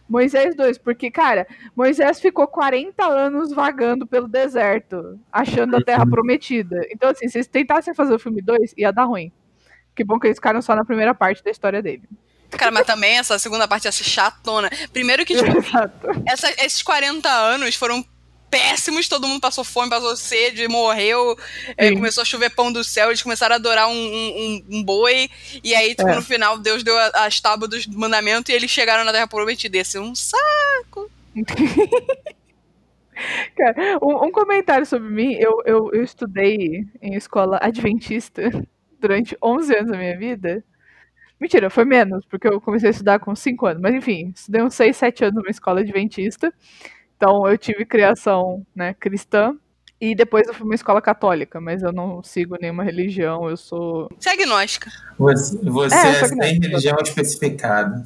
Moisés 0.09 0.55
2, 0.55 0.79
porque, 0.79 1.11
cara, 1.11 1.49
Moisés 1.75 2.21
ficou 2.21 2.47
40 2.47 3.05
anos 3.05 3.53
vagando 3.53 4.07
pelo 4.07 4.29
deserto, 4.29 5.19
achando 5.33 5.77
a 5.77 5.83
terra 5.83 6.07
prometida. 6.07 6.87
Então, 6.93 7.11
assim, 7.11 7.27
se 7.29 7.39
eles 7.39 7.49
tentassem 7.49 7.93
fazer 7.93 8.15
o 8.15 8.19
filme 8.21 8.41
2, 8.41 8.75
ia 8.77 8.93
dar 8.93 9.07
ruim. 9.07 9.33
Que 9.97 10.05
bom 10.05 10.19
que 10.21 10.27
eles 10.27 10.37
ficaram 10.37 10.61
só 10.63 10.77
na 10.77 10.85
primeira 10.85 11.15
parte 11.15 11.43
da 11.43 11.51
história 11.51 11.83
dele. 11.83 12.03
Cara, 12.51 12.71
mas 12.71 12.87
também 12.87 13.19
essa 13.19 13.39
segunda 13.39 13.67
parte 13.67 13.87
ia 13.87 13.93
ser 13.93 14.05
chatona. 14.05 14.71
Primeiro 14.93 15.25
que, 15.25 15.35
tipo, 15.35 15.51
essa- 16.29 16.53
esses 16.65 16.83
40 16.83 17.29
anos 17.29 17.75
foram 17.75 18.05
péssimos, 18.49 19.09
todo 19.09 19.27
mundo 19.27 19.41
passou 19.41 19.65
fome, 19.65 19.91
passou 19.91 20.17
sede, 20.17 20.69
morreu, 20.69 21.37
é, 21.77 21.91
começou 21.93 22.23
a 22.23 22.25
chover 22.25 22.51
pão 22.51 22.71
do 22.73 22.85
céu, 22.85 23.09
eles 23.09 23.21
começaram 23.21 23.55
a 23.55 23.57
adorar 23.57 23.89
um, 23.89 23.93
um- 23.93 24.65
um- 24.71 24.85
boi, 24.85 25.29
e 25.65 25.75
aí, 25.75 25.95
tipo, 25.97 26.09
É. 26.09 26.15
no 26.15 26.23
final, 26.23 26.57
Deus 26.57 26.85
deu 26.85 26.97
as 27.15 27.41
tábuas 27.41 27.69
dos 27.71 27.87
mandamentos 27.87 28.49
e 28.51 28.55
eles 28.55 28.71
chegaram 28.71 29.03
na 29.05 29.13
Terra 29.13 29.27
Prometida. 29.27 29.77
Esse 29.79 29.99
um 29.99 30.15
saco. 30.15 31.11
Cara, 33.57 33.99
um, 34.03 34.27
um 34.27 34.31
comentário 34.31 34.85
sobre 34.87 35.09
mim, 35.09 35.33
eu, 35.35 35.63
eu, 35.65 35.91
eu 35.93 36.03
estudei 36.05 36.85
em 37.01 37.15
escola 37.15 37.59
adventista 37.63 38.43
durante 39.07 39.37
11 39.43 39.75
anos 39.77 39.91
da 39.91 39.97
minha 39.99 40.19
vida. 40.19 40.63
Mentira, 41.39 41.69
foi 41.69 41.85
menos, 41.85 42.25
porque 42.25 42.49
eu 42.49 42.61
comecei 42.61 42.89
a 42.89 42.91
estudar 42.91 43.19
com 43.19 43.35
5 43.37 43.67
anos. 43.67 43.83
Mas 43.83 43.95
enfim, 43.95 44.33
estudei 44.35 44.63
uns 44.63 44.75
6, 44.75 44.97
7 44.97 45.25
anos 45.25 45.37
numa 45.37 45.51
escola 45.51 45.81
adventista. 45.81 46.53
Então 47.17 47.47
eu 47.47 47.57
tive 47.59 47.85
criação 47.85 48.65
né, 48.75 48.95
cristã. 48.95 49.57
E 49.99 50.15
depois 50.15 50.47
eu 50.47 50.53
fui 50.53 50.67
uma 50.67 50.75
escola 50.75 51.01
católica, 51.01 51.59
mas 51.59 51.83
eu 51.83 51.91
não 51.91 52.23
sigo 52.23 52.59
nenhuma 52.61 52.85
religião, 52.85 53.49
eu 53.49 53.57
sou. 53.57 54.11
Você 54.19 54.29
é 54.29 54.33
agnóstica. 54.33 54.91
Você, 55.19 55.57
você 55.57 55.95
É, 55.95 56.09
é, 56.09 56.25
sem 56.27 56.61
religião 56.61 56.99
especificada. 57.03 58.05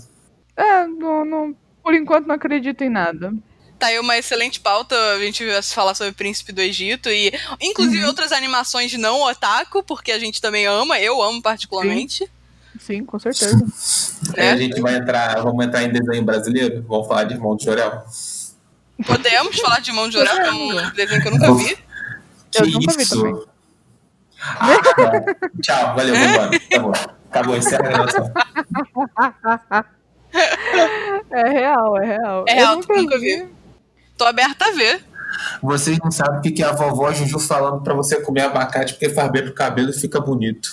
É, 0.56 0.86
não, 0.86 1.24
não- 1.24 1.56
por 1.82 1.92
enquanto 1.94 2.26
não 2.28 2.36
acredito 2.36 2.82
em 2.82 2.88
nada. 2.90 3.32
Tá 3.80 3.86
aí 3.86 3.98
uma 3.98 4.16
excelente 4.18 4.60
pauta, 4.60 4.94
a 5.14 5.18
gente 5.20 5.44
vai 5.46 5.62
falar 5.62 5.94
sobre 5.94 6.10
o 6.12 6.14
Príncipe 6.14 6.52
do 6.52 6.60
Egito 6.60 7.08
e, 7.08 7.32
inclusive, 7.60 8.02
Uhum. 8.02 8.08
outras 8.08 8.30
animações 8.30 8.92
não 8.98 9.22
otaku, 9.22 9.82
porque 9.82 10.12
a 10.12 10.18
gente 10.18 10.38
também 10.40 10.66
ama, 10.66 11.00
eu 11.00 11.20
amo 11.22 11.40
particularmente. 11.40 12.30
Sim, 12.78 13.04
com 13.06 13.18
certeza. 13.18 13.56
Aí 14.36 14.44
É. 14.46 14.50
a 14.50 14.56
gente 14.56 14.78
vai 14.82 14.96
entrar, 14.96 15.40
vamos 15.42 15.64
entrar 15.64 15.82
em 15.82 15.90
desenho 15.90 16.22
brasileiro? 16.22 16.84
Vamos 16.86 17.08
falar 17.08 17.24
de 17.24 17.34
Irmão 17.34 17.56
de 17.56 17.64
Jorel? 17.64 18.04
Podemos 19.06 19.58
falar 19.58 19.80
de 19.80 19.92
Mão 19.92 20.10
de 20.10 20.18
Orar, 20.18 20.34
que 20.42 20.48
é 20.48 20.52
um 20.52 20.90
desenho 20.92 21.22
que 21.22 21.28
eu 21.28 21.32
nunca 21.32 21.54
vi. 21.54 21.70
Eu 22.54 22.62
Que 22.64 22.70
nunca 22.70 22.92
vi 22.96 23.02
isso? 23.02 23.16
também. 23.16 23.42
Ah, 24.42 24.76
tá. 24.82 25.48
Tchau, 25.62 25.96
valeu, 25.96 26.14
vamos 26.14 26.30
embora. 26.30 26.60
Tá 26.70 26.78
bom. 26.80 26.92
Acabou, 27.30 27.56
encerra 27.56 27.84
a 27.86 27.88
gravação. 27.92 28.32
É 31.30 31.48
real, 31.48 31.96
é 31.98 32.06
real. 32.06 32.44
É 32.46 32.52
Eu 32.52 32.56
real, 32.56 32.80
tu 32.80 32.92
nunca 32.94 33.18
vi. 33.18 33.48
Tô 34.20 34.26
aberta 34.26 34.66
a 34.66 34.72
ver. 34.72 35.02
Vocês 35.62 35.98
não 35.98 36.10
sabem 36.10 36.40
o 36.40 36.42
que 36.42 36.50
que 36.50 36.62
é 36.62 36.66
a 36.66 36.72
vovó 36.72 37.10
Juju 37.10 37.38
falando 37.38 37.80
pra 37.82 37.94
você 37.94 38.20
comer 38.20 38.42
abacate 38.42 38.92
porque 38.92 39.08
faz 39.08 39.30
bem 39.32 39.42
pro 39.44 39.54
cabelo 39.54 39.88
e 39.88 39.92
fica 39.94 40.20
bonito. 40.20 40.68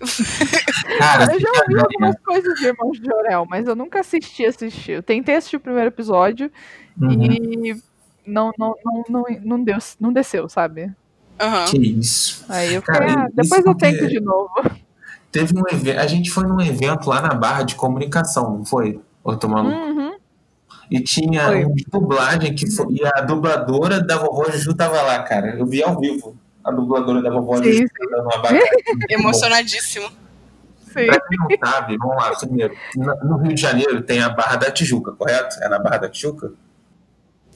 Cara, 0.98 1.32
Eu 1.32 1.38
já 1.40 1.48
ouvi 1.50 1.74
bem. 1.74 1.80
algumas 1.82 2.16
coisas 2.20 2.54
de 2.58 2.66
Irmãos 2.66 2.98
de 2.98 3.06
Jorel, 3.06 3.46
mas 3.48 3.68
eu 3.68 3.76
nunca 3.76 4.00
assisti, 4.00 4.44
assisti. 4.44 4.90
Eu 4.90 5.04
tentei 5.04 5.36
assistir 5.36 5.54
o 5.54 5.60
primeiro 5.60 5.86
episódio 5.86 6.50
Uhum. 7.00 7.12
e 7.12 7.80
não, 8.26 8.50
não, 8.58 8.74
não, 8.84 9.04
não, 9.08 9.24
não, 9.44 9.62
deu, 9.62 9.78
não 10.00 10.12
desceu, 10.12 10.48
sabe? 10.48 10.90
Aham. 11.40 11.64
Que 11.66 11.78
isso. 11.78 12.44
Aí 12.48 12.74
eu 12.74 12.82
Cara, 12.82 13.06
fiquei, 13.06 13.22
ah, 13.22 13.26
isso 13.26 13.36
depois 13.36 13.66
eu 13.66 13.74
tento 13.76 14.08
de 14.08 14.18
novo. 14.18 14.50
Teve 15.30 15.52
um 15.56 15.62
evento, 15.70 16.00
a 16.00 16.06
gente 16.08 16.28
foi 16.28 16.42
num 16.42 16.60
evento 16.60 17.08
lá 17.08 17.20
na 17.22 17.34
Barra 17.34 17.62
de 17.62 17.76
Comunicação, 17.76 18.58
não 18.58 18.64
foi? 18.64 19.00
Ô, 19.22 19.36
tomando 19.36 19.68
Uhum. 19.70 20.07
E 20.90 21.00
tinha 21.00 21.46
Foi. 21.46 21.64
uma 21.64 21.74
dublagem 21.90 22.54
que 22.54 22.70
foi, 22.70 22.86
e 22.90 23.04
a 23.04 23.20
dubladora 23.20 24.00
da 24.00 24.16
vovó 24.16 24.50
Juju 24.50 24.74
tava 24.74 25.02
lá, 25.02 25.22
cara. 25.22 25.56
Eu 25.58 25.66
vi 25.66 25.82
ao 25.82 25.98
vivo 26.00 26.36
a 26.64 26.70
dubladora 26.70 27.22
da 27.22 27.30
vovó 27.30 27.56
Sim, 27.58 27.64
Juju 27.64 27.78
sim. 27.78 28.10
dando 28.10 28.22
uma 28.22 28.34
abacate. 28.36 28.70
Emocionadíssimo. 29.10 30.08
Sim. 30.92 31.06
Pra 31.06 31.20
quem 31.20 31.38
não 31.38 31.70
sabe, 31.70 31.96
vamos 31.98 32.16
lá, 32.16 32.34
primeiro. 32.36 32.74
No 32.96 33.36
Rio 33.38 33.54
de 33.54 33.60
Janeiro 33.60 34.00
tem 34.02 34.20
a 34.22 34.30
Barra 34.30 34.56
da 34.56 34.70
Tijuca, 34.70 35.12
correto? 35.12 35.56
É 35.62 35.68
na 35.68 35.78
Barra 35.78 35.98
da 35.98 36.08
Tijuca? 36.08 36.52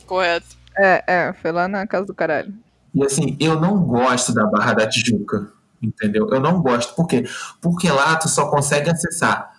Correto. 0.07 0.57
É, 0.77 1.05
é, 1.07 1.33
foi 1.33 1.53
lá 1.53 1.67
na 1.67 1.87
casa 1.87 2.07
do 2.07 2.15
caralho. 2.15 2.53
E 2.95 3.03
assim, 3.05 3.37
eu 3.41 3.59
não 3.59 3.83
gosto 3.83 4.35
da 4.35 4.45
Barra 4.47 4.75
da 4.75 4.87
Tijuca, 4.87 5.51
entendeu? 5.83 6.29
Eu 6.31 6.41
não 6.41 6.61
gosto. 6.61 6.95
Por 6.95 7.07
quê? 7.07 7.25
Porque 7.61 7.91
lá 7.91 8.17
tu 8.17 8.29
só 8.29 8.51
consegue 8.51 8.91
acessar 8.91 9.52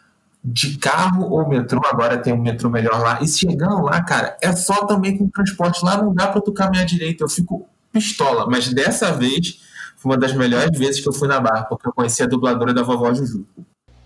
de 0.43 0.77
carro 0.77 1.31
ou 1.31 1.47
metrô, 1.47 1.79
agora 1.85 2.17
tem 2.17 2.33
um 2.33 2.41
metrô 2.41 2.69
melhor 2.69 2.99
lá. 2.99 3.19
E 3.21 3.27
chegando 3.27 3.83
lá, 3.83 4.03
cara, 4.03 4.37
é 4.41 4.51
só 4.53 4.85
também 4.85 5.17
com 5.17 5.29
transporte. 5.29 5.83
Lá 5.83 5.97
não 5.97 6.13
dá 6.13 6.27
pra 6.27 6.41
tu 6.41 6.51
caminhar 6.51 6.85
direito. 6.85 7.23
Eu 7.23 7.29
fico 7.29 7.67
pistola. 7.91 8.45
Mas 8.49 8.67
dessa 8.73 9.13
vez, 9.13 9.61
foi 9.97 10.11
uma 10.11 10.17
das 10.17 10.33
melhores 10.33 10.77
vezes 10.77 10.99
que 10.99 11.07
eu 11.07 11.13
fui 11.13 11.27
na 11.27 11.39
Barra, 11.39 11.63
porque 11.63 11.87
eu 11.87 11.93
conheci 11.93 12.21
a 12.21 12.25
dubladora 12.25 12.73
da 12.73 12.83
vovó 12.83 13.13
Juju. 13.13 13.45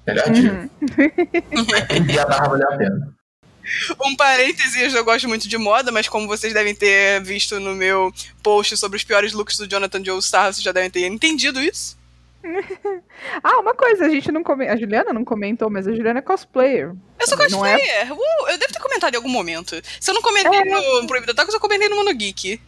Melhor 0.05 0.29
dia. 0.31 0.69
Uhum. 1.57 2.11
E 2.11 2.19
a 2.19 2.25
Barra 2.25 2.49
valeu 2.49 2.67
a 2.71 2.77
pena. 2.77 3.17
Um 4.05 4.15
parênteses, 4.15 4.93
eu 4.93 5.03
gosto 5.03 5.27
muito 5.27 5.47
de 5.47 5.57
moda, 5.57 5.91
mas 5.91 6.07
como 6.07 6.27
vocês 6.27 6.53
devem 6.53 6.73
ter 6.73 7.21
visto 7.21 7.59
no 7.59 7.75
meu 7.75 8.13
post 8.41 8.77
sobre 8.77 8.97
os 8.97 9.03
piores 9.03 9.33
looks 9.33 9.57
do 9.57 9.67
Jonathan 9.67 10.03
Joestar, 10.03 10.53
vocês 10.53 10.63
já 10.63 10.71
devem 10.71 10.89
ter 10.89 11.05
entendido 11.05 11.59
isso. 11.59 11.96
Ah, 13.43 13.59
uma 13.59 13.73
coisa, 13.73 14.05
a 14.05 14.09
gente 14.09 14.31
não 14.31 14.43
comentou. 14.43 14.73
A 14.75 14.77
Juliana 14.77 15.13
não 15.13 15.23
comentou, 15.25 15.69
mas 15.69 15.87
a 15.87 15.91
Juliana 15.93 16.19
é 16.19 16.21
cosplayer. 16.21 16.93
Eu 17.19 17.27
sou 17.27 17.37
é- 17.39 17.43
cosplayer. 17.43 18.13
Uh, 18.13 18.49
eu 18.49 18.57
devo 18.57 18.73
ter 18.73 18.79
comentado 18.79 19.13
em 19.13 19.17
algum 19.17 19.29
momento. 19.29 19.75
Se 19.99 20.09
eu 20.09 20.15
não 20.15 20.21
comentei 20.21 20.59
É. 20.59 20.65
no 20.65 21.07
Proibido 21.07 21.33
Tacos, 21.33 21.53
eu 21.53 21.59
comentei 21.59 21.89
no 21.89 21.95
Mundo 21.95 22.13
Geek. 22.13 22.59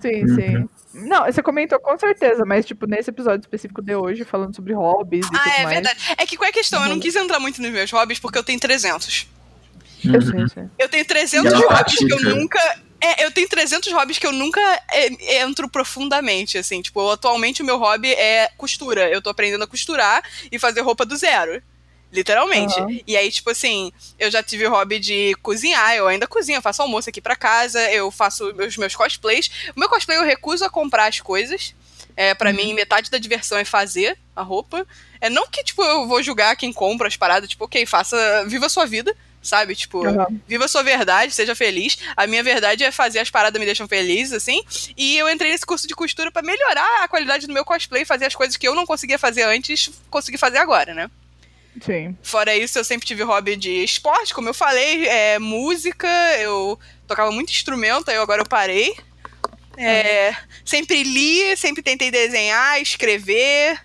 Sim, 0.00 0.24
Uhum. 0.24 0.34
sim. 0.36 0.68
Não, 1.08 1.24
você 1.24 1.42
comentou 1.42 1.78
com 1.80 1.98
certeza, 1.98 2.44
mas 2.46 2.64
tipo, 2.66 2.86
nesse 2.86 3.10
episódio 3.10 3.40
específico 3.40 3.82
de 3.82 3.96
hoje, 3.96 4.22
falando 4.24 4.54
sobre 4.54 4.72
hobbies 4.74 5.26
e 5.26 5.30
tudo 5.30 5.40
Ah, 5.44 5.50
é 5.58 5.62
mais. 5.64 5.74
verdade. 5.74 5.98
É 6.18 6.26
que 6.26 6.36
qual 6.36 6.46
é 6.46 6.50
a 6.50 6.52
questão? 6.52 6.80
Eu 6.82 6.88
não 6.88 6.94
Uhum. 6.96 7.00
quis 7.00 7.16
entrar 7.16 7.40
muito 7.40 7.60
nos 7.60 7.70
meus 7.70 7.90
hobbies 7.90 8.18
porque 8.20 8.38
eu 8.38 8.44
tenho 8.44 8.60
300. 8.60 9.26
Eu 10.04 10.20
sei, 10.22 10.42
eu 10.42 10.48
sei. 10.48 10.64
Eu 10.78 10.88
tenho 10.88 11.04
300 11.06 11.52
E 11.52 11.56
ela 11.62 11.74
hobbies 11.76 11.98
que 11.98 12.12
eu 12.12 12.20
nunca. 12.36 12.60
É, 13.04 13.24
eu 13.24 13.30
tenho 13.30 13.46
300 13.48 13.92
hobbies 13.92 14.18
que 14.18 14.26
eu 14.26 14.32
nunca 14.32 14.60
é, 14.90 15.40
entro 15.42 15.68
profundamente, 15.68 16.56
assim. 16.56 16.80
Tipo, 16.80 17.10
atualmente 17.10 17.60
o 17.60 17.64
meu 17.64 17.76
hobby 17.76 18.12
é 18.12 18.48
costura. 18.56 19.10
Eu 19.10 19.20
tô 19.20 19.28
aprendendo 19.28 19.62
a 19.64 19.66
costurar 19.66 20.22
e 20.50 20.58
fazer 20.58 20.80
roupa 20.80 21.04
do 21.04 21.14
zero. 21.14 21.62
Literalmente. 22.10 22.78
Aham. 22.80 22.98
E 23.06 23.16
aí, 23.16 23.30
tipo 23.30 23.50
assim, 23.50 23.92
eu 24.18 24.30
já 24.30 24.42
tive 24.42 24.66
o 24.66 24.70
hobby 24.70 24.98
de 25.00 25.34
cozinhar, 25.42 25.94
eu 25.96 26.06
ainda 26.06 26.26
cozinho, 26.26 26.56
eu 26.58 26.62
faço 26.62 26.80
almoço 26.80 27.10
aqui 27.10 27.20
pra 27.20 27.34
casa, 27.36 27.80
eu 27.90 28.10
faço 28.10 28.46
os 28.52 28.76
meus 28.76 28.94
cosplays. 28.94 29.50
O 29.76 29.80
meu 29.80 29.88
cosplay 29.88 30.16
eu 30.16 30.24
recuso 30.24 30.64
a 30.64 30.70
comprar 30.70 31.06
as 31.06 31.20
coisas. 31.20 31.74
É, 32.16 32.32
pra 32.32 32.50
Uhum. 32.50 32.56
mim, 32.56 32.72
metade 32.74 33.10
da 33.10 33.18
diversão 33.18 33.58
é 33.58 33.64
fazer 33.64 34.16
a 34.36 34.42
roupa. 34.42 34.86
É 35.20 35.28
não 35.28 35.46
que, 35.48 35.64
tipo, 35.64 35.82
eu 35.82 36.06
vou 36.06 36.22
julgar 36.22 36.54
quem 36.56 36.72
compra 36.72 37.08
as 37.08 37.16
paradas, 37.16 37.50
tipo, 37.50 37.64
ok, 37.64 37.84
faça, 37.84 38.44
viva 38.46 38.66
a 38.66 38.68
sua 38.68 38.86
vida, 38.86 39.14
sabe? 39.44 39.76
Tipo, 39.76 40.04
Aham. 40.04 40.26
viva 40.48 40.64
a 40.64 40.68
sua 40.68 40.82
verdade, 40.82 41.32
seja 41.32 41.54
feliz. 41.54 41.96
A 42.16 42.26
minha 42.26 42.42
verdade 42.42 42.82
é 42.82 42.90
fazer 42.90 43.20
as 43.20 43.30
paradas 43.30 43.60
me 43.60 43.64
deixam 43.66 43.86
feliz, 43.86 44.32
assim. 44.32 44.60
E 44.96 45.16
eu 45.16 45.28
entrei 45.30 45.52
nesse 45.52 45.64
curso 45.66 45.86
de 45.86 45.94
costura 45.94 46.32
pra 46.32 46.42
melhorar 46.42 47.04
a 47.04 47.08
qualidade 47.08 47.46
do 47.46 47.52
meu 47.52 47.64
cosplay, 47.64 48.04
fazer 48.04 48.24
as 48.26 48.34
coisas 48.34 48.56
que 48.56 48.66
eu 48.66 48.74
não 48.74 48.84
conseguia 48.86 49.18
fazer 49.18 49.42
antes, 49.44 49.90
conseguir 50.10 50.38
fazer 50.38 50.58
agora, 50.58 50.92
né? 50.94 51.08
Sim. 51.84 52.16
Fora 52.22 52.56
isso, 52.56 52.78
eu 52.78 52.84
sempre 52.84 53.06
tive 53.06 53.22
hobby 53.24 53.56
de 53.56 53.82
esporte, 53.84 54.32
como 54.32 54.48
eu 54.48 54.54
falei, 54.54 55.06
é, 55.08 55.38
música, 55.40 56.08
eu 56.40 56.78
tocava 57.06 57.30
muito 57.32 57.50
instrumento, 57.50 58.08
aí 58.08 58.16
eu- 58.16 58.22
agora 58.22 58.40
eu 58.42 58.46
parei. 58.46 58.94
É, 59.76 60.36
sempre 60.64 61.02
li, 61.02 61.56
sempre 61.56 61.82
tentei 61.82 62.10
desenhar, 62.10 62.80
escrever. 62.80 63.78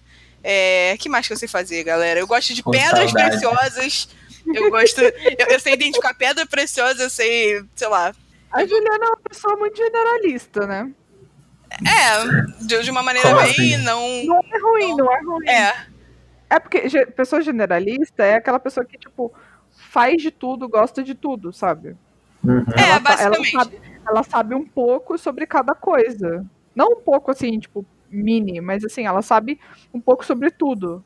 É, 0.43 0.95
que 0.99 1.09
mais 1.09 1.27
que 1.27 1.33
eu 1.33 1.37
sei 1.37 1.47
fazer, 1.47 1.83
galera? 1.83 2.19
Eu 2.19 2.27
gosto 2.27 2.53
de 2.53 2.61
Com 2.63 2.71
pedras 2.71 3.11
saudade. 3.11 3.29
preciosas. 3.39 4.07
Eu 4.53 4.69
gosto. 4.71 4.99
eu, 5.01 5.47
eu 5.49 5.59
sei 5.59 5.73
identificar 5.73 6.13
pedra 6.13 6.45
preciosa, 6.45 7.03
eu 7.03 7.09
sei, 7.09 7.63
sei 7.75 7.87
lá. 7.87 8.13
A 8.51 8.61
Juliana 8.65 9.05
é 9.05 9.07
uma 9.09 9.17
pessoa 9.17 9.55
muito 9.57 9.77
generalista, 9.77 10.65
né? 10.65 10.91
É, 11.71 12.63
de, 12.65 12.81
de 12.83 12.91
uma 12.91 13.03
maneira 13.03 13.29
Como 13.29 13.41
bem 13.41 13.51
assim? 13.51 13.77
não. 13.77 14.23
Não 14.25 14.39
é 14.39 14.59
ruim, 14.59 14.95
não 14.97 15.11
é 15.13 15.21
ruim. 15.21 15.47
É, 15.47 15.73
É 16.49 16.59
porque 16.59 16.89
ge- 16.89 17.05
pessoa 17.07 17.41
generalista 17.41 18.23
é 18.23 18.35
aquela 18.35 18.59
pessoa 18.59 18.83
que, 18.85 18.97
tipo, 18.97 19.31
faz 19.91 20.21
de 20.21 20.31
tudo, 20.31 20.67
gosta 20.67 21.03
de 21.03 21.13
tudo, 21.13 21.53
sabe? 21.53 21.95
Uhum. 22.43 22.65
é, 22.75 22.89
ela, 22.89 22.95
sa- 22.95 22.99
basicamente. 23.01 23.53
Ela 23.55 23.63
sabe, 23.63 23.81
ela 24.07 24.23
sabe 24.23 24.55
um 24.55 24.65
pouco 24.65 25.17
sobre 25.17 25.45
cada 25.45 25.75
coisa. 25.75 26.43
Não 26.75 26.93
um 26.93 27.01
pouco 27.01 27.29
assim, 27.29 27.59
tipo, 27.59 27.85
mini, 28.09 28.59
mas 28.61 28.83
assim, 28.83 29.05
ela 29.05 29.21
sabe 29.21 29.59
um 29.93 30.01
pouco 30.01 30.25
sobre 30.25 30.49
tudo. 30.49 31.03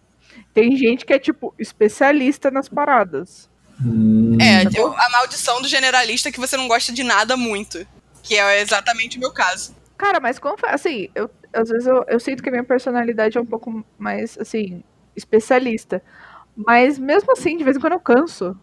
Tem 0.53 0.75
gente 0.75 1.05
que 1.05 1.13
é, 1.13 1.19
tipo, 1.19 1.53
especialista 1.57 2.51
nas 2.51 2.69
paradas. 2.69 3.49
Hum, 3.83 4.37
É, 4.39 4.63
eu- 4.77 4.93
a 4.95 5.09
maldição 5.09 5.61
do 5.61 5.67
generalista 5.67 6.29
é 6.29 6.31
que 6.31 6.39
você 6.39 6.55
não 6.55 6.67
gosta 6.67 6.91
de 6.93 7.03
nada 7.03 7.35
muito. 7.35 7.85
Que 8.21 8.35
é 8.37 8.61
exatamente 8.61 9.17
o 9.17 9.19
meu 9.19 9.31
caso. 9.31 9.75
Cara, 9.97 10.19
mas 10.19 10.39
assim, 10.69 11.09
eu, 11.15 11.29
às 11.51 11.69
vezes 11.69 11.87
eu, 11.87 12.03
eu 12.07 12.19
sinto 12.19 12.41
que 12.43 12.49
a 12.49 12.51
minha 12.51 12.63
personalidade 12.63 13.37
é 13.37 13.41
um 13.41 13.45
pouco 13.45 13.83
mais, 13.97 14.37
assim, 14.37 14.83
especialista. 15.15 16.01
Mas 16.55 16.99
mesmo 16.99 17.31
assim, 17.31 17.57
de 17.57 17.63
vez 17.63 17.77
em 17.77 17.79
quando 17.79 17.93
eu 17.93 17.99
canso. 17.99 18.55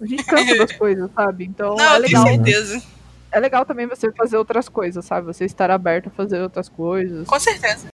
A 0.00 0.06
gente 0.06 0.24
cansa 0.24 0.54
das 0.56 0.72
coisas, 0.76 1.10
sabe? 1.14 1.44
Então 1.44 1.74
não, 1.76 1.84
é 1.84 1.96
eu 1.98 2.02
tenho 2.04 2.22
legal. 2.22 2.26
certeza. 2.26 2.82
É 3.32 3.40
legal 3.40 3.64
também 3.66 3.86
você 3.86 4.10
fazer 4.12 4.36
outras 4.36 4.68
coisas, 4.68 5.04
sabe? 5.04 5.26
Você 5.26 5.44
estar 5.44 5.70
aberto 5.70 6.08
a 6.08 6.10
fazer 6.10 6.40
outras 6.40 6.68
coisas. 6.68 7.26
Com 7.26 7.38
certeza. 7.40 7.88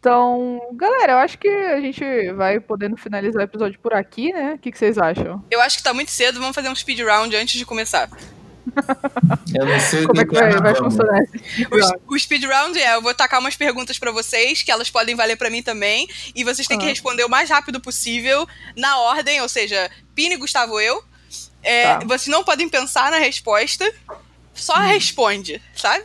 Então, 0.00 0.58
galera, 0.72 1.12
eu 1.12 1.18
acho 1.18 1.36
que 1.36 1.46
a 1.46 1.78
gente 1.78 2.02
vai 2.32 2.58
podendo 2.58 2.96
finalizar 2.96 3.42
o 3.42 3.44
episódio 3.44 3.78
por 3.80 3.92
aqui, 3.92 4.32
né? 4.32 4.54
O 4.54 4.58
que, 4.58 4.72
que 4.72 4.78
vocês 4.78 4.96
acham? 4.96 5.44
Eu 5.50 5.60
acho 5.60 5.76
que 5.76 5.82
tá 5.82 5.92
muito 5.92 6.10
cedo, 6.10 6.40
vamos 6.40 6.54
fazer 6.54 6.70
um 6.70 6.74
speed 6.74 7.00
round 7.00 7.36
antes 7.36 7.58
de 7.58 7.66
começar. 7.66 8.08
eu 9.54 9.66
não 9.66 9.78
sei 9.80 10.04
o 10.04 10.06
Como 10.06 10.20
é 10.20 10.24
que 10.24 10.34
vai, 10.34 10.50
vai 10.52 10.74
funcionar 10.74 11.20
O, 12.08 12.14
o 12.14 12.18
speed 12.18 12.44
round 12.44 12.78
é, 12.78 12.94
eu 12.94 13.02
vou 13.02 13.12
tacar 13.14 13.40
umas 13.40 13.56
perguntas 13.56 13.98
pra 13.98 14.10
vocês, 14.10 14.62
que 14.62 14.70
elas 14.70 14.88
podem 14.90 15.14
valer 15.14 15.36
pra 15.36 15.50
mim 15.50 15.62
também, 15.62 16.08
e 16.34 16.44
vocês 16.44 16.66
têm 16.66 16.78
que 16.78 16.86
Ah. 16.86 16.88
responder 16.88 17.24
o 17.24 17.28
mais 17.28 17.50
rápido 17.50 17.78
possível, 17.78 18.48
na 18.76 18.98
ordem, 19.00 19.42
ou 19.42 19.48
seja, 19.50 19.90
Pini, 20.14 20.36
Gustavo, 20.36 20.80
eu. 20.80 21.04
É, 21.62 21.84
Tá. 21.84 21.98
Vocês 22.06 22.28
não 22.28 22.42
podem 22.42 22.70
pensar 22.70 23.10
na 23.10 23.18
resposta, 23.18 23.92
só 24.54 24.76
responde, 24.76 25.60
sabe? 25.76 26.04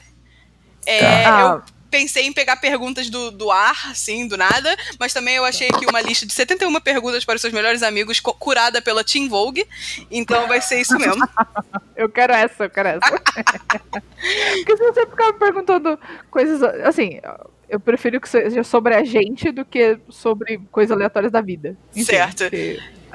É, 0.86 1.24
Tá. 1.24 1.62
Eu 1.70 1.75
pensei 1.96 2.26
em 2.26 2.34
pegar 2.34 2.58
perguntas 2.58 3.10
do, 3.10 3.32
do 3.32 3.50
ar, 3.50 3.90
assim, 3.90 4.28
do 4.28 4.36
nada, 4.36 4.76
mas 5.00 5.14
também 5.14 5.36
eu 5.36 5.46
achei 5.46 5.70
que 5.70 5.86
uma 5.86 6.02
lista 6.02 6.26
de 6.26 6.34
71 6.34 6.82
perguntas 6.82 7.24
para 7.24 7.36
os 7.36 7.42
seus 7.42 7.54
melhores 7.54 7.82
amigos, 7.82 8.20
curada 8.20 8.82
pela 8.82 9.02
Team 9.02 9.30
Vogue, 9.30 9.66
então 10.12 10.46
vai 10.46 10.60
ser 10.60 10.82
isso 10.82 10.98
mesmo. 10.98 11.26
Eu 11.96 12.10
quero 12.10 12.34
essa, 12.34 12.66
eu 12.66 12.70
quero 12.70 12.90
essa. 12.90 13.10
Porque 13.22 14.76
se 14.76 14.84
você 14.84 15.06
ficar 15.06 15.28
me 15.28 15.40
perguntando 15.40 15.98
coisas. 16.30 16.62
Assim, 16.84 17.22
eu 17.70 17.80
prefiro 17.80 18.20
que 18.20 18.28
seja 18.28 18.66
sobre 18.66 18.94
a 18.94 19.02
gente 19.06 19.50
do 19.50 19.64
que 19.64 19.98
sobre 20.10 20.60
coisas 20.74 20.92
aleatórias 20.92 21.32
da 21.32 21.40
vida. 21.40 21.78
Enfim, 21.96 22.04
Certo. 22.04 22.44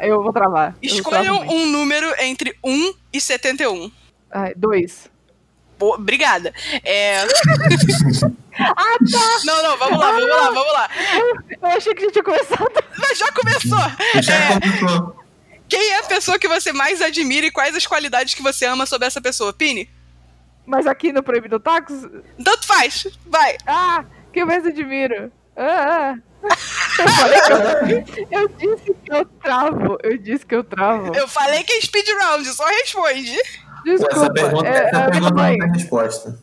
Eu 0.00 0.22
vou 0.22 0.32
travar. 0.32 0.74
Escolham 0.80 1.42
um 1.42 1.66
número 1.66 2.10
entre 2.22 2.56
1 2.64 2.94
e 3.12 3.20
71. 3.20 3.92
Ai, 4.30 4.54
dois. 4.56 5.10
Obrigada. 5.88 6.52
É... 6.84 7.24
Ah, 8.62 8.74
tá! 9.10 9.40
Não, 9.46 9.62
não, 9.62 9.78
vamos 9.78 9.98
lá, 9.98 10.12
vamos 10.12 10.28
lá, 10.28 10.50
vamos 10.50 10.72
lá. 10.74 10.90
Eu 11.62 11.68
achei 11.68 11.94
que 11.94 12.00
a 12.00 12.02
gente 12.02 12.12
tinha 12.12 12.22
começado. 12.24 12.84
Mas 12.98 13.16
já 13.18 13.32
começou. 13.32 13.78
Já 14.22 14.34
É, 14.34 14.60
começou. 14.60 15.16
quem 15.66 15.92
é 15.92 15.98
a 16.00 16.02
pessoa 16.02 16.38
que 16.38 16.46
você 16.46 16.70
mais 16.70 17.00
admira 17.00 17.46
e 17.46 17.50
quais 17.50 17.74
as 17.74 17.86
qualidades 17.86 18.34
que 18.34 18.42
você 18.42 18.66
ama 18.66 18.84
sobre 18.84 19.06
essa 19.06 19.18
pessoa? 19.20 19.52
Pini? 19.54 19.88
Mas 20.66 20.86
aqui 20.86 21.10
no 21.10 21.22
Proibido 21.22 21.58
Tacos. 21.58 22.02
Tanto 22.44 22.66
faz. 22.66 23.06
Vai. 23.26 23.56
Ah, 23.66 24.04
que 24.30 24.40
eu 24.42 24.46
mais 24.46 24.66
admiro. 24.66 25.32
Ah, 25.56 26.14
ah. 26.14 26.14
Eu 26.98 27.08
falei 27.08 27.40
que 27.40 27.52
eu, 27.52 28.28
eu 28.42 28.48
disse 28.48 28.94
que 29.04 29.12
eu 29.14 29.24
travo. 29.24 29.98
Eu 30.02 30.18
disse 30.18 30.44
que 30.44 30.54
eu 30.54 30.64
travo. 30.64 31.14
Eu 31.14 31.26
falei 31.28 31.62
que 31.62 31.72
é 31.72 31.80
speed 31.80 32.06
round, 32.20 32.44
só 32.52 32.66
responde. 32.66 33.38
Desculpa. 33.84 34.14
Essa 34.16 34.32
pergunta, 34.32 34.68
é, 34.68 34.86
essa 34.86 34.88
a 34.88 34.98
minha 35.00 35.10
pergunta 35.10 35.34
mãe. 35.34 35.56
não 35.58 35.66
tem 35.66 35.80
resposta. 35.80 36.38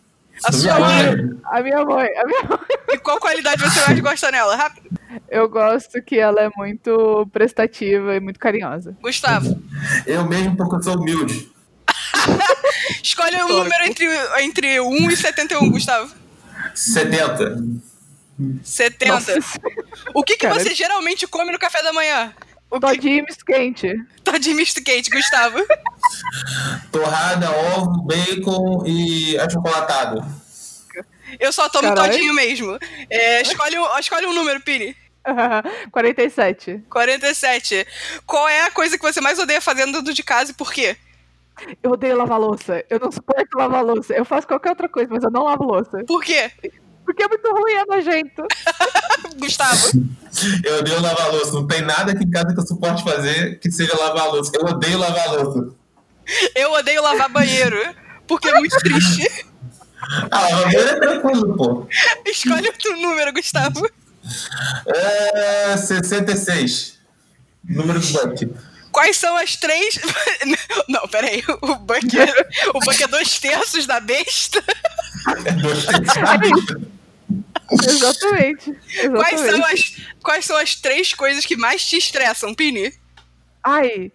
A 0.46 0.52
sua 0.52 0.76
Minha 0.76 0.80
mãe. 0.80 1.40
A 1.46 1.62
minha 1.62 1.86
mãe. 1.86 2.08
A 2.18 2.26
minha 2.26 2.44
mãe. 2.44 2.60
E 2.90 2.98
qual 3.00 3.20
qualidade 3.20 3.62
você 3.62 3.82
mais 3.88 4.00
gosta 4.00 4.32
nela? 4.32 4.56
Rápido. 4.56 4.90
Eu 5.30 5.50
gosto 5.50 6.02
que 6.02 6.18
ela 6.20 6.42
é 6.42 6.50
muito 6.56 7.28
prestativa 7.34 8.16
e 8.16 8.20
muito 8.20 8.40
carinhosa. 8.40 8.96
Gustavo. 9.02 9.60
Eu 10.06 10.26
mesmo, 10.26 10.56
porque 10.56 10.76
eu 10.76 10.84
sou 10.84 10.96
humilde. 10.98 11.50
Escolhe 13.02 13.36
um 13.44 13.48
número 13.48 13.84
entre, 13.86 14.06
entre 14.42 14.80
1 14.80 15.12
e 15.12 15.18
71, 15.18 15.72
Gustavo. 15.72 16.14
70. 16.76 17.58
70. 18.64 19.12
Nossa, 19.12 19.34
O 20.14 20.24
que, 20.24 20.38
que 20.38 20.48
Cara, 20.48 20.60
você 20.60 20.76
geralmente 20.76 21.26
come 21.28 21.52
no 21.52 21.58
café 21.58 21.82
da 21.82 21.92
manhã? 21.92 22.32
O 22.70 22.80
que? 22.80 22.88
todinho 22.88 23.24
misto 23.26 23.46
quente. 23.46 23.94
Todinho 24.24 24.58
misto 24.58 24.84
quente, 24.84 25.10
Gustavo. 25.10 25.58
Torrada, 26.92 27.50
ovo, 27.52 28.04
bacon 28.04 28.84
e 28.86 29.38
achocolatado. 29.40 30.24
Eu 31.40 31.52
só 31.52 31.70
tomo 31.70 31.90
Caralho. 31.90 32.12
todinho 32.12 32.34
mesmo. 32.34 32.78
É, 33.10 33.42
escolhe, 33.42 33.78
um, 33.78 34.00
escolhe 34.00 34.26
um 34.26 34.34
número, 34.34 34.62
Pini. 34.62 34.96
47. 35.92 36.84
47. 36.90 37.88
Qual 38.26 38.48
é 38.48 38.64
a 38.64 38.72
coisa 38.72 38.98
que 38.98 39.04
você 39.04 39.20
mais 39.22 39.40
odeia 39.40 39.62
fazendo 39.62 39.94
dentro 39.94 40.14
de 40.14 40.24
casa 40.24 40.52
e 40.52 40.54
por 40.54 40.72
quê? 40.72 40.96
Eu 41.82 41.92
odeio 41.92 42.16
lavar 42.18 42.40
louça. 42.40 42.84
Eu 42.90 43.00
não 43.00 43.12
suporto 43.12 43.58
lavar 43.58 43.84
louça. 43.84 44.14
Eu 44.14 44.24
faço 44.24 44.48
qualquer 44.48 44.70
outra 44.70 44.88
coisa, 44.88 45.10
mas 45.12 45.24
eu 45.24 45.32
não 45.32 45.44
lavo 45.44 45.64
louça. 45.64 46.04
Por 46.06 46.24
quê? 46.24 46.52
Porque 47.18 47.24
é 47.24 47.28
muito 47.28 47.52
ruim, 47.52 47.74
é 47.74 47.86
nojento. 47.86 48.48
Gustavo. 49.40 49.92
Eu 50.64 50.78
odeio 50.78 51.02
lavar 51.02 51.32
louça. 51.32 51.52
Não 51.54 51.66
tem 51.66 51.82
nada 51.82 52.12
aqui 52.12 52.24
em 52.24 52.30
casa 52.30 52.54
que 52.54 52.60
eu 52.60 52.68
suporte 52.68 53.04
fazer 53.04 53.60
que 53.60 53.72
seja 53.72 53.98
lavar 53.98 54.28
louça. 54.28 54.52
Eu 54.54 54.66
odeio 54.66 55.00
lavar 55.00 55.34
louça. 55.34 55.76
Eu 56.54 56.72
odeio 56.74 57.02
lavar 57.02 57.30
banheiro. 57.30 57.78
Porque 58.28 58.48
é 58.48 58.54
muito 58.54 58.78
triste. 58.78 59.28
Ah, 60.30 60.42
lavar 60.42 60.64
banheiro 60.66 60.90
é 60.90 61.00
tranquilo, 61.00 61.58
pô. 61.58 61.88
Escolhe 62.24 62.68
outro 62.68 62.96
número, 62.98 63.34
Gustavo. 63.34 63.90
É 64.86 65.76
66. 65.76 67.00
Número 67.68 68.00
do 68.00 68.08
Buck. 68.08 68.48
Quais 68.92 69.18
são 69.18 69.36
as 69.36 69.56
três. 69.56 70.00
Não, 70.88 71.08
peraí. 71.08 71.44
O 71.62 71.76
Buck 71.76 72.20
é, 72.20 72.48
o 72.76 72.80
Buck 72.80 73.04
é 73.04 73.08
dois 73.08 73.40
terços 73.40 73.88
da 73.88 74.00
besta. 74.00 74.64
É 75.46 75.52
dois 75.52 75.84
sabe? 75.84 76.50
Exatamente. 77.72 78.74
Quais 79.12 79.40
são, 79.40 79.50
Exatamente. 79.50 79.74
as, 79.74 80.22
quais 80.24 80.46
são 80.46 80.58
as 80.58 80.76
três 80.76 81.14
coisas 81.14 81.46
que 81.46 81.58
mais 81.58 81.86
te 81.86 81.98
estressam, 81.98 82.54
Pini? 82.54 82.94
Ai, 83.64 84.12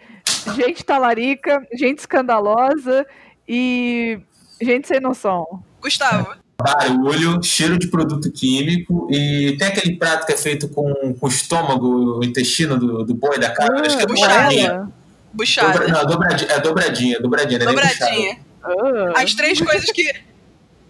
gente 0.57 0.85
talarica, 0.85 1.67
gente 1.75 1.99
escandalosa 1.99 3.07
e 3.47 4.19
gente 4.61 4.89
sem 4.89 5.01
noção. 5.01 5.63
Gustavo. 5.81 6.35
Barulho, 6.57 7.43
cheiro 7.43 7.77
de 7.77 7.89
produto 7.89 8.31
químico 8.31 9.09
e 9.11 9.57
tem 9.59 9.69
aquele 9.69 9.97
prato 9.97 10.27
que 10.27 10.33
é 10.33 10.37
feito 10.37 10.69
com, 10.69 11.15
com 11.15 11.27
o 11.27 11.29
estômago, 11.29 12.19
o 12.19 12.25
intestino 12.25 12.79
do, 12.79 13.05
do 13.05 13.15
boi 13.15 13.39
da 13.39 13.51
cabra. 13.51 13.85
acho 13.85 13.97
que 13.97 14.03
é 14.05 14.07
buchada. 14.07 14.33
dobradinha. 14.33 14.69
ela. 14.69 14.93
Buchada. 15.33 15.73
Dobra, 15.73 15.89
não, 15.89 16.07
dobradinha, 16.07 16.53
é 16.53 16.61
dobradinha, 16.61 17.21
dobradinha. 17.21 17.63
é 17.63 17.65
Dobradinha. 17.65 18.39
Ah. 18.63 19.23
As 19.23 19.35
três 19.35 19.61
coisas 19.61 19.91
que. 19.91 20.32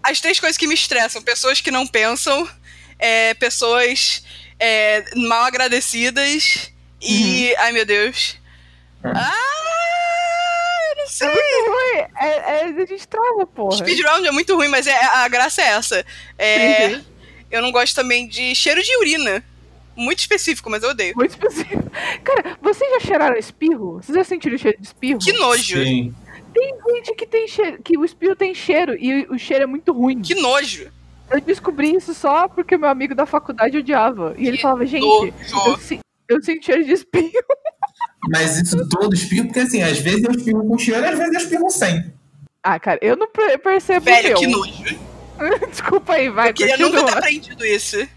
As 0.03 0.19
três 0.19 0.39
coisas 0.39 0.57
que 0.57 0.67
me 0.67 0.73
estressam: 0.73 1.21
pessoas 1.21 1.61
que 1.61 1.71
não 1.71 1.87
pensam, 1.87 2.47
é, 2.99 3.33
pessoas 3.35 4.23
é, 4.59 5.03
mal 5.15 5.43
agradecidas 5.45 6.71
e. 7.01 7.53
Ai 7.57 7.71
meu 7.71 7.85
Deus. 7.85 8.37
Hum. 9.03 9.11
Ah, 9.15 9.31
eu 10.91 10.95
não 10.97 11.03
É 11.03 11.07
sei. 11.07 11.27
muito 11.27 11.69
ruim. 11.71 12.05
É, 12.21 12.27
é, 12.27 12.63
a 12.65 12.85
gente 12.85 13.07
trava, 13.07 13.45
porra. 13.47 13.77
Speedround 13.77 14.27
é 14.27 14.31
muito 14.31 14.55
ruim, 14.55 14.67
mas 14.69 14.87
é, 14.87 14.95
a 15.03 15.27
graça 15.27 15.61
é 15.61 15.65
essa. 15.67 16.05
É, 16.37 16.85
Entendi. 16.85 17.05
eu 17.51 17.61
não 17.61 17.71
gosto 17.71 17.95
também 17.95 18.27
de 18.27 18.53
cheiro 18.55 18.81
de 18.81 18.97
urina. 18.97 19.43
Muito 19.95 20.19
específico, 20.19 20.71
mas 20.71 20.81
eu 20.81 20.89
odeio. 20.89 21.15
Muito 21.15 21.29
específico. 21.31 21.83
Cara, 22.23 22.57
vocês 22.61 22.89
já 22.93 22.99
cheiraram 23.01 23.37
espirro? 23.37 24.01
Vocês 24.01 24.17
já 24.17 24.23
sentiram 24.23 24.55
o 24.55 24.59
cheiro 24.59 24.77
de 24.79 24.87
espirro? 24.87 25.19
Que 25.19 25.33
nojo. 25.33 25.83
Sim. 25.83 26.15
Tem 26.53 26.95
gente 26.95 27.15
que 27.15 27.25
tem 27.25 27.47
cheiro, 27.47 27.81
que 27.83 27.97
o 27.97 28.05
espirro 28.05 28.35
tem 28.35 28.53
cheiro 28.53 28.95
e 28.99 29.25
o 29.29 29.37
cheiro 29.37 29.63
é 29.63 29.67
muito 29.67 29.91
ruim. 29.91 30.21
Que 30.21 30.35
nojo. 30.35 30.91
Eu 31.31 31.41
descobri 31.41 31.95
isso 31.95 32.13
só 32.13 32.47
porque 32.47 32.77
meu 32.77 32.89
amigo 32.89 33.15
da 33.15 33.25
faculdade 33.25 33.77
odiava. 33.77 34.35
E 34.37 34.47
ele 34.47 34.57
Que 34.57 34.61
falava, 34.63 34.85
gente, 34.85 35.05
eu, 35.05 35.77
si- 35.77 35.99
eu 36.29 36.43
sinto 36.43 36.65
cheiro 36.65 36.83
de 36.83 36.91
espirro. 36.91 37.31
Mas 38.31 38.57
isso 38.61 38.87
todo 38.89 39.13
espirro, 39.13 39.45
porque 39.47 39.59
assim, 39.61 39.81
às 39.81 39.97
vezes 39.99 40.23
eu 40.23 40.31
espirro 40.31 40.65
com 40.67 40.77
cheiro, 40.77 41.05
às 41.05 41.17
vezes 41.17 41.33
eu 41.33 41.39
espirro 41.39 41.69
sem. 41.69 42.13
Ah, 42.61 42.79
cara, 42.79 42.99
eu 43.01 43.17
não 43.17 43.27
per- 43.29 43.59
percebo 43.59 43.99
o 43.99 44.03
Velho, 44.03 44.27
meu. 44.29 44.37
que 44.37 44.47
nojo. 44.47 44.99
Desculpa 45.69 46.13
aí, 46.13 46.29
vai, 46.29 46.49
Eu 46.49 46.53
queria 46.53 46.77
nunca 46.77 47.03
ter 47.03 47.17
aprendido 47.17 47.65
isso. 47.65 48.07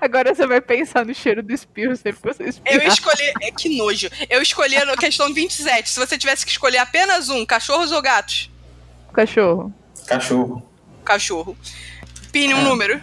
Agora 0.00 0.34
você 0.34 0.46
vai 0.46 0.60
pensar 0.60 1.04
no 1.04 1.14
cheiro 1.14 1.42
do 1.42 1.52
espirro 1.52 1.94
sempre 1.96 2.20
que 2.20 2.26
você 2.28 2.42
Eu 2.44 2.48
espirrar. 2.48 2.86
escolhi. 2.88 3.32
É 3.42 3.50
que 3.50 3.76
nojo. 3.76 4.08
Eu 4.28 4.40
escolhi 4.42 4.76
a 4.76 4.96
questão 4.96 5.32
27. 5.32 5.90
Se 5.90 5.98
você 5.98 6.16
tivesse 6.18 6.44
que 6.44 6.52
escolher 6.52 6.78
apenas 6.78 7.28
um, 7.28 7.44
cachorros 7.46 7.92
ou 7.92 8.00
gatos? 8.02 8.50
Cachorro. 9.12 9.72
Cachorro. 10.06 10.62
Cachorro. 11.04 11.56
Pine 12.32 12.54
um 12.54 12.60
É. 12.60 12.62
número. 12.64 13.02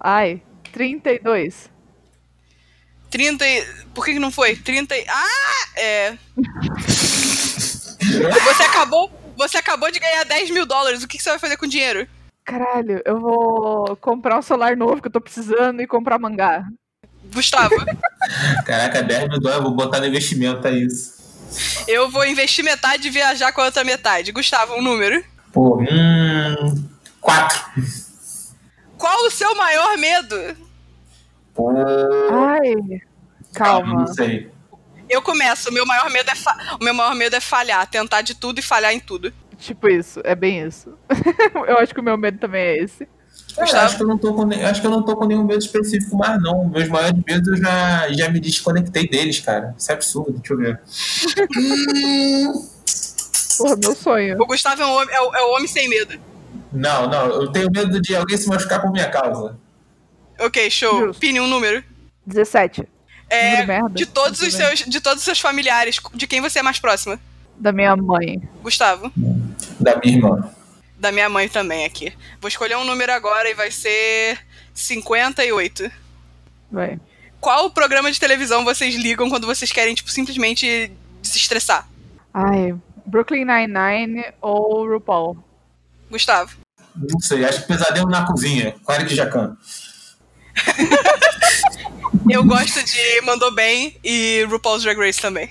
Ai, 0.00 0.42
32. 0.72 1.70
30. 3.10 3.46
e- 3.46 3.64
Por 3.94 4.04
que, 4.04 4.12
que 4.14 4.18
não 4.18 4.30
foi? 4.30 4.56
30. 4.56 4.96
e- 4.96 5.06
Ah! 5.08 5.68
É. 5.76 6.14
Você 7.98 8.62
acabou. 8.62 9.10
Você 9.36 9.58
acabou 9.58 9.90
de 9.90 9.98
ganhar 9.98 10.24
10 10.24 10.50
mil 10.50 10.64
dólares. 10.66 11.02
O 11.02 11.08
que, 11.08 11.16
que 11.18 11.22
você 11.22 11.30
vai 11.30 11.38
fazer 11.38 11.56
com 11.56 11.66
o 11.66 11.68
dinheiro? 11.68 12.06
Caralho, 12.46 13.02
eu 13.04 13.20
vou 13.20 13.96
comprar 13.96 14.38
um 14.38 14.42
celular 14.42 14.76
novo 14.76 15.02
que 15.02 15.08
eu 15.08 15.12
tô 15.12 15.20
precisando 15.20 15.82
e 15.82 15.86
comprar 15.86 16.16
mangá. 16.16 16.64
Gustavo. 17.34 17.74
Caraca, 18.64 19.02
10 19.02 19.28
mil 19.28 19.40
dólares, 19.40 19.64
vou 19.64 19.72
botar 19.74 19.98
no 19.98 20.06
investimento, 20.06 20.64
é 20.68 20.70
isso. 20.72 21.16
Eu 21.88 22.08
vou 22.08 22.24
investir 22.24 22.64
metade 22.64 23.08
e 23.08 23.10
viajar 23.10 23.52
com 23.52 23.60
a 23.60 23.64
outra 23.64 23.82
metade. 23.82 24.30
Gustavo, 24.30 24.74
um 24.74 24.82
número. 24.82 25.24
Pô, 25.52 25.80
hum. 25.82 26.84
4. 27.20 27.64
Qual 28.96 29.26
o 29.26 29.30
seu 29.30 29.52
maior 29.56 29.98
medo? 29.98 30.56
Pô. 31.52 31.70
Ai, 31.70 33.00
calma. 33.52 34.00
Não 34.00 34.06
sei. 34.06 34.50
Eu 35.08 35.20
começo. 35.20 35.68
O 35.70 35.72
meu 35.72 35.84
maior 35.84 36.08
medo 36.10 36.30
é 36.30 36.34
fa- 36.36 36.76
o 36.80 36.84
meu 36.84 36.94
maior 36.94 37.14
medo 37.16 37.34
é 37.34 37.40
falhar, 37.40 37.86
tentar 37.88 38.22
de 38.22 38.34
tudo 38.36 38.60
e 38.60 38.62
falhar 38.62 38.92
em 38.92 39.00
tudo. 39.00 39.32
Tipo 39.58 39.88
isso, 39.88 40.20
é 40.24 40.34
bem 40.34 40.66
isso. 40.66 40.96
eu 41.68 41.78
acho 41.78 41.94
que 41.94 42.00
o 42.00 42.02
meu 42.02 42.16
medo 42.16 42.38
também 42.38 42.60
é 42.60 42.82
esse. 42.82 43.08
Gustavo? 43.58 43.84
acho 43.84 43.96
que 43.96 44.02
eu 44.02 44.06
não 44.06 44.18
tô 44.18 44.34
com, 44.34 44.48
acho 44.50 44.80
que 44.80 44.86
eu 44.86 44.90
não 44.90 45.02
tô 45.02 45.16
com 45.16 45.24
nenhum 45.24 45.44
medo 45.44 45.60
específico 45.60 46.16
mais, 46.16 46.40
não. 46.42 46.68
Meus 46.68 46.88
maiores 46.88 47.22
medos 47.26 47.48
eu 47.48 47.56
já, 47.56 48.12
já 48.12 48.28
me 48.28 48.38
desconectei 48.38 49.08
deles, 49.08 49.40
cara. 49.40 49.74
Isso 49.78 49.90
é 49.90 49.94
absurdo, 49.94 50.32
deixa 50.32 50.52
eu 50.52 50.58
ver. 50.58 50.80
Hum, 51.56 52.52
Porra, 53.56 53.76
meu 53.76 53.94
sonho. 53.94 54.42
O 54.42 54.46
Gustavo 54.46 54.82
é, 54.82 54.86
um 54.86 54.90
homem, 54.90 55.14
é, 55.14 55.20
o, 55.20 55.34
é 55.34 55.42
o 55.42 55.54
homem 55.54 55.66
sem 55.66 55.88
medo. 55.88 56.20
não, 56.72 57.08
não, 57.08 57.26
eu 57.26 57.48
tenho 57.48 57.70
medo 57.70 58.00
de 58.00 58.14
alguém 58.14 58.36
se 58.36 58.48
machucar 58.48 58.82
por 58.82 58.92
minha 58.92 59.08
causa. 59.08 59.58
Ok, 60.38 60.70
show. 60.70 61.06
Justo. 61.06 61.20
Pini, 61.20 61.40
um 61.40 61.46
número. 61.46 61.82
17. 62.26 62.86
É, 63.28 63.50
Número 63.50 63.66
merda. 63.66 63.94
de 63.94 64.06
todos 64.06 64.40
os 64.40 64.52
seus, 64.52 64.80
de 64.80 65.00
todos 65.00 65.18
os 65.18 65.24
seus 65.24 65.40
familiares, 65.40 65.98
de 66.14 66.26
quem 66.26 66.40
você 66.40 66.58
é 66.58 66.62
mais 66.62 66.78
próxima? 66.78 67.18
Da 67.56 67.72
minha 67.72 67.96
mãe. 67.96 68.42
Gustavo. 68.62 69.10
Da 69.80 69.96
minha 69.96 70.16
irmã. 70.16 70.50
Da 70.98 71.12
minha 71.12 71.28
mãe 71.28 71.48
também 71.48 71.84
aqui. 71.84 72.12
Vou 72.40 72.48
escolher 72.48 72.76
um 72.76 72.84
número 72.84 73.12
agora 73.12 73.48
e 73.50 73.54
vai 73.54 73.70
ser 73.70 74.38
58. 74.74 75.90
Vai. 76.70 76.98
Qual 77.40 77.70
programa 77.70 78.10
de 78.10 78.18
televisão 78.18 78.64
vocês 78.64 78.94
ligam 78.94 79.28
quando 79.28 79.46
vocês 79.46 79.70
querem, 79.70 79.94
tipo, 79.94 80.10
simplesmente 80.10 80.90
desestressar? 81.20 81.86
Ai, 82.32 82.74
Brooklyn 83.04 83.44
Nine-Nine 83.44 84.24
ou 84.40 84.86
RuPaul? 84.88 85.36
Gustavo. 86.10 86.56
Não 86.94 87.20
sei, 87.20 87.44
acho 87.44 87.60
que 87.62 87.68
pesadelo 87.68 88.08
na 88.08 88.26
cozinha. 88.26 88.74
com 88.82 88.92
Eric 88.92 89.14
Jacan. 89.14 89.56
Eu 92.30 92.44
gosto 92.44 92.82
de 92.82 93.20
Mandou 93.22 93.54
Bem 93.54 93.96
e 94.02 94.44
RuPaul's 94.48 94.82
Drag 94.82 94.98
Race 94.98 95.20
também. 95.20 95.48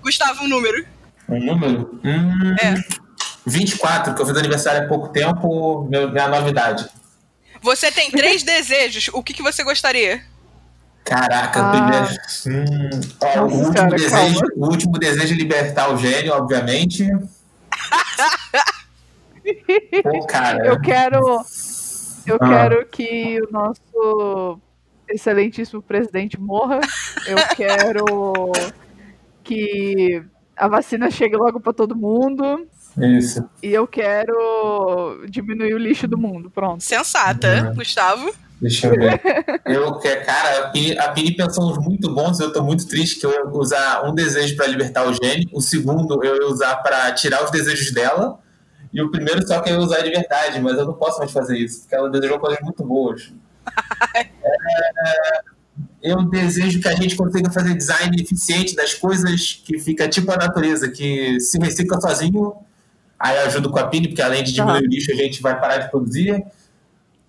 Gustavo, 0.00 0.44
um 0.44 0.48
número. 0.48 0.86
Um 1.28 1.40
número? 1.44 2.00
Hum, 2.04 2.54
É. 2.60 2.74
24, 3.48 4.14
que 4.14 4.22
eu 4.22 4.26
fiz 4.26 4.36
aniversário 4.36 4.84
há 4.84 4.88
pouco 4.88 5.08
tempo, 5.08 5.84
meu, 5.90 6.10
minha 6.10 6.28
novidade. 6.28 6.88
Você 7.62 7.90
tem 7.90 8.10
três 8.10 8.42
desejos. 8.44 9.08
O 9.12 9.22
que, 9.22 9.32
que 9.34 9.42
você 9.42 9.64
gostaria? 9.64 10.22
Caraca, 11.04 11.60
Ah. 11.60 11.70
primeiro. 11.70 12.08
Hum, 12.46 13.00
ó, 13.22 13.40
o, 13.40 13.42
último 13.44 13.72
senhora, 13.72 13.90
desejo, 13.96 14.40
calma. 14.40 14.52
o 14.56 14.66
último 14.70 14.92
desejo 14.98 15.34
é 15.34 15.36
libertar 15.36 15.90
o 15.92 15.96
gênio, 15.96 16.32
obviamente. 16.34 17.06
Pô, 20.02 20.26
cara. 20.26 20.66
Eu 20.66 20.80
quero. 20.80 21.20
Eu 22.26 22.36
Ah. 22.40 22.48
quero 22.48 22.86
que 22.86 23.40
o 23.42 23.50
nosso 23.50 24.60
excelentíssimo 25.08 25.82
presidente 25.82 26.38
morra. 26.38 26.80
Eu 27.26 27.36
quero 27.56 28.04
que 29.42 30.22
a 30.56 30.68
vacina 30.68 31.10
chegue 31.10 31.36
logo 31.36 31.60
pra 31.60 31.72
todo 31.72 31.96
mundo. 31.96 32.66
Isso. 33.00 33.48
E 33.62 33.68
eu 33.68 33.86
quero 33.86 35.24
diminuir 35.28 35.74
o 35.74 35.78
lixo 35.78 36.06
do 36.06 36.18
mundo. 36.18 36.50
Pronto. 36.50 36.82
Sensata. 36.82 37.68
Uhum. 37.68 37.74
Gustavo. 37.74 38.34
Deixa 38.60 38.88
eu 38.88 38.92
ver. 38.92 39.20
Eu 39.64 39.94
quero, 39.98 40.26
cara, 40.26 40.66
a 40.66 40.68
Pini, 40.70 40.98
a 40.98 41.12
Pini 41.12 41.36
pensou 41.36 41.70
uns 41.70 41.78
muito 41.78 42.12
bons. 42.12 42.40
Eu 42.40 42.52
tô 42.52 42.62
muito 42.62 42.88
triste 42.88 43.20
que 43.20 43.26
eu 43.26 43.30
ia 43.30 43.44
usar 43.46 44.04
um 44.04 44.12
desejo 44.12 44.56
para 44.56 44.66
libertar 44.66 45.06
o 45.06 45.12
gênio, 45.12 45.48
o 45.52 45.60
segundo 45.60 46.22
eu 46.24 46.36
ia 46.36 46.46
usar 46.46 46.76
para 46.76 47.12
tirar 47.12 47.44
os 47.44 47.52
desejos 47.52 47.92
dela, 47.92 48.40
e 48.92 49.00
o 49.00 49.10
primeiro 49.10 49.46
só 49.46 49.60
que 49.60 49.70
eu 49.70 49.74
ia 49.74 49.80
usar 49.80 50.00
de 50.00 50.10
verdade, 50.10 50.60
mas 50.60 50.76
eu 50.76 50.86
não 50.86 50.94
posso 50.94 51.18
mais 51.18 51.30
fazer 51.30 51.56
isso, 51.56 51.82
porque 51.82 51.94
ela 51.94 52.10
desejou 52.10 52.40
coisas 52.40 52.60
muito 52.60 52.84
boas. 52.84 53.32
É, 55.00 55.40
eu 56.02 56.22
desejo 56.24 56.80
que 56.80 56.88
a 56.88 56.94
gente 56.94 57.16
consiga 57.16 57.50
fazer 57.50 57.74
design 57.74 58.20
eficiente 58.20 58.74
das 58.74 58.94
coisas 58.94 59.62
que 59.64 59.78
fica 59.78 60.08
tipo 60.08 60.30
a 60.30 60.36
natureza, 60.36 60.88
que 60.88 61.38
se 61.40 61.58
recicla 61.58 62.00
sozinho. 62.00 62.54
Aí 63.18 63.36
eu 63.36 63.46
ajudo 63.46 63.70
com 63.70 63.78
a 63.78 63.86
Pini, 63.86 64.08
porque 64.08 64.22
além 64.22 64.44
de 64.44 64.52
diminuir 64.52 64.82
o 64.82 64.86
lixo, 64.86 65.10
a 65.10 65.14
gente 65.14 65.42
vai 65.42 65.58
parar 65.58 65.78
de 65.78 65.90
produzir. 65.90 66.44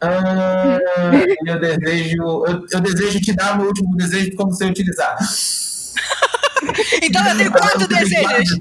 Ah, 0.02 0.80
eu 1.46 1.60
desejo. 1.60 2.46
Eu, 2.46 2.66
eu 2.72 2.80
desejo 2.80 3.20
te 3.20 3.34
dar 3.34 3.58
meu 3.58 3.68
último 3.68 3.96
desejo 3.98 4.36
quando 4.36 4.56
você 4.56 4.66
utilizar. 4.66 5.18
Então 7.02 7.26
eu 7.28 7.38
tenho 7.38 7.52
quatro 7.52 7.88
desejos. 7.88 8.60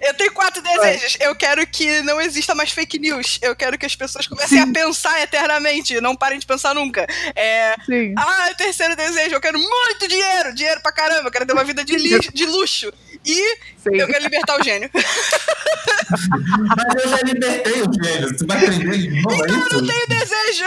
Eu 0.00 0.14
tenho 0.14 0.32
quatro 0.32 0.62
desejos. 0.62 1.16
Eu 1.20 1.34
quero 1.34 1.66
que 1.66 2.00
não 2.02 2.20
exista 2.20 2.54
mais 2.54 2.70
fake 2.70 2.98
news. 2.98 3.38
Eu 3.42 3.54
quero 3.56 3.76
que 3.76 3.84
as 3.84 3.94
pessoas 3.94 4.26
comecem 4.26 4.60
a 4.60 4.66
pensar 4.72 5.20
eternamente. 5.20 6.00
Não 6.00 6.14
parem 6.16 6.38
de 6.38 6.46
pensar 6.46 6.74
nunca. 6.74 7.06
É. 7.34 7.74
Sim. 7.86 8.14
Ah, 8.16 8.52
terceiro 8.56 8.94
desejo. 8.96 9.34
Eu 9.34 9.40
quero 9.40 9.58
muito 9.58 10.08
dinheiro. 10.08 10.54
Dinheiro 10.54 10.80
pra 10.80 10.92
caramba. 10.92 11.28
Eu 11.28 11.32
quero 11.32 11.44
ter 11.46 11.52
uma 11.52 11.64
vida 11.64 11.84
de, 11.84 11.96
li- 11.96 12.18
de 12.32 12.46
luxo. 12.46 12.92
E 13.24 13.34
Sim. 13.82 13.96
eu 13.96 14.06
quero 14.06 14.22
libertar 14.22 14.58
o 14.58 14.64
gênio. 14.64 14.88
Mas 16.76 17.04
eu 17.04 17.08
já 17.10 17.16
libertei 17.24 17.82
os 17.82 17.96
gênios. 18.06 18.32
Tu 18.38 18.46
vai 18.46 18.58
aprender 18.64 18.98
de 18.98 19.22
novo, 19.22 19.44
é 19.44 19.50
Eu 19.50 19.56
não 19.56 19.86
tenho 19.86 20.06
desejo. 20.08 20.64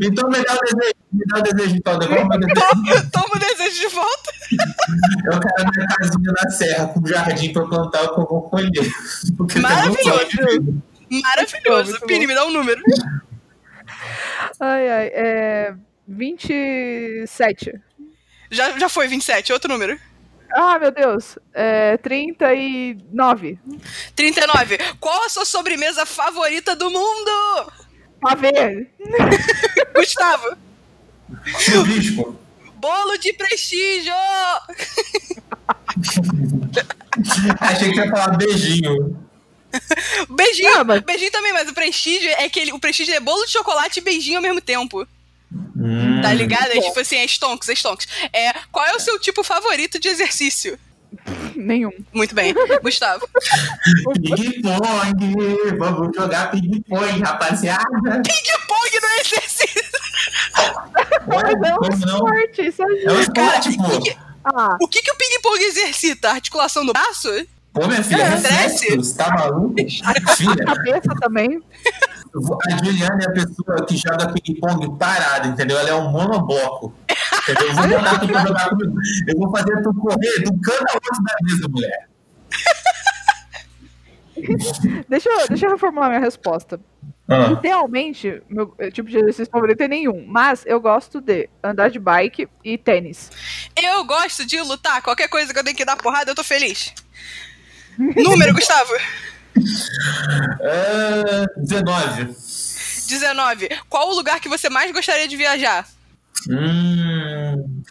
Então 0.00 0.28
me 0.28 0.42
dá 0.42 0.54
o 0.54 0.58
desejo. 0.58 0.94
Me 1.12 1.24
dá 1.26 1.38
o 1.38 1.42
desejo. 1.42 1.80
Devolve 1.82 2.28
meu 2.28 2.38
desejo. 2.38 2.54
Toma, 2.54 3.10
toma 3.10 3.34
o 3.34 3.38
desejo 3.38 3.80
de 3.80 3.88
volta. 3.94 4.32
Eu 4.52 5.40
quero 5.40 5.70
minha 5.74 5.86
casinha 5.88 6.32
na 6.42 6.50
serra 6.50 6.86
com 6.88 7.00
um 7.00 7.06
jardim 7.06 7.52
pra 7.52 7.62
eu 7.62 7.68
plantar 7.68 8.02
o 8.04 8.14
que 8.14 8.20
eu 8.20 8.26
vou 8.26 8.42
colher. 8.42 8.70
De 8.70 8.82
vida. 8.82 9.62
Maravilhoso. 11.22 11.90
Muito 11.90 12.00
bom. 12.00 12.06
Pini, 12.06 12.26
me 12.26 12.34
dá 12.34 12.44
um 12.44 12.50
número. 12.50 12.82
Ai, 14.60 14.90
ai. 14.90 15.10
É. 15.12 15.74
27. 16.06 17.72
Já, 18.50 18.78
já 18.78 18.88
foi 18.88 19.08
27. 19.08 19.52
Outro 19.52 19.70
número. 19.72 19.98
Ah, 20.52 20.78
meu 20.78 20.90
Deus. 20.90 21.38
É. 21.52 21.96
39. 21.98 23.58
39. 24.14 24.78
Qual 25.00 25.24
a 25.24 25.28
sua 25.28 25.44
sobremesa 25.44 26.06
favorita 26.06 26.76
do 26.76 26.90
mundo? 26.90 27.30
Pavê. 28.24 28.86
Gustavo. 29.94 30.56
Chuvisco. 31.58 32.38
Bolo 32.76 33.18
de 33.18 33.32
prestígio! 33.34 34.14
Achei 37.60 37.92
que 37.92 37.98
ia 37.98 38.08
falar 38.10 38.36
beijinho. 38.36 39.20
Beijinho! 40.30 40.72
Ah, 40.74 40.84
mas- 40.84 41.02
Beijinho 41.02 41.30
também, 41.30 41.52
mas 41.52 41.68
o 41.68 41.74
prestígio 41.74 42.30
é 42.30 42.48
que 42.48 42.60
ele, 42.60 42.72
o 42.72 42.78
prestígio 42.78 43.14
é 43.14 43.20
bolo 43.20 43.44
de 43.44 43.52
chocolate 43.52 44.00
e 44.00 44.02
beijinho 44.02 44.36
ao 44.38 44.42
mesmo 44.42 44.60
tempo. 44.60 45.06
Hum. 45.76 46.20
Tá 46.22 46.32
ligado? 46.32 46.70
É 46.72 46.80
tipo 46.80 46.98
assim, 46.98 47.16
é 47.16 47.24
stonks, 47.24 47.68
é 47.68 47.72
stonks. 47.74 48.08
É, 48.32 48.52
qual 48.72 48.86
é 48.86 48.94
o 48.94 49.00
seu 49.00 49.18
tipo 49.18 49.42
favorito 49.44 49.98
de 49.98 50.08
exercício? 50.08 50.78
Nenhum. 51.56 51.90
Muito 52.12 52.34
bem. 52.34 52.54
Gustavo. 52.82 53.28
Ping-pong. 54.22 55.76
Vamos 55.78 56.16
jogar 56.16 56.50
ping-pong, 56.50 57.20
rapaziada. 57.22 57.84
Ping-pong 58.22 59.00
no 59.02 59.08
exercício! 59.20 59.84
Ué, 61.28 61.56
Mas 61.58 61.62
é 61.70 61.74
um 61.74 61.88
esporte, 62.06 62.62
isso 62.68 62.82
É 62.82 62.86
um 62.86 63.18
ajuda. 63.18 63.20
esporte, 63.20 63.76
pô. 63.76 64.20
Ah, 64.44 64.76
O 64.80 64.88
que, 64.88 65.00
que 65.02 65.10
o 65.10 65.16
ping-pong 65.16 65.62
exercita? 65.64 66.28
A 66.28 66.32
articulação 66.34 66.84
do 66.84 66.92
braço? 66.92 67.28
Pô, 67.72 67.86
minha 67.88 68.02
filha, 68.04 68.22
É, 68.22 68.28
reflexo. 68.28 68.56
cresce. 68.80 68.96
Você 68.96 69.16
tá 69.16 69.30
maluco? 69.34 69.74
a 70.04 70.36
Filha, 70.36 70.64
cabeça 70.64 71.14
também. 71.20 71.60
a 72.70 72.84
Juliana 72.84 73.18
é 73.22 73.26
a 73.26 73.32
pessoa 73.32 73.86
que 73.86 73.96
joga 73.96 74.32
ping-pong 74.32 74.96
parada, 74.98 75.48
entendeu? 75.48 75.78
Ela 75.78 75.90
é 75.90 75.94
um 75.94 76.08
monobloco. 76.10 76.92
Eu 77.48 77.74
vou 77.74 77.88
botar 77.88 78.18
tu 78.20 78.26
pra 78.28 78.40
jogar 78.46 78.68
comigo. 78.70 78.94
Eu 79.28 79.38
vou 79.38 79.50
fazer 79.50 79.82
tu 79.82 79.94
correr 79.94 80.42
do 80.44 80.60
canto 80.60 80.84
ao 80.88 80.94
outro 80.94 81.24
da 81.24 81.36
mesa, 81.42 81.68
mulher. 81.68 82.08
Deixa 85.08 85.28
eu, 85.28 85.48
deixa 85.48 85.66
eu 85.66 85.70
reformular 85.70 86.08
minha 86.08 86.20
resposta. 86.20 86.80
Ah, 87.28 87.52
Idealmente, 87.52 88.42
meu 88.48 88.74
eh, 88.78 88.90
tipo 88.90 89.08
de 89.08 89.16
exercício 89.16 89.50
favorito 89.50 89.80
é 89.80 89.88
nenhum, 89.88 90.24
mas 90.26 90.64
eu 90.66 90.78
gosto 90.80 91.20
de 91.20 91.48
andar 91.62 91.88
de 91.88 91.98
bike 91.98 92.48
e 92.62 92.76
tênis. 92.76 93.30
Eu 93.80 94.04
gosto 94.04 94.44
de 94.44 94.60
lutar. 94.60 95.00
Qualquer 95.02 95.28
coisa 95.28 95.52
que 95.52 95.58
eu 95.58 95.64
tenho 95.64 95.76
que 95.76 95.84
dar 95.84 95.96
porrada, 95.96 96.30
eu 96.30 96.34
tô 96.34 96.44
feliz. 96.44 96.92
Número, 97.96 98.52
Gustavo. 98.52 98.92
é, 100.60 101.46
19. 101.56 102.24
19. 103.08 103.68
Qual 103.88 104.10
o 104.10 104.14
lugar 104.14 104.40
que 104.40 104.48
você 104.48 104.68
mais 104.68 104.90
gostaria 104.90 105.28
de 105.28 105.36
viajar? 105.36 105.86
Hum, 106.50 107.13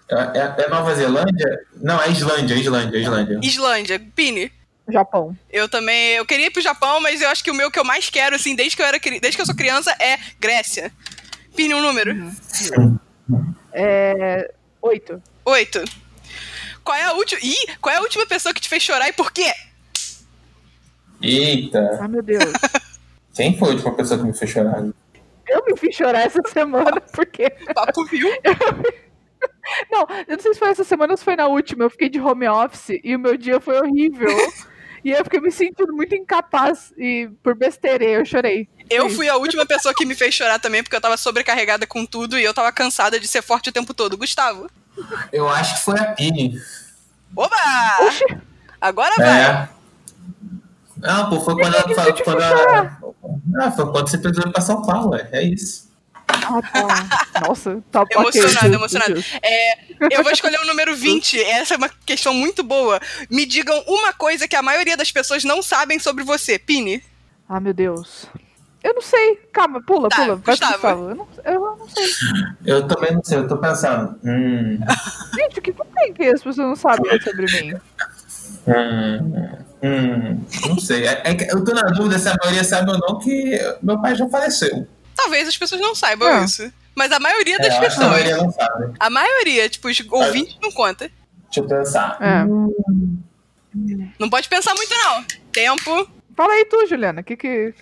é, 0.10 0.64
é 0.64 0.70
Nova 0.70 0.94
Zelândia? 0.96 1.66
Não, 1.76 2.02
é 2.02 2.10
Islândia, 2.10 2.56
é 2.56 2.58
Islândia, 2.58 2.98
é 2.98 3.02
Islândia. 3.02 3.40
Islândia. 3.42 4.02
Pini. 4.16 4.52
Japão. 4.90 5.36
Eu 5.50 5.70
também, 5.70 6.16
eu 6.16 6.26
queria 6.26 6.48
ir 6.48 6.52
pro 6.52 6.62
Japão, 6.62 7.00
mas 7.00 7.22
eu 7.22 7.30
acho 7.30 7.44
que 7.44 7.52
o 7.52 7.56
meu 7.56 7.72
que 7.72 7.80
eu 7.80 7.86
mais 7.86 8.10
quero, 8.10 8.36
assim, 8.36 8.56
desde 8.56 8.76
que 8.76 8.82
eu 8.82 8.86
era 8.86 9.00
desde 9.00 9.32
que 9.32 9.42
eu 9.42 9.46
sou 9.46 9.56
criança, 9.56 9.96
é 10.00 10.18
Grécia. 10.40 10.92
Pine 11.56 11.74
um 11.74 11.82
número. 11.82 12.32
É. 13.72 14.52
Oito. 14.82 15.22
Oito. 15.46 15.84
Qual 16.84 16.98
é 16.98 17.04
a 17.04 17.14
última. 17.14 17.40
Ih, 17.42 17.78
qual 17.80 17.96
é 17.96 17.98
a 17.98 18.02
última 18.02 18.26
pessoa 18.26 18.54
que 18.54 18.60
te 18.60 18.68
fez 18.68 18.84
chorar 18.84 19.08
e 19.08 19.14
por 19.14 19.32
quê? 19.32 19.54
Eita, 21.22 22.00
Ai, 22.02 22.08
meu 22.10 22.22
Deus. 22.22 22.44
quem 23.34 23.58
foi 23.58 23.70
a 23.70 23.72
última 23.72 23.96
pessoa 23.96 24.20
que 24.20 24.26
me 24.26 24.34
fez 24.34 24.52
chorar? 24.52 24.84
Eu 25.48 25.66
me 25.66 25.78
fiz 25.78 25.96
chorar 25.96 26.26
essa 26.26 26.42
semana, 26.52 27.00
porque. 27.14 27.50
Papo 27.74 28.04
viu? 28.06 28.30
Não, 29.90 30.02
eu 30.28 30.36
não 30.36 30.40
sei 30.40 30.54
se 30.54 30.60
foi 30.60 30.70
essa 30.70 30.84
semana 30.84 31.14
ou 31.14 31.18
se 31.18 31.24
foi 31.24 31.36
na 31.36 31.48
última. 31.48 31.84
Eu 31.84 31.90
fiquei 31.90 32.10
de 32.10 32.20
home 32.20 32.48
office 32.48 33.00
e 33.04 33.16
o 33.16 33.20
meu 33.20 33.38
dia 33.38 33.60
foi 33.60 33.80
horrível. 33.80 34.28
e 35.04 35.12
eu 35.12 35.24
fiquei 35.24 35.40
me 35.40 35.52
sentindo 35.52 35.94
muito 35.94 36.16
incapaz. 36.16 36.94
E 36.98 37.30
por 37.42 37.56
besteira, 37.56 38.04
eu 38.04 38.26
chorei. 38.26 38.68
Eu 38.90 39.10
fui 39.10 39.30
a 39.30 39.38
última 39.38 39.66
pessoa 39.66 39.94
que 39.94 40.06
me 40.06 40.16
fez 40.16 40.34
chorar 40.34 40.60
também, 40.60 40.84
porque 40.84 40.96
eu 40.96 41.02
tava 41.02 41.18
sobrecarregada 41.18 41.88
com 41.88 42.06
tudo 42.06 42.38
e 42.38 42.44
eu 42.44 42.54
tava 42.54 42.72
cansada 42.72 43.20
de 43.20 43.28
ser 43.28 43.42
forte 43.42 43.70
o 43.70 43.74
tempo 43.74 43.94
todo. 43.94 44.18
Gustavo. 44.18 44.70
Eu 45.32 45.48
acho 45.50 45.76
que 45.76 45.86
foi 45.86 46.00
a 46.00 46.06
Pini. 46.12 46.60
Oba! 47.36 47.56
Oxi, 48.02 48.26
Agora 48.80 49.14
vai. 49.18 49.42
É. 49.42 49.70
Não, 50.98 51.30
pô, 51.30 51.40
foi 51.40 51.56
quando 51.56 51.74
ela 51.74 51.96
falou. 51.96 52.14
Quando 52.24 52.42
ela... 52.42 52.98
Ah, 53.60 53.72
foi 53.72 53.92
quando 53.92 54.10
você 54.10 54.18
precisou 54.18 54.50
ir 54.50 54.52
pra 54.52 54.62
São 54.62 54.82
Paulo, 54.82 55.16
é, 55.16 55.30
é 55.32 55.44
isso. 55.44 55.90
Ah, 56.34 56.62
tá. 56.62 57.42
Nossa, 57.48 57.84
tá 57.92 58.04
emocionada. 58.12 59.16
justo. 59.16 59.40
É, 59.42 59.78
eu 60.12 60.24
vou 60.24 60.32
escolher 60.32 60.60
o 60.60 60.66
número 60.66 60.96
20. 60.96 61.42
Essa 61.42 61.76
é 61.76 61.78
uma 61.78 61.90
questão 62.06 62.34
muito 62.34 62.64
boa. 62.64 63.00
Me 63.30 63.46
digam 63.46 63.82
uma 63.88 64.14
coisa 64.14 64.48
que 64.48 64.56
a 64.56 64.62
maioria 64.62 64.98
das 64.98 65.12
pessoas 65.12 65.44
não 65.44 65.62
sabem 65.62 66.00
sobre 66.00 66.24
você. 66.24 66.58
Pini. 66.60 67.04
Ah, 67.48 67.60
meu 67.60 67.74
Deus. 67.74 68.26
Eu 68.84 68.94
não 68.96 69.02
sei. 69.02 69.40
Calma, 69.54 69.82
pula, 69.82 70.10
Tá, 70.10 70.18
pula. 70.18 70.36
Vai, 70.36 70.56
Gustavo. 70.56 70.74
Gustavo. 70.74 71.10
Eu 71.10 71.16
não, 71.16 71.28
eu 71.46 71.78
não 71.78 71.88
sei. 71.90 72.06
Eu 72.66 72.88
também 72.88 73.14
não 73.14 73.24
sei, 73.24 73.38
eu 73.38 73.48
tô 73.48 73.58
pensando. 73.58 74.20
Hum, 74.26 74.78
Gente, 75.36 75.60
o 75.60 75.62
que 75.62 75.72
que 75.72 75.82
tem 75.96 76.14
que 76.14 76.24
as 76.24 76.44
pessoas 76.44 76.58
não 76.58 76.76
sabem 76.76 77.22
sobre 77.22 77.46
mim? 77.46 77.76
hum, 78.68 79.58
hum, 79.84 80.46
não 80.68 80.80
sei. 80.80 81.06
É, 81.08 81.22
é 81.24 81.54
eu 81.54 81.64
tô 81.64 81.74
na 81.74 81.84
dúvida 81.84 82.20
se 82.20 82.28
a 82.28 82.36
maioria 82.44 82.64
sabe 82.64 82.92
ou 82.92 82.98
não 83.00 83.20
que 83.20 83.58
meu 83.82 84.02
pai 84.02 84.16
já 84.16 84.28
faleceu. 84.28 84.86
Talvez 85.16 85.48
as 85.48 85.58
pessoas 85.58 85.80
não 85.82 85.94
saibam 85.96 86.28
Ah. 86.28 86.44
isso. 86.46 86.72
Mas 86.96 87.12
a 87.12 87.20
maioria 87.20 87.58
das 87.58 87.68
É, 87.68 87.70
eu 87.70 87.74
acho 87.74 87.80
que 87.80 87.86
a 87.86 87.90
pessoas. 87.90 88.10
maioria 88.12 88.38
não 88.38 88.52
sabe. 88.52 88.94
A 89.00 89.10
maioria, 89.10 89.70
tipo, 89.70 89.88
os 89.90 90.00
ouvintes 90.12 90.58
não 90.62 90.72
conta. 90.72 91.10
Deixa 91.46 91.60
eu 91.60 91.68
pensar. 91.68 92.18
É. 92.22 92.44
Não 94.20 94.30
pode 94.30 94.48
pensar 94.48 94.76
muito, 94.76 94.94
não. 94.96 95.24
Tempo. 95.52 96.08
Fala 96.36 96.54
aí 96.54 96.66
tu, 96.66 96.86
Juliana. 96.88 97.22
O 97.22 97.24
que 97.24 97.36
que. 97.36 97.74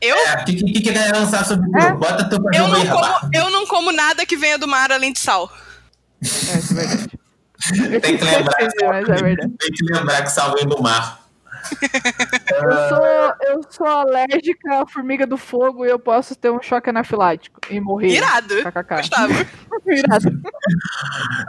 Eu, 0.00 0.16
É, 0.16 0.34
o 0.42 0.44
que, 0.44 0.54
que, 0.56 0.80
que 0.82 0.90
a 0.90 0.92
galera 0.92 1.20
não 1.20 1.28
sabe 1.30 1.48
sobre 1.48 1.70
tu? 1.70 1.78
É? 1.78 1.92
Bota 1.92 2.28
teu 2.28 2.38
eu, 2.54 2.68
não 2.68 2.86
como, 2.86 3.30
eu 3.34 3.50
não 3.50 3.66
como 3.66 3.92
nada 3.92 4.26
que 4.26 4.36
venha 4.36 4.58
do 4.58 4.68
mar 4.68 4.92
além 4.92 5.12
de 5.12 5.18
sal. 5.18 5.50
É, 6.22 6.26
isso 6.26 6.72
é 6.72 6.86
verdade. 6.86 7.08
Tem 8.02 8.16
que 8.18 8.24
lembrar 8.24 8.54
que 8.56 8.84
é. 8.84 9.36
Tem 9.36 9.72
que 9.72 9.92
lembrar 9.92 10.22
que 10.22 10.28
sal 10.30 10.54
vem 10.54 10.66
do 10.66 10.82
mar. 10.82 11.25
Eu 12.56 12.88
sou, 12.88 13.06
eu 13.42 13.60
sou 13.68 13.86
alérgica 13.86 14.82
à 14.82 14.86
formiga 14.86 15.26
do 15.26 15.36
fogo 15.36 15.84
e 15.84 15.90
eu 15.90 15.98
posso 15.98 16.34
ter 16.34 16.50
um 16.50 16.62
choque 16.62 16.90
anafilático 16.90 17.60
e 17.70 17.80
morrer. 17.80 18.08
Irado. 18.08 18.54
KKK. 18.62 18.96
Gustavo. 18.96 19.34
Irado. 19.86 20.42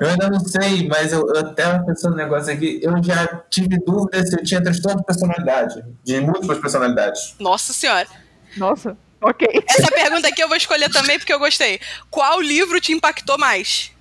Eu 0.02 0.10
ainda 0.10 0.30
não 0.30 0.40
sei, 0.40 0.88
mas 0.88 1.14
eu, 1.14 1.26
eu 1.28 1.40
até 1.40 1.64
tava 1.64 1.86
pensando 1.86 2.12
no 2.12 2.18
negócio 2.18 2.54
aqui. 2.54 2.80
Eu 2.82 3.02
já 3.04 3.26
tive 3.50 3.78
dúvida 3.80 4.26
se 4.26 4.38
eu 4.38 4.44
tinha 4.44 4.62
transtorno 4.62 5.00
de 5.00 5.06
personalidade. 5.06 5.84
De 6.04 6.20
múltiplas 6.20 6.60
personalidades. 6.60 7.36
Nossa 7.40 7.74
senhora. 7.74 8.08
Nossa, 8.56 8.98
ok. 9.22 9.48
Essa 9.68 9.92
pergunta 9.92 10.28
aqui 10.28 10.42
eu 10.42 10.48
vou 10.48 10.58
escolher 10.58 10.92
também 10.92 11.18
porque 11.18 11.34
eu 11.34 11.40
gostei. 11.40 11.80
Qual 12.10 12.42
livro 12.42 12.80
te 12.80 12.92
impactou 12.92 13.38
mais? 13.38 13.92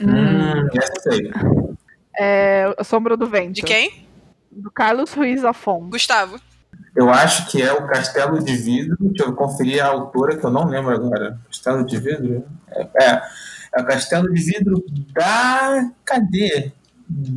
Hum, 0.00 0.68
essa 0.74 0.92
eu 0.92 1.12
sei. 1.12 1.30
É 2.18 2.74
A 2.78 2.84
Sombra 2.84 3.16
do 3.16 3.26
Vento. 3.26 3.52
De 3.52 3.62
quem? 3.62 4.05
Do 4.56 4.70
Carlos 4.70 5.12
Ruiz 5.12 5.44
Afon. 5.44 5.88
Gustavo. 5.90 6.40
Eu 6.94 7.10
acho 7.10 7.50
que 7.50 7.60
é 7.60 7.72
o 7.72 7.86
Castelo 7.86 8.42
de 8.42 8.56
Vidro. 8.56 8.96
Deixa 8.98 9.24
eu 9.24 9.34
conferir 9.34 9.84
a 9.84 9.88
autora, 9.88 10.36
que 10.36 10.44
eu 10.44 10.50
não 10.50 10.66
lembro 10.66 10.94
agora. 10.94 11.38
Castelo 11.46 11.84
de 11.84 11.98
Vidro? 11.98 12.44
É, 12.68 13.04
é, 13.04 13.22
é 13.76 13.82
o 13.82 13.86
Castelo 13.86 14.32
de 14.32 14.42
Vidro 14.42 14.82
da. 15.12 15.90
Cadê? 16.04 16.72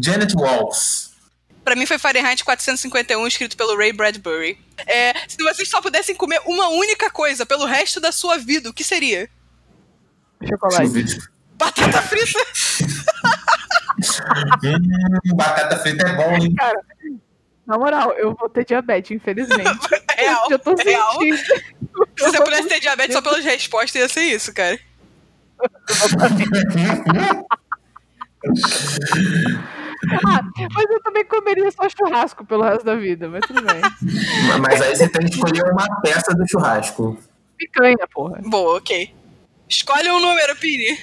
Janet 0.01 0.33
Walls. 0.35 1.09
Pra 1.63 1.75
mim 1.75 1.85
foi 1.85 1.99
Fahrenheit 1.99 2.43
451, 2.43 3.27
escrito 3.27 3.57
pelo 3.57 3.77
Ray 3.77 3.91
Bradbury. 3.91 4.57
É, 4.87 5.13
se 5.27 5.37
vocês 5.43 5.69
só 5.69 5.81
pudessem 5.81 6.15
comer 6.15 6.41
uma 6.45 6.69
única 6.69 7.11
coisa 7.11 7.45
pelo 7.45 7.65
resto 7.65 7.99
da 7.99 8.11
sua 8.11 8.37
vida, 8.37 8.69
o 8.69 8.73
que 8.73 8.83
seria? 8.83 9.29
Chocolate. 10.47 11.19
Batata 11.55 12.01
frita? 12.01 12.39
Hum, 14.63 15.35
batata 15.35 15.77
frita 15.77 16.07
é 16.07 16.15
bom, 16.15 16.31
hein? 16.35 16.53
Cara, 16.55 16.79
na 17.69 17.77
moral, 17.77 18.13
eu 18.13 18.33
vou 18.33 18.49
ter 18.49 18.65
diabetes, 18.65 19.11
infelizmente. 19.11 19.87
Real, 20.17 20.45
eu 20.49 20.49
já 20.49 20.57
tô 20.57 20.75
real. 20.75 21.11
sentindo. 21.13 21.37
Se 21.37 22.23
você 22.23 22.43
pudesse 22.43 22.67
ter 22.67 22.79
diabetes 22.79 23.15
só 23.15 23.21
pelas 23.21 23.45
respostas, 23.45 24.01
ia 24.01 24.09
ser 24.09 24.21
isso, 24.21 24.51
cara. 24.53 24.79
Ah, 30.25 30.41
mas 30.73 30.89
eu 30.89 31.01
também 31.03 31.25
comeria 31.25 31.69
só 31.71 31.87
churrasco 31.89 32.43
pelo 32.45 32.63
resto 32.63 32.85
da 32.85 32.95
vida, 32.95 33.29
mas 33.29 33.45
tudo 33.45 33.61
bem. 33.61 33.81
Mas 34.61 34.81
aí 34.81 34.95
você 34.95 35.07
tem 35.07 35.27
que 35.27 35.35
escolher 35.35 35.63
uma 35.71 36.01
peça 36.01 36.33
do 36.33 36.47
churrasco. 36.49 37.17
Picanha, 37.57 38.07
porra. 38.11 38.41
Boa, 38.45 38.77
ok. 38.77 39.13
Escolhe 39.67 40.09
um 40.09 40.19
número, 40.19 40.55
Pini. 40.55 40.97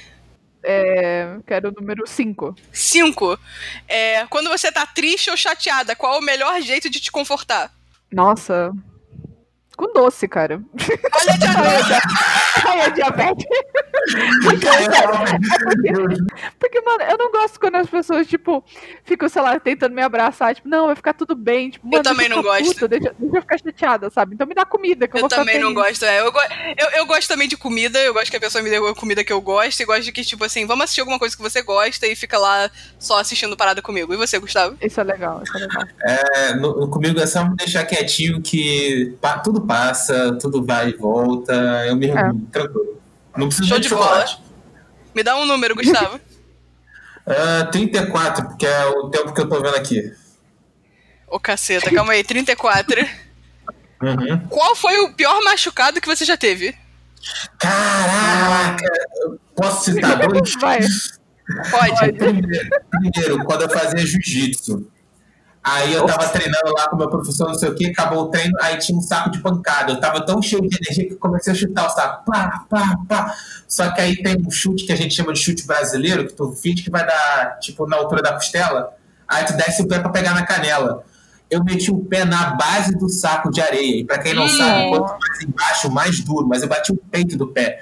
É, 0.68 1.38
quero 1.46 1.68
o 1.68 1.72
número 1.80 2.04
5. 2.04 2.56
Cinco. 2.72 3.38
É, 3.86 4.26
quando 4.26 4.50
você 4.50 4.72
tá 4.72 4.84
triste 4.84 5.30
ou 5.30 5.36
chateada, 5.36 5.94
qual 5.94 6.14
é 6.14 6.18
o 6.18 6.22
melhor 6.22 6.60
jeito 6.60 6.90
de 6.90 6.98
te 6.98 7.12
confortar? 7.12 7.72
Nossa. 8.12 8.72
Com 9.76 9.92
doce, 9.92 10.26
cara. 10.26 10.62
Olha 11.20 11.32
a 11.34 11.36
diabetes. 11.36 12.06
Ai, 12.66 12.80
é 12.80 12.90
diabetes. 12.90 13.46
Porque, 16.58 16.80
mano, 16.80 17.02
eu 17.02 17.18
não 17.18 17.30
gosto 17.30 17.58
quando 17.60 17.76
as 17.76 17.86
pessoas, 17.88 18.26
tipo, 18.26 18.64
ficam, 19.04 19.28
sei 19.28 19.42
lá, 19.42 19.58
tentando 19.60 19.94
me 19.94 20.02
abraçar. 20.02 20.54
Tipo, 20.54 20.68
não, 20.68 20.86
vai 20.86 20.96
ficar 20.96 21.12
tudo 21.12 21.34
bem. 21.34 21.70
Tipo, 21.70 21.86
mano, 21.88 22.02
também 22.02 22.28
não 22.28 22.42
gosto. 22.42 22.72
puta, 22.74 22.88
deixa, 22.88 23.14
deixa 23.18 23.36
eu 23.36 23.40
ficar 23.42 23.58
chateada, 23.58 24.10
sabe? 24.10 24.34
Então 24.34 24.46
me 24.46 24.54
dá 24.54 24.64
comida, 24.64 25.06
que 25.06 25.16
eu, 25.16 25.18
Eu 25.18 25.22
vou 25.22 25.30
ficar 25.30 25.42
também 25.42 25.58
não 25.60 25.70
feliz. 25.74 25.88
gosto. 25.88 26.04
É, 26.04 26.20
eu, 26.20 26.32
go- 26.32 26.40
eu, 26.78 26.88
eu 27.00 27.06
gosto 27.06 27.28
também 27.28 27.48
de 27.48 27.56
comida, 27.56 27.98
eu 27.98 28.14
gosto 28.14 28.30
que 28.30 28.36
a 28.36 28.40
pessoa 28.40 28.62
me 28.62 28.70
dê 28.70 28.76
a 28.76 28.94
comida 28.94 29.22
que 29.24 29.32
eu 29.32 29.40
gosto, 29.40 29.80
e 29.80 29.84
gosto 29.84 30.02
de 30.04 30.12
que, 30.12 30.24
tipo 30.24 30.44
assim, 30.44 30.66
vamos 30.66 30.84
assistir 30.84 31.00
alguma 31.00 31.18
coisa 31.18 31.36
que 31.36 31.42
você 31.42 31.62
gosta 31.62 32.06
e 32.06 32.16
fica 32.16 32.38
lá 32.38 32.70
só 32.98 33.18
assistindo 33.18 33.56
parada 33.56 33.82
comigo. 33.82 34.12
E 34.14 34.16
você, 34.16 34.38
Gustavo? 34.38 34.76
Isso 34.80 35.00
é 35.00 35.04
legal, 35.04 35.42
isso 35.42 35.56
é 35.56 35.60
legal. 35.60 35.82
É, 36.02 36.54
no- 36.54 36.80
no- 36.80 36.88
comigo 36.90 37.20
é 37.20 37.26
só 37.26 37.44
me 37.48 37.56
deixar 37.56 37.84
quietinho 37.84 38.40
que 38.40 39.14
pa- 39.20 39.38
tudo 39.38 39.60
passa, 39.66 40.36
tudo 40.40 40.64
vai 40.64 40.90
e 40.90 40.96
volta. 40.96 41.52
Eu 41.86 41.96
me 41.96 42.08
É. 42.08 42.14
tranquilo. 42.52 43.00
Não 43.36 43.48
preciso 43.48 43.68
Show 43.68 43.78
de 43.78 43.88
bola. 43.88 44.24
Me 45.14 45.22
dá 45.22 45.36
um 45.36 45.44
número, 45.46 45.74
Gustavo. 45.74 46.20
Ah, 47.28 47.64
34, 47.72 48.46
porque 48.50 48.64
é 48.64 48.86
o 48.86 49.08
tempo 49.10 49.34
que 49.34 49.40
eu 49.40 49.48
tô 49.48 49.60
vendo 49.60 49.74
aqui. 49.74 50.12
Ô, 51.26 51.40
caceta, 51.40 51.90
calma 51.90 52.12
aí, 52.12 52.22
34. 52.22 53.04
Uhum. 54.00 54.46
Qual 54.48 54.76
foi 54.76 54.96
o 55.00 55.12
pior 55.12 55.42
machucado 55.42 56.00
que 56.00 56.06
você 56.06 56.24
já 56.24 56.36
teve? 56.36 56.72
Caraca! 57.58 58.84
eu 59.22 59.40
Posso 59.56 59.90
citar 59.92 60.18
dois? 60.28 60.54
Vai. 60.60 60.78
Pode. 61.68 62.12
Primeiro, 62.12 62.68
primeiro, 62.90 63.44
quando 63.44 63.62
eu 63.62 63.70
fazia 63.70 64.06
jiu-jitsu. 64.06 64.86
Aí 65.66 65.92
eu 65.92 66.06
tava 66.06 66.28
treinando 66.28 66.72
lá 66.78 66.88
com 66.88 66.94
o 66.94 66.98
meu 67.00 67.10
professor, 67.10 67.48
não 67.48 67.54
sei 67.54 67.68
o 67.68 67.74
que, 67.74 67.86
acabou 67.86 68.22
o 68.22 68.28
treino, 68.28 68.56
aí 68.62 68.78
tinha 68.78 68.96
um 68.96 69.00
saco 69.00 69.32
de 69.32 69.40
pancada. 69.40 69.90
Eu 69.90 69.98
tava 69.98 70.24
tão 70.24 70.40
cheio 70.40 70.62
de 70.62 70.76
energia 70.76 71.08
que 71.08 71.16
comecei 71.16 71.52
a 71.52 71.56
chutar 71.56 71.88
o 71.88 71.90
saco. 71.90 72.24
Pá, 72.24 72.64
pá, 72.70 72.96
pá. 73.08 73.34
Só 73.66 73.90
que 73.90 74.00
aí 74.00 74.22
tem 74.22 74.40
um 74.46 74.48
chute 74.48 74.86
que 74.86 74.92
a 74.92 74.96
gente 74.96 75.12
chama 75.12 75.32
de 75.32 75.40
chute 75.40 75.66
brasileiro, 75.66 76.24
que 76.24 76.34
tu 76.34 76.52
finge 76.52 76.84
que 76.84 76.90
vai 76.90 77.04
dar, 77.04 77.58
tipo, 77.58 77.84
na 77.88 77.96
altura 77.96 78.22
da 78.22 78.34
costela, 78.34 78.94
aí 79.26 79.44
tu 79.44 79.54
desce 79.54 79.82
o 79.82 79.88
pé 79.88 79.98
pra 79.98 80.10
pegar 80.10 80.34
na 80.34 80.46
canela. 80.46 81.02
Eu 81.50 81.64
meti 81.64 81.90
o 81.90 81.98
pé 81.98 82.24
na 82.24 82.50
base 82.50 82.96
do 82.96 83.08
saco 83.08 83.50
de 83.50 83.60
areia. 83.60 84.02
E 84.02 84.04
pra 84.04 84.18
quem 84.18 84.34
não 84.34 84.48
sabe, 84.48 84.88
quanto 84.90 85.18
mais 85.18 85.42
embaixo, 85.42 85.90
mais 85.90 86.20
duro. 86.20 86.46
Mas 86.46 86.62
eu 86.62 86.68
bati 86.68 86.92
o 86.92 86.96
peito 86.96 87.36
do 87.36 87.48
pé. 87.48 87.80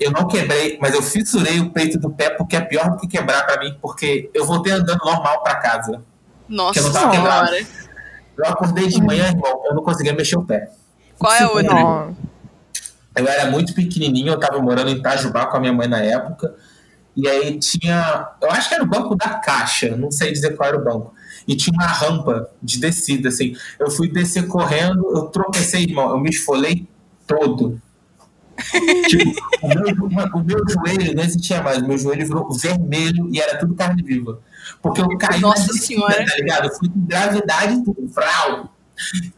Eu 0.00 0.10
não 0.10 0.26
quebrei, 0.26 0.78
mas 0.80 0.94
eu 0.94 1.02
fissurei 1.02 1.60
o 1.60 1.70
peito 1.70 1.98
do 1.98 2.08
pé 2.08 2.30
porque 2.30 2.56
é 2.56 2.60
pior 2.62 2.90
do 2.90 2.96
que 2.96 3.06
quebrar 3.06 3.44
pra 3.44 3.58
mim, 3.58 3.76
porque 3.82 4.30
eu 4.32 4.46
voltei 4.46 4.72
andando 4.72 5.04
normal 5.04 5.42
pra 5.42 5.56
casa. 5.56 6.02
Nossa 6.48 6.72
Que 6.72 6.78
eu 6.80 6.84
não 6.84 6.92
tava 6.92 7.12
senhora. 7.12 7.66
Eu 8.38 8.44
acordei 8.44 8.88
de 8.88 9.02
manhã, 9.02 9.28
irmão, 9.28 9.62
eu 9.64 9.74
não 9.74 9.82
conseguia 9.82 10.12
mexer 10.12 10.36
o 10.36 10.44
pé. 10.44 10.70
Qual 11.18 11.32
é 11.32 11.42
a 11.42 11.50
outra? 11.50 12.14
Eu 13.16 13.26
era 13.26 13.50
muito 13.50 13.72
pequenininho, 13.74 14.28
eu 14.28 14.38
tava 14.38 14.60
morando 14.60 14.90
em 14.90 14.96
Itajubá 14.96 15.46
com 15.46 15.56
a 15.56 15.60
minha 15.60 15.72
mãe 15.72 15.88
na 15.88 16.00
época. 16.00 16.54
E 17.16 17.26
aí 17.26 17.58
tinha. 17.58 18.28
Eu 18.42 18.50
acho 18.50 18.68
que 18.68 18.74
era 18.74 18.84
o 18.84 18.86
banco 18.86 19.14
da 19.14 19.30
Caixa, 19.30 19.96
não 19.96 20.10
sei 20.10 20.30
dizer 20.30 20.54
qual 20.54 20.68
era 20.68 20.78
o 20.78 20.84
banco. 20.84 21.14
e 21.48 21.56
tinha 21.56 21.72
uma 21.72 21.86
rampa 21.86 22.50
de 22.62 22.78
descida, 22.78 23.30
assim. 23.30 23.56
Eu 23.78 23.90
fui 23.90 24.08
descer 24.08 24.46
correndo, 24.46 25.16
eu 25.16 25.22
tropecei, 25.28 25.84
irmão, 25.84 26.10
eu 26.10 26.20
me 26.20 26.28
esfolei 26.28 26.86
todo. 27.26 27.80
tipo, 29.08 29.32
o, 29.62 29.68
meu, 29.68 30.26
o 30.34 30.44
meu 30.44 30.58
joelho 30.68 31.14
não 31.14 31.22
existia 31.22 31.62
mais, 31.62 31.78
o 31.78 31.86
meu 31.86 31.96
joelho 31.96 32.26
virou 32.26 32.52
vermelho 32.52 33.28
e 33.32 33.40
era 33.40 33.58
tudo 33.58 33.74
carne 33.74 34.02
viva. 34.02 34.40
Porque 34.82 35.00
eu 35.00 35.18
caí 35.18 35.40
Nossa 35.40 35.72
senhora. 35.72 36.24
tá 36.24 36.36
ligado? 36.36 36.66
Eu 36.68 36.74
fui 36.74 36.88
com 36.88 37.00
gravidade 37.06 37.74
e 37.74 37.84
tudo, 37.84 38.08
frau. 38.12 38.72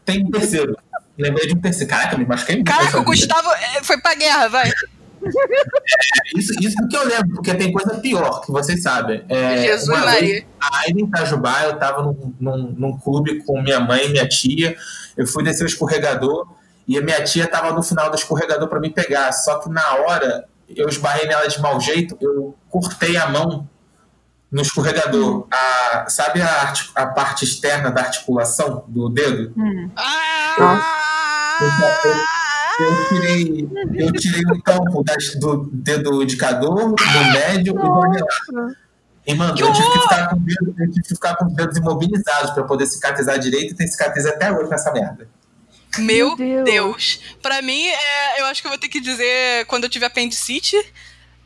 Tem 0.05 0.23
um 0.25 0.31
terceiro. 0.31 0.75
Lembrei 1.17 1.47
de 1.47 1.53
um 1.53 1.61
terceiro. 1.61 1.89
Caraca, 1.89 2.17
me 2.17 2.25
machuquei 2.25 2.55
muito. 2.55 2.67
Caraca, 2.71 2.97
o 2.97 2.99
vida. 2.99 3.05
Gustavo 3.05 3.49
é, 3.51 3.83
foi 3.83 3.99
pra 3.99 4.15
guerra, 4.15 4.47
vai. 4.47 4.71
Isso, 6.35 6.53
isso 6.61 6.87
que 6.87 6.95
eu 6.95 7.05
lembro, 7.05 7.35
porque 7.35 7.53
tem 7.53 7.71
coisa 7.73 7.99
pior, 7.99 8.41
que 8.41 8.51
vocês 8.51 8.81
sabem. 8.81 9.23
É, 9.27 9.63
Jesus 9.63 9.89
uma 9.89 10.05
Maria. 10.05 10.21
vez, 10.21 10.45
Aí 10.59 10.91
em 10.91 11.03
Itajubá, 11.05 11.63
eu 11.63 11.77
tava 11.77 12.03
num, 12.03 12.33
num, 12.39 12.57
num 12.77 12.97
clube 12.97 13.43
com 13.43 13.61
minha 13.61 13.79
mãe 13.79 14.05
e 14.05 14.09
minha 14.09 14.27
tia. 14.27 14.77
Eu 15.17 15.27
fui 15.27 15.43
descer 15.43 15.63
o 15.63 15.67
escorregador 15.67 16.47
e 16.87 16.97
a 16.97 17.01
minha 17.01 17.21
tia 17.23 17.47
tava 17.47 17.73
no 17.73 17.83
final 17.83 18.09
do 18.09 18.15
escorregador 18.15 18.67
para 18.67 18.79
me 18.79 18.89
pegar. 18.89 19.31
Só 19.33 19.59
que 19.59 19.69
na 19.69 19.95
hora, 19.95 20.45
eu 20.69 20.87
esbarrei 20.87 21.27
nela 21.27 21.47
de 21.47 21.59
mau 21.61 21.79
jeito, 21.81 22.17
eu 22.21 22.55
cortei 22.69 23.17
a 23.17 23.27
mão 23.29 23.67
no 24.51 24.61
escorregador. 24.61 25.47
A, 25.51 26.05
sabe 26.09 26.41
a, 26.41 26.47
arti- 26.61 26.91
a 26.95 27.05
parte 27.07 27.45
externa 27.45 27.91
da 27.91 28.01
articulação 28.01 28.83
do 28.87 29.09
dedo? 29.09 29.53
Ah! 29.95 31.57
Eu 32.79 33.07
tirei, 33.09 33.69
eu 33.95 34.11
tirei 34.13 34.41
o 34.45 34.61
tampo 34.61 35.03
das- 35.03 35.35
do 35.35 35.69
dedo 35.73 36.23
indicador, 36.23 36.95
do 36.95 37.31
médio 37.33 37.73
e 37.73 37.77
do 37.77 38.01
anelar. 38.01 38.75
E, 39.27 39.33
mano, 39.35 39.51
eu 39.59 39.71
tive, 39.73 39.91
que 39.91 39.99
ficar 39.99 40.29
com 40.29 40.35
o 40.37 40.39
dedo, 40.39 40.75
eu 40.79 40.89
tive 40.91 41.01
que 41.03 41.09
ficar 41.09 41.35
com 41.35 41.45
os 41.45 41.53
dedos 41.53 41.77
imobilizados 41.77 42.51
para 42.51 42.63
poder 42.63 42.85
cicatrizar 42.87 43.37
direito 43.37 43.73
e 43.73 43.75
tem 43.75 43.85
cicatriz 43.87 44.25
até 44.25 44.51
hoje 44.51 44.69
nessa 44.69 44.91
merda. 44.93 45.27
Meu 45.97 46.35
Meu 46.37 46.63
Deus. 46.63 46.63
Deus. 46.65 47.19
Pra 47.41 47.61
mim, 47.61 47.85
é, 47.87 48.41
eu 48.41 48.45
acho 48.45 48.61
que 48.61 48.67
eu 48.67 48.71
vou 48.71 48.79
ter 48.79 48.87
que 48.87 49.01
dizer 49.01 49.65
quando 49.65 49.83
eu 49.83 49.89
tive 49.89 50.05
apendicite. 50.05 50.75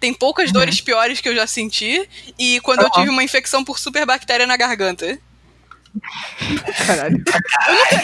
Tem 0.03 0.13
poucas 0.13 0.47
Uhum. 0.47 0.53
dores 0.55 0.81
piores 0.81 1.21
que 1.21 1.29
eu 1.29 1.33
já 1.33 1.47
senti. 1.47 2.09
E 2.37 2.59
quando 2.59 2.81
eu 2.81 2.87
Aham. 2.87 2.93
tive 2.95 3.09
uma 3.09 3.23
infecção 3.23 3.63
por 3.63 3.79
superbactéria 3.79 4.45
na 4.45 4.57
garganta. 4.57 5.17
Caralho. 6.85 7.23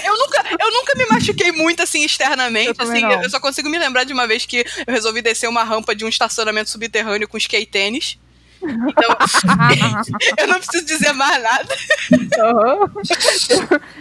Eu 0.06 0.18
nunca, 0.18 0.45
eu 0.62 0.72
nunca 0.72 0.95
me 0.95 1.06
machuquei 1.08 1.52
muito 1.52 1.84
assim 1.84 2.06
externamente. 2.06 2.80
Eu 2.80 2.88
assim, 2.88 3.06
eu 3.22 3.30
só 3.30 3.38
consigo 3.38 3.68
me 3.68 3.78
lembrar 3.78 4.06
de 4.06 4.14
uma 4.14 4.26
vez 4.26 4.45
que 4.45 4.66
eu 4.88 4.93
resolvi 4.93 5.22
descer 5.22 5.50
uma 5.50 5.66
rampa 5.66 5.93
de 5.93 6.06
um 6.06 6.08
estacionamento 6.08 6.70
subterrâneo 6.70 7.28
com 7.28 7.36
skate 7.38 7.66
tênis. 7.66 8.18
Então, 8.62 9.18
eu 10.39 10.47
não 10.47 10.60
preciso 10.62 10.86
dizer 10.86 11.12
mais 11.12 11.43
nada. 11.43 11.78
Aham. 12.39 12.91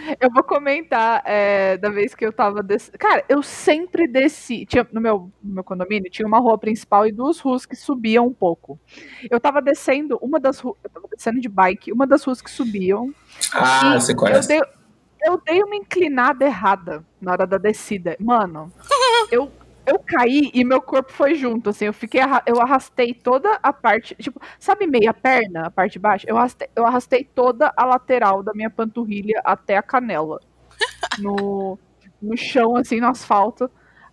eu 0.19 0.29
vou 0.31 0.43
comentar 0.43 1.21
é, 1.25 1.77
da 1.77 1.89
vez 1.89 2.15
que 2.15 2.25
eu 2.25 2.31
tava 2.31 2.63
descendo. 2.63 2.97
Cara, 2.97 3.23
eu 3.27 3.41
sempre 3.43 4.07
desci. 4.07 4.65
Tinha, 4.65 4.87
no, 4.91 5.01
meu, 5.01 5.31
no 5.41 5.55
meu 5.55 5.63
condomínio 5.63 6.09
tinha 6.09 6.27
uma 6.27 6.39
rua 6.39 6.57
principal 6.57 7.05
e 7.05 7.11
duas 7.11 7.39
ruas 7.39 7.65
que 7.65 7.75
subiam 7.75 8.27
um 8.27 8.33
pouco. 8.33 8.79
Eu 9.29 9.39
tava 9.39 9.61
descendo 9.61 10.17
uma 10.21 10.39
das 10.39 10.59
ruas. 10.59 10.77
Eu 10.83 10.89
tava 10.89 11.07
descendo 11.11 11.39
de 11.39 11.49
bike, 11.49 11.91
uma 11.91 12.07
das 12.07 12.23
ruas 12.23 12.41
que 12.41 12.49
subiam. 12.49 13.13
Ah, 13.53 13.99
você 13.99 14.11
eu 14.11 14.15
conhece. 14.15 14.47
dei, 14.47 14.61
eu 15.21 15.41
dei 15.45 15.63
uma 15.63 15.75
inclinada 15.75 16.45
errada 16.45 17.03
na 17.21 17.31
hora 17.31 17.45
da 17.45 17.57
descida. 17.57 18.15
Mano, 18.19 18.71
eu. 19.31 19.51
Eu 19.89 19.99
caí 19.99 20.51
e 20.53 20.63
meu 20.63 20.81
corpo 20.81 21.11
foi 21.11 21.33
junto, 21.35 21.69
assim, 21.69 21.85
eu 21.85 21.93
fiquei, 21.93 22.21
eu 22.45 22.61
arrastei 22.61 23.13
toda 23.13 23.57
a 23.63 23.73
parte, 23.73 24.13
tipo, 24.15 24.39
sabe 24.59 24.85
meia 24.85 25.13
perna, 25.13 25.67
a 25.67 25.71
parte 25.71 25.93
de 25.93 25.99
baixo? 25.99 26.25
Eu 26.29 26.37
arrastei, 26.37 26.67
eu 26.75 26.85
arrastei 26.85 27.23
toda 27.23 27.73
a 27.75 27.85
lateral 27.85 28.43
da 28.43 28.53
minha 28.53 28.69
panturrilha 28.69 29.41
até 29.43 29.77
a 29.77 29.81
canela. 29.83 30.39
No, 31.19 31.79
no 32.21 32.37
chão, 32.37 32.75
assim, 32.75 32.99
no 33.01 33.07
asfalto. 33.07 33.69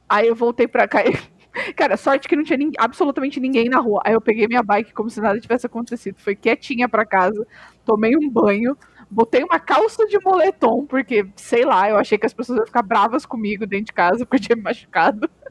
Aí 0.08 0.28
eu 0.28 0.34
voltei 0.34 0.68
pra 0.68 0.88
cá. 0.88 1.02
e- 1.04 1.12
Cara, 1.76 1.96
sorte 1.96 2.28
que 2.28 2.36
não 2.36 2.44
tinha 2.44 2.58
absolutamente 2.78 3.40
ninguém 3.40 3.68
na 3.68 3.80
rua. 3.80 4.02
Aí 4.04 4.12
eu 4.14 4.20
peguei 4.20 4.46
minha 4.48 4.62
bike 4.62 4.92
como 4.92 5.10
se 5.10 5.20
nada 5.20 5.40
tivesse 5.40 5.66
acontecido. 5.66 6.16
Fui 6.20 6.34
quietinha 6.36 6.88
pra 6.88 7.06
casa, 7.06 7.46
tomei 7.84 8.16
um 8.16 8.28
banho, 8.30 8.76
botei 9.10 9.42
uma 9.44 9.58
calça 9.60 10.06
de 10.06 10.18
moletom, 10.24 10.86
porque, 10.86 11.26
sei 11.36 11.64
lá, 11.64 11.88
eu 11.90 11.96
achei 11.96 12.18
que 12.18 12.26
as 12.26 12.34
pessoas 12.34 12.58
iam 12.58 12.66
ficar 12.66 12.82
bravas 12.82 13.26
comigo 13.26 13.66
dentro 13.66 13.86
de 13.86 13.92
casa 13.92 14.26
porque 14.26 14.36
eu 14.36 14.40
tinha 14.40 14.56
me 14.56 14.62
machucado. 14.62 15.28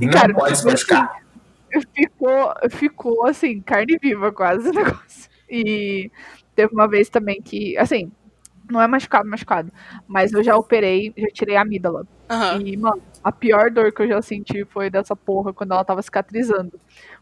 E, 0.00 0.06
Não 0.06 0.12
cara, 0.12 0.34
pode 0.34 0.58
se 0.58 0.64
machucar. 0.64 1.22
ficou, 1.94 2.54
ficou 2.70 3.26
assim, 3.26 3.60
carne 3.60 3.98
viva 4.00 4.32
quase 4.32 4.68
o 4.68 4.72
negócio. 4.74 5.30
E 5.50 6.10
teve 6.54 6.72
uma 6.74 6.88
vez 6.88 7.08
também 7.08 7.40
que, 7.42 7.76
assim, 7.78 8.10
não 8.70 8.80
é 8.80 8.86
machucado, 8.86 9.28
machucado, 9.28 9.72
mas 10.06 10.32
eu 10.32 10.42
já 10.44 10.56
operei, 10.56 11.12
já 11.16 11.26
tirei 11.32 11.56
a 11.56 11.62
amígdala. 11.62 12.06
Aham. 12.30 12.60
E, 12.62 12.76
mano, 12.76 13.02
a 13.24 13.32
pior 13.32 13.70
dor 13.70 13.92
que 13.92 14.02
eu 14.02 14.08
já 14.08 14.20
senti 14.22 14.64
foi 14.66 14.90
dessa 14.90 15.16
porra 15.16 15.52
quando 15.52 15.72
ela 15.72 15.84
tava 15.84 16.02
cicatrizando. 16.02 16.78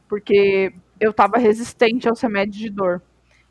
Porque 0.09 0.72
eu 1.00 1.12
tava 1.12 1.38
resistente 1.38 2.09
aos 2.09 2.20
remédios 2.20 2.57
de 2.57 2.70
dor. 2.70 3.02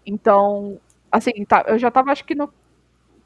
Então, 0.06 0.80
assim, 1.12 1.32
tá, 1.46 1.64
eu 1.68 1.78
já 1.80 1.90
tava 1.92 2.12
acho 2.12 2.26
que 2.26 2.36
no 2.36 2.50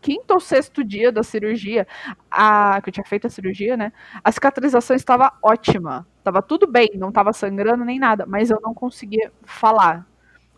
quinto 0.02 0.34
ou 0.34 0.40
sexto 0.40 0.84
dia 0.84 1.12
da 1.12 1.24
cirurgia, 1.24 1.88
a, 2.30 2.82
que 2.82 2.90
eu 2.90 2.94
tinha 2.94 3.06
feito 3.06 3.28
a 3.28 3.30
cirurgia, 3.30 3.76
né? 3.76 3.92
A 4.24 4.32
cicatrização 4.32 4.96
estava 4.96 5.34
ótima. 5.42 6.08
Tava 6.24 6.42
tudo 6.42 6.68
bem, 6.68 6.90
não 6.96 7.12
tava 7.12 7.34
sangrando 7.34 7.84
nem 7.86 8.00
nada, 8.00 8.26
mas 8.26 8.50
eu 8.50 8.60
não 8.62 8.74
conseguia 8.74 9.32
falar. 9.44 10.08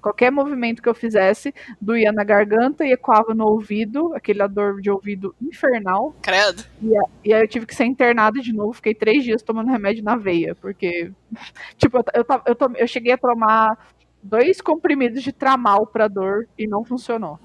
Qualquer 0.02 0.32
movimento 0.32 0.82
que 0.82 0.90
eu 0.90 0.96
fizesse 0.96 1.54
doía 1.80 2.12
na 2.12 2.24
garganta 2.24 2.84
e 2.84 2.92
ecoava 2.92 3.36
no 3.36 3.46
ouvido, 3.46 4.16
aquele 4.16 4.46
dor 4.48 4.82
de 4.82 4.90
ouvido 4.90 5.36
infernal. 5.40 6.16
Credo. 6.24 6.64
E 7.24 7.32
aí 7.32 7.42
eu 7.42 7.48
tive 7.48 7.68
que 7.68 7.76
ser 7.76 7.86
internada 7.86 8.40
de 8.40 8.52
novo, 8.52 8.74
fiquei 8.74 8.96
três 8.96 9.24
dias 9.24 9.44
tomando 9.44 9.70
remédio 9.70 10.04
na 10.04 10.16
veia, 10.16 10.56
porque, 10.56 11.12
tipo, 11.78 11.98
eu, 11.98 12.04
eu, 12.16 12.26
eu, 12.48 12.76
eu 12.78 12.88
cheguei 12.88 13.14
a 13.14 13.18
tomar 13.18 13.78
dois 14.24 14.60
comprimidos 14.60 15.22
de 15.22 15.32
tramal 15.32 15.86
pra 15.86 16.08
dor 16.08 16.48
e 16.58 16.68
não 16.68 16.84
funcionou. 16.84 17.40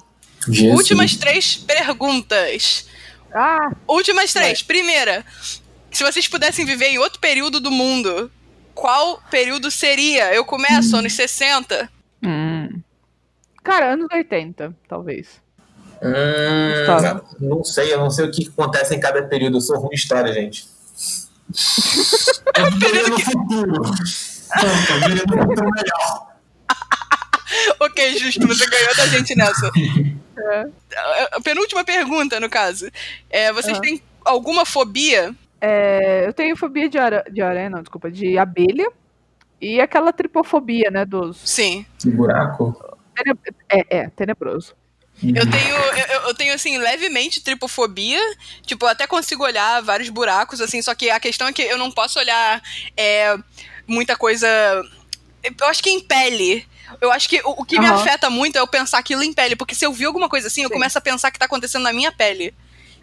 Jesus. 0.48 0.78
Últimas 0.78 1.16
três 1.16 1.56
perguntas. 1.56 2.86
Ah, 3.34 3.70
Últimas 3.88 4.32
três. 4.32 4.62
Primeira, 4.62 5.24
se 5.90 6.02
vocês 6.04 6.28
pudessem 6.28 6.64
viver 6.64 6.86
em 6.88 6.98
outro 6.98 7.20
período 7.20 7.60
do 7.60 7.70
mundo, 7.70 8.30
qual 8.74 9.20
período 9.30 9.70
seria? 9.70 10.34
Eu 10.34 10.44
começo 10.44 10.96
anos 10.96 11.12
60. 11.14 11.88
cara, 13.62 13.92
anos 13.94 14.06
80, 14.12 14.74
talvez. 14.88 15.40
Hum, 16.02 17.20
não 17.40 17.64
sei, 17.64 17.92
eu 17.92 17.98
não 17.98 18.10
sei 18.10 18.26
o 18.26 18.30
que 18.30 18.48
acontece 18.48 18.94
em 18.94 19.00
cada 19.00 19.22
período. 19.22 19.56
Eu 19.56 19.60
sou 19.62 19.78
ruim 19.78 19.90
em 19.92 19.96
história, 19.96 20.32
gente. 20.32 20.66
Eu 22.56 22.70
viveria 22.72 23.08
no 23.08 23.18
futuro. 23.20 23.82
Eu 23.84 25.00
viveria 25.00 25.24
no 25.26 25.42
futuro 25.42 25.70
melhor. 25.70 26.36
ok, 27.80 28.18
justo, 28.18 28.46
você 28.46 28.66
ganhou 28.66 28.94
da 28.96 29.06
gente 29.06 29.34
nessa. 29.36 29.70
A 31.32 31.40
penúltima 31.40 31.84
pergunta, 31.84 32.38
no 32.40 32.48
caso. 32.48 32.90
É, 33.30 33.52
vocês 33.52 33.78
Ah. 33.78 33.80
têm 33.80 34.02
alguma 34.24 34.64
fobia? 34.64 35.34
É, 35.60 36.26
eu 36.26 36.32
tenho 36.32 36.56
fobia 36.56 36.88
de, 36.88 36.98
ara... 36.98 37.24
de 37.30 37.40
aranha, 37.40 37.70
não, 37.70 37.80
desculpa, 37.80 38.10
de 38.10 38.36
abelha. 38.38 38.90
E 39.60 39.80
aquela 39.80 40.12
tripofobia, 40.12 40.90
né, 40.90 41.04
dos... 41.04 41.38
Sim. 41.38 41.86
Que 41.98 42.10
buraco. 42.10 42.76
É, 43.70 43.98
é, 43.98 44.08
tenebroso. 44.10 44.74
Eu 45.22 45.50
tenho, 45.50 45.74
eu, 46.12 46.20
eu 46.28 46.34
tenho, 46.34 46.52
assim, 46.52 46.76
levemente 46.76 47.42
tripofobia. 47.42 48.20
Tipo, 48.62 48.84
eu 48.84 48.90
até 48.90 49.06
consigo 49.06 49.44
olhar 49.44 49.80
vários 49.80 50.10
buracos, 50.10 50.60
assim, 50.60 50.82
só 50.82 50.94
que 50.94 51.08
a 51.08 51.18
questão 51.18 51.48
é 51.48 51.52
que 51.54 51.62
eu 51.62 51.78
não 51.78 51.90
posso 51.90 52.18
olhar 52.18 52.62
é, 52.94 53.34
muita 53.86 54.14
coisa. 54.14 54.46
Eu 55.42 55.66
acho 55.68 55.82
que 55.82 55.88
em 55.88 56.00
pele. 56.00 56.66
Eu 57.00 57.12
acho 57.12 57.28
que 57.28 57.40
o, 57.44 57.62
o 57.62 57.64
que 57.64 57.78
me 57.78 57.86
Aham. 57.86 57.94
afeta 57.96 58.30
muito 58.30 58.56
é 58.56 58.60
eu 58.60 58.66
pensar 58.66 58.98
aquilo 58.98 59.22
em 59.22 59.32
pele. 59.32 59.56
Porque 59.56 59.74
se 59.74 59.84
eu 59.84 59.92
vi 59.92 60.04
alguma 60.04 60.28
coisa 60.28 60.46
assim, 60.48 60.62
eu 60.62 60.68
Sim. 60.68 60.74
começo 60.74 60.98
a 60.98 61.00
pensar 61.00 61.30
que 61.30 61.38
tá 61.38 61.44
acontecendo 61.46 61.82
na 61.82 61.92
minha 61.92 62.12
pele. 62.12 62.54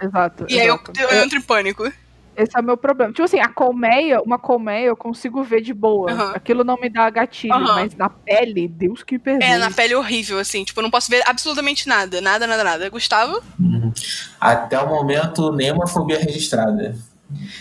Exato. 0.02 0.46
E 0.50 0.60
aí 0.60 0.68
eu, 0.68 0.76
exato. 0.76 1.00
eu 1.00 1.24
entro 1.24 1.38
em 1.38 1.42
pânico. 1.42 1.92
Esse 2.36 2.58
é 2.58 2.60
o 2.60 2.64
meu 2.64 2.76
problema. 2.76 3.12
Tipo 3.12 3.24
assim, 3.24 3.40
a 3.40 3.48
colmeia, 3.48 4.20
uma 4.22 4.40
colmeia 4.40 4.88
eu 4.88 4.98
consigo 4.98 5.44
ver 5.44 5.62
de 5.62 5.74
boa. 5.74 6.12
Aham. 6.12 6.32
Aquilo 6.34 6.64
não 6.64 6.78
me 6.78 6.90
dá 6.90 7.08
gatilho, 7.10 7.54
Aham. 7.54 7.76
mas 7.76 7.96
na 7.96 8.10
pele, 8.10 8.68
Deus 8.68 9.04
que 9.04 9.20
perdoe. 9.20 9.48
É, 9.48 9.58
na 9.58 9.70
pele 9.70 9.94
horrível, 9.94 10.40
assim. 10.40 10.64
Tipo, 10.64 10.80
eu 10.80 10.84
não 10.84 10.90
posso 10.90 11.12
ver 11.12 11.22
absolutamente 11.28 11.88
nada. 11.88 12.20
Nada, 12.22 12.48
nada, 12.48 12.64
nada. 12.64 12.90
Gustavo? 12.90 13.40
Uhum. 13.60 13.94
Até 14.42 14.80
o 14.80 14.88
momento, 14.88 15.52
nenhuma 15.52 15.86
fobia 15.86 16.18
registrada. 16.18 16.96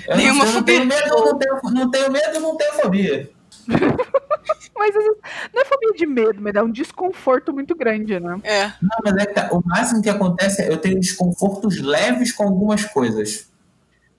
Eu 0.07 0.17
Nenhuma 0.17 0.45
não, 0.45 0.51
eu 0.51 0.53
fobia. 0.59 0.79
Não 0.79 0.89
tenho 0.89 1.03
medo, 1.03 1.25
não 1.25 1.39
tenho, 1.39 1.61
não 1.75 1.91
tenho 1.91 2.11
medo, 2.11 2.41
não 2.41 2.57
tenho 2.57 2.73
fobia. 2.75 3.31
Mas 4.77 4.95
não 4.95 5.61
é 5.63 5.65
fobia 5.65 5.93
de 5.95 6.07
medo, 6.07 6.41
mas 6.41 6.55
é 6.55 6.63
um 6.63 6.71
desconforto 6.71 7.53
muito 7.53 7.75
grande, 7.77 8.19
né? 8.19 8.41
É. 8.43 8.67
Não, 8.83 8.99
mas 9.05 9.17
é 9.17 9.27
que 9.27 9.35
tá, 9.35 9.49
o 9.53 9.63
máximo 9.65 10.03
que 10.03 10.09
acontece 10.11 10.63
é 10.63 10.73
eu 10.73 10.79
tenho 10.79 10.99
desconfortos 10.99 11.81
leves 11.81 12.33
com 12.33 12.45
algumas 12.45 12.85
coisas. 12.87 13.49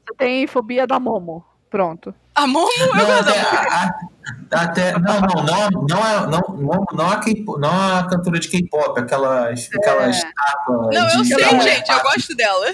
Você 0.05 0.15
tem 0.17 0.47
fobia 0.47 0.87
da 0.87 0.99
Momo. 0.99 1.43
Pronto. 1.69 2.13
A 2.35 2.47
Momo, 2.47 2.69
eu 2.79 2.95
Não, 2.95 3.05
gosto 3.05 3.25
da 3.25 3.31
até 3.31 3.41
Momo. 3.43 3.57
a, 3.71 3.83
a- 3.83 4.63
Até, 4.63 4.91
não, 4.99 5.21
não, 5.21 5.43
não, 5.43 5.69
não, 5.89 6.05
é, 6.07 6.19
não, 6.21 6.29
não, 6.29 6.85
não, 6.93 7.11
a, 7.11 7.59
não 7.59 7.97
a 7.99 8.07
cantora 8.07 8.39
de 8.39 8.47
K-pop, 8.47 8.99
aquela, 8.99 9.49
aquela 9.49 10.05
é. 10.07 10.09
estátua. 10.11 10.89
Não, 10.93 11.09
eu 11.09 11.25
sei, 11.25 11.61
gente, 11.61 11.91
eu 11.91 12.01
gosto 12.03 12.35
dela. 12.35 12.73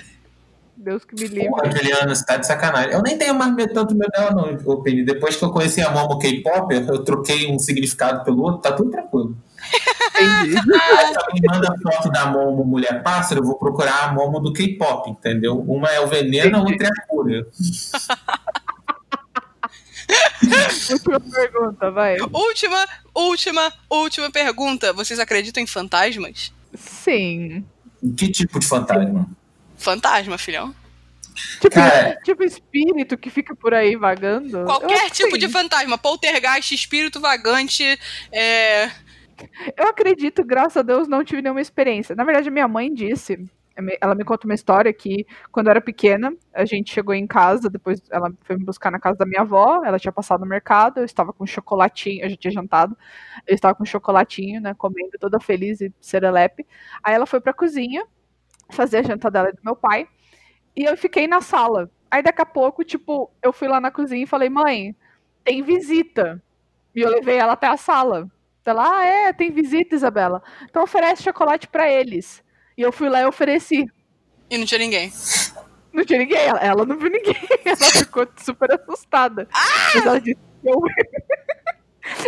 Deus 0.79 1.03
que 1.03 1.13
me 1.13 1.27
livre. 1.27 1.49
Porra, 1.49 1.69
Juliana, 1.69 2.15
você 2.15 2.25
tá 2.25 2.37
de 2.37 2.47
sacanagem. 2.47 2.93
Eu 2.93 3.01
nem 3.01 3.17
tenho 3.17 3.35
mais 3.35 3.53
medo 3.53 3.73
tanto 3.73 3.93
medo 3.93 4.09
dela, 4.11 4.31
não, 4.31 4.81
Penny. 4.81 5.03
Depois 5.03 5.35
que 5.35 5.43
eu 5.43 5.51
conheci 5.51 5.81
a 5.81 5.91
Momo 5.91 6.17
K-pop, 6.17 6.73
eu 6.73 7.03
troquei 7.03 7.51
um 7.51 7.59
significado 7.59 8.23
pelo 8.23 8.43
outro, 8.43 8.61
tá 8.61 8.71
tudo 8.71 8.89
tranquilo. 8.89 9.35
Entendi. 10.15 10.53
Se 10.55 11.17
alguém 11.17 11.41
manda 11.45 11.75
foto 11.83 12.09
da 12.09 12.27
Momo 12.27 12.63
Mulher 12.63 13.03
Pássaro, 13.03 13.41
eu 13.41 13.45
vou 13.45 13.59
procurar 13.59 14.05
a 14.05 14.13
Momo 14.13 14.39
do 14.39 14.53
K-pop, 14.53 15.09
entendeu? 15.09 15.59
Uma 15.59 15.89
é 15.89 15.99
o 15.99 16.07
veneno, 16.07 16.59
a 16.59 16.61
outra 16.61 16.87
é 16.87 16.89
a 16.89 17.07
cura. 17.07 17.45
última 20.91 21.19
pergunta, 21.19 21.91
vai. 21.91 22.17
Última, 22.31 22.87
última, 23.13 23.73
última 23.89 24.31
pergunta. 24.31 24.93
Vocês 24.93 25.19
acreditam 25.19 25.61
em 25.61 25.67
fantasmas? 25.67 26.53
Sim. 26.73 27.65
Que 28.15 28.31
tipo 28.31 28.59
de 28.59 28.65
fantasma? 28.65 29.27
Fantasma, 29.79 30.37
filhão. 30.37 30.75
Tipo, 31.59 31.75
Cara, 31.75 32.17
tipo 32.23 32.43
espírito 32.43 33.17
que 33.17 33.29
fica 33.29 33.55
por 33.55 33.73
aí 33.73 33.95
vagando. 33.95 34.65
Qualquer 34.65 35.09
tipo 35.09 35.37
de 35.37 35.47
fantasma, 35.47 35.97
poltergeist, 35.97 36.73
espírito 36.73 37.19
vagante, 37.19 37.83
é... 38.31 38.89
Eu 39.77 39.87
acredito, 39.87 40.43
graças 40.43 40.77
a 40.77 40.81
Deus, 40.81 41.07
não 41.07 41.23
tive 41.23 41.41
nenhuma 41.41 41.61
experiência. 41.61 42.13
Na 42.13 42.25
verdade, 42.25 42.49
minha 42.49 42.67
mãe 42.67 42.93
disse 42.93 43.39
ela 44.01 44.15
me 44.15 44.23
conta 44.23 44.45
uma 44.45 44.53
história 44.53 44.91
que, 44.91 45.25
quando 45.51 45.67
eu 45.67 45.71
era 45.71 45.81
pequena, 45.81 46.33
a 46.53 46.65
gente 46.65 46.93
chegou 46.93 47.13
em 47.13 47.25
casa, 47.25 47.69
depois 47.69 48.01
ela 48.11 48.31
foi 48.41 48.57
me 48.57 48.65
buscar 48.65 48.91
na 48.91 48.99
casa 48.99 49.17
da 49.17 49.25
minha 49.25 49.41
avó, 49.41 49.83
ela 49.85 49.99
tinha 49.99 50.11
passado 50.11 50.41
no 50.41 50.45
mercado, 50.45 50.99
eu 50.99 51.05
estava 51.05 51.31
com 51.31 51.45
chocolatinho, 51.45 52.25
a 52.25 52.29
gente 52.29 52.39
tinha 52.39 52.51
jantado, 52.51 52.97
eu 53.47 53.55
estava 53.55 53.75
com 53.75 53.85
chocolatinho, 53.85 54.59
né, 54.61 54.73
comendo 54.77 55.11
toda 55.19 55.39
feliz 55.39 55.79
e 55.81 55.93
serelepe. 56.01 56.65
Aí 57.03 57.13
ela 57.13 57.25
foi 57.25 57.39
pra 57.39 57.53
cozinha, 57.53 58.05
fazer 58.69 58.97
a 58.97 59.03
janta 59.03 59.29
dela 59.29 59.49
e 59.49 59.53
do 59.53 59.61
meu 59.63 59.75
pai, 59.75 60.07
e 60.75 60.83
eu 60.83 60.95
fiquei 60.97 61.27
na 61.27 61.41
sala. 61.41 61.89
Aí 62.09 62.23
daqui 62.23 62.41
a 62.41 62.45
pouco, 62.45 62.83
tipo, 62.83 63.31
eu 63.43 63.53
fui 63.53 63.67
lá 63.67 63.79
na 63.79 63.91
cozinha 63.91 64.23
e 64.23 64.27
falei, 64.27 64.49
mãe, 64.49 64.95
tem 65.43 65.61
visita. 65.61 66.41
E 66.95 67.01
eu 67.01 67.09
levei 67.09 67.37
ela 67.37 67.53
até 67.53 67.67
a 67.67 67.77
sala. 67.77 68.29
Ela, 68.65 68.97
ah, 68.97 69.03
é, 69.03 69.33
tem 69.33 69.51
visita, 69.51 69.95
Isabela. 69.95 70.43
Então 70.69 70.83
oferece 70.83 71.23
chocolate 71.23 71.67
para 71.67 71.91
eles. 71.91 72.43
E 72.77 72.81
eu 72.81 72.91
fui 72.91 73.09
lá 73.09 73.21
e 73.21 73.25
ofereci. 73.25 73.87
E 74.49 74.57
não 74.57 74.65
tinha 74.65 74.79
ninguém. 74.79 75.11
Não 75.91 76.05
tinha 76.05 76.19
ninguém, 76.19 76.37
ela, 76.37 76.59
ela 76.59 76.85
não 76.85 76.97
viu 76.97 77.09
ninguém. 77.09 77.35
Ela 77.65 77.75
ficou 77.75 78.27
super 78.37 78.71
assustada. 78.71 79.47
Ah! 79.51 79.91
Mas 79.95 80.05
ela 80.05 80.21
disse, 80.21 80.39
eu... 80.63 80.79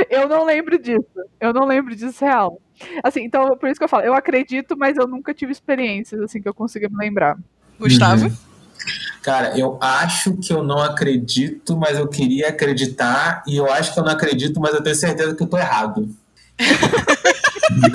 eu 0.10 0.28
não 0.28 0.46
lembro 0.46 0.78
disso. 0.80 1.06
Eu 1.40 1.54
não 1.54 1.66
lembro 1.66 1.96
disso 1.96 2.24
real. 2.24 2.62
Assim, 3.04 3.24
então, 3.24 3.58
por 3.58 3.70
isso 3.70 3.80
que 3.80 3.84
eu 3.84 3.90
falo, 3.90 4.04
eu 4.04 4.14
acredito, 4.14 4.76
mas 4.78 4.98
eu 4.98 5.08
nunca 5.08 5.34
tive 5.34 5.52
experiências 5.52 6.20
assim 6.22 6.42
que 6.42 6.50
eu 6.50 6.54
consiga 6.54 6.90
me 6.90 6.98
lembrar. 6.98 7.38
Gustavo? 7.80 8.26
Uhum. 8.26 8.36
Cara, 9.22 9.58
eu 9.58 9.78
acho 9.80 10.36
que 10.38 10.52
eu 10.52 10.64
não 10.64 10.80
acredito, 10.80 11.78
mas 11.78 11.98
eu 11.98 12.08
queria 12.08 12.50
acreditar, 12.50 13.44
e 13.48 13.56
eu 13.56 13.72
acho 13.72 13.94
que 13.94 14.00
eu 14.00 14.04
não 14.04 14.12
acredito, 14.12 14.60
mas 14.60 14.74
eu 14.74 14.82
tenho 14.82 14.96
certeza 14.96 15.36
que 15.36 15.44
eu 15.44 15.48
tô 15.48 15.58
errado. 15.58 16.10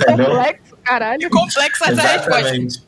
Complexo, 0.05 0.77
caralho. 0.83 1.19
Que 1.19 1.29
complexo 1.29 1.83
essa 1.83 2.01
resposta. 2.01 2.86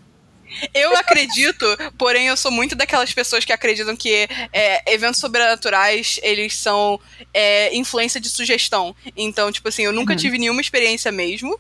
Eu 0.74 0.96
acredito, 0.98 1.66
porém 1.98 2.28
eu 2.28 2.38
sou 2.38 2.52
muito 2.52 2.76
daquelas 2.76 3.14
pessoas 3.14 3.46
que 3.46 3.54
acreditam 3.54 3.96
que 3.96 4.28
é, 4.52 4.94
eventos 4.94 5.20
sobrenaturais, 5.20 6.20
eles 6.24 6.56
são 6.56 7.00
é, 7.34 7.76
influência 7.76 8.20
de 8.20 8.30
sugestão. 8.30 8.96
Então, 9.16 9.52
tipo 9.52 9.70
assim, 9.70 9.84
eu 9.84 9.94
nunca 9.94 10.14
uhum. 10.14 10.20
tive 10.20 10.38
nenhuma 10.38 10.62
experiência 10.62 11.12
mesmo. 11.12 11.60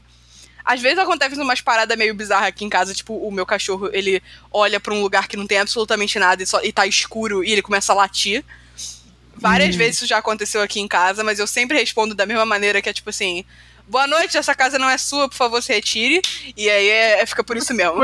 Às 0.64 0.82
vezes 0.82 1.00
acontece 1.00 1.40
umas 1.40 1.62
paradas 1.62 1.98
meio 1.98 2.14
bizarras 2.14 2.50
aqui 2.50 2.64
em 2.64 2.70
casa, 2.70 2.94
tipo, 2.94 3.16
o 3.16 3.32
meu 3.32 3.46
cachorro, 3.46 3.90
ele 3.92 4.22
olha 4.52 4.80
para 4.80 4.94
um 4.94 5.02
lugar 5.02 5.28
que 5.28 5.38
não 5.38 5.48
tem 5.48 5.58
absolutamente 5.58 6.20
nada 6.20 6.44
e, 6.44 6.46
só, 6.46 6.62
e 6.62 6.72
tá 6.72 6.86
escuro 6.86 7.44
e 7.44 7.52
ele 7.52 7.62
começa 7.62 7.92
a 7.92 7.96
latir. 7.96 8.44
Várias 9.36 9.72
uhum. 9.72 9.78
vezes 9.78 9.96
isso 9.98 10.06
já 10.06 10.18
aconteceu 10.18 10.62
aqui 10.62 10.80
em 10.80 10.88
casa, 10.88 11.24
mas 11.24 11.40
eu 11.40 11.48
sempre 11.48 11.78
respondo 11.78 12.14
da 12.14 12.26
mesma 12.26 12.46
maneira 12.46 12.82
que 12.82 12.90
é 12.90 12.94
tipo 12.94 13.10
assim: 13.10 13.46
boa 13.88 14.06
noite, 14.06 14.38
essa 14.38 14.54
casa 14.54 14.78
não 14.78 14.90
é 14.90 14.98
sua, 14.98 15.30
por 15.30 15.36
favor, 15.36 15.64
se 15.64 15.74
retire. 15.74 16.22
E 16.56 16.70
aí 16.70 16.88
é, 16.88 17.22
é 17.22 17.26
fica 17.26 17.44
por 17.44 17.58
isso 17.58 17.74
mesmo. 17.74 18.02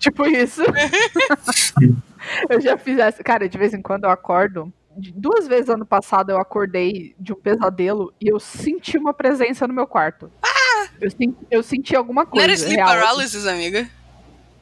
Tipo 0.00 0.26
isso. 0.26 0.62
eu 2.48 2.60
já 2.60 2.76
fiz 2.76 2.98
essa. 2.98 3.22
Cara, 3.22 3.48
de 3.48 3.56
vez 3.56 3.72
em 3.72 3.82
quando 3.82 4.04
eu 4.04 4.10
acordo. 4.10 4.72
Duas 5.14 5.46
vezes 5.46 5.70
ano 5.70 5.86
passado 5.86 6.30
eu 6.30 6.38
acordei 6.38 7.14
de 7.18 7.32
um 7.32 7.36
pesadelo 7.36 8.12
e 8.20 8.28
eu 8.28 8.40
senti 8.40 8.98
uma 8.98 9.14
presença 9.14 9.66
no 9.68 9.72
meu 9.72 9.86
quarto. 9.86 10.30
Ah! 10.42 10.88
Eu, 11.00 11.10
senti, 11.10 11.36
eu 11.50 11.62
senti 11.62 11.94
alguma 11.94 12.26
coisa. 12.26 12.46
Não 12.46 12.52
era 12.52 12.60
sleep 12.60 12.76
real. 12.76 12.88
paralysis, 12.88 13.46
amiga? 13.46 13.88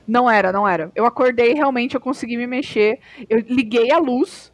Não 0.07 0.30
era, 0.30 0.53
não 0.53 0.68
era. 0.68 0.93
Eu 0.95 1.07
acordei 1.07 1.55
realmente, 1.55 1.95
eu 1.95 2.01
consegui 2.01 2.36
me 2.36 2.47
mexer. 2.47 3.01
Eu 3.28 3.39
liguei 3.41 3.91
a 3.91 3.99
luz. 3.99 4.53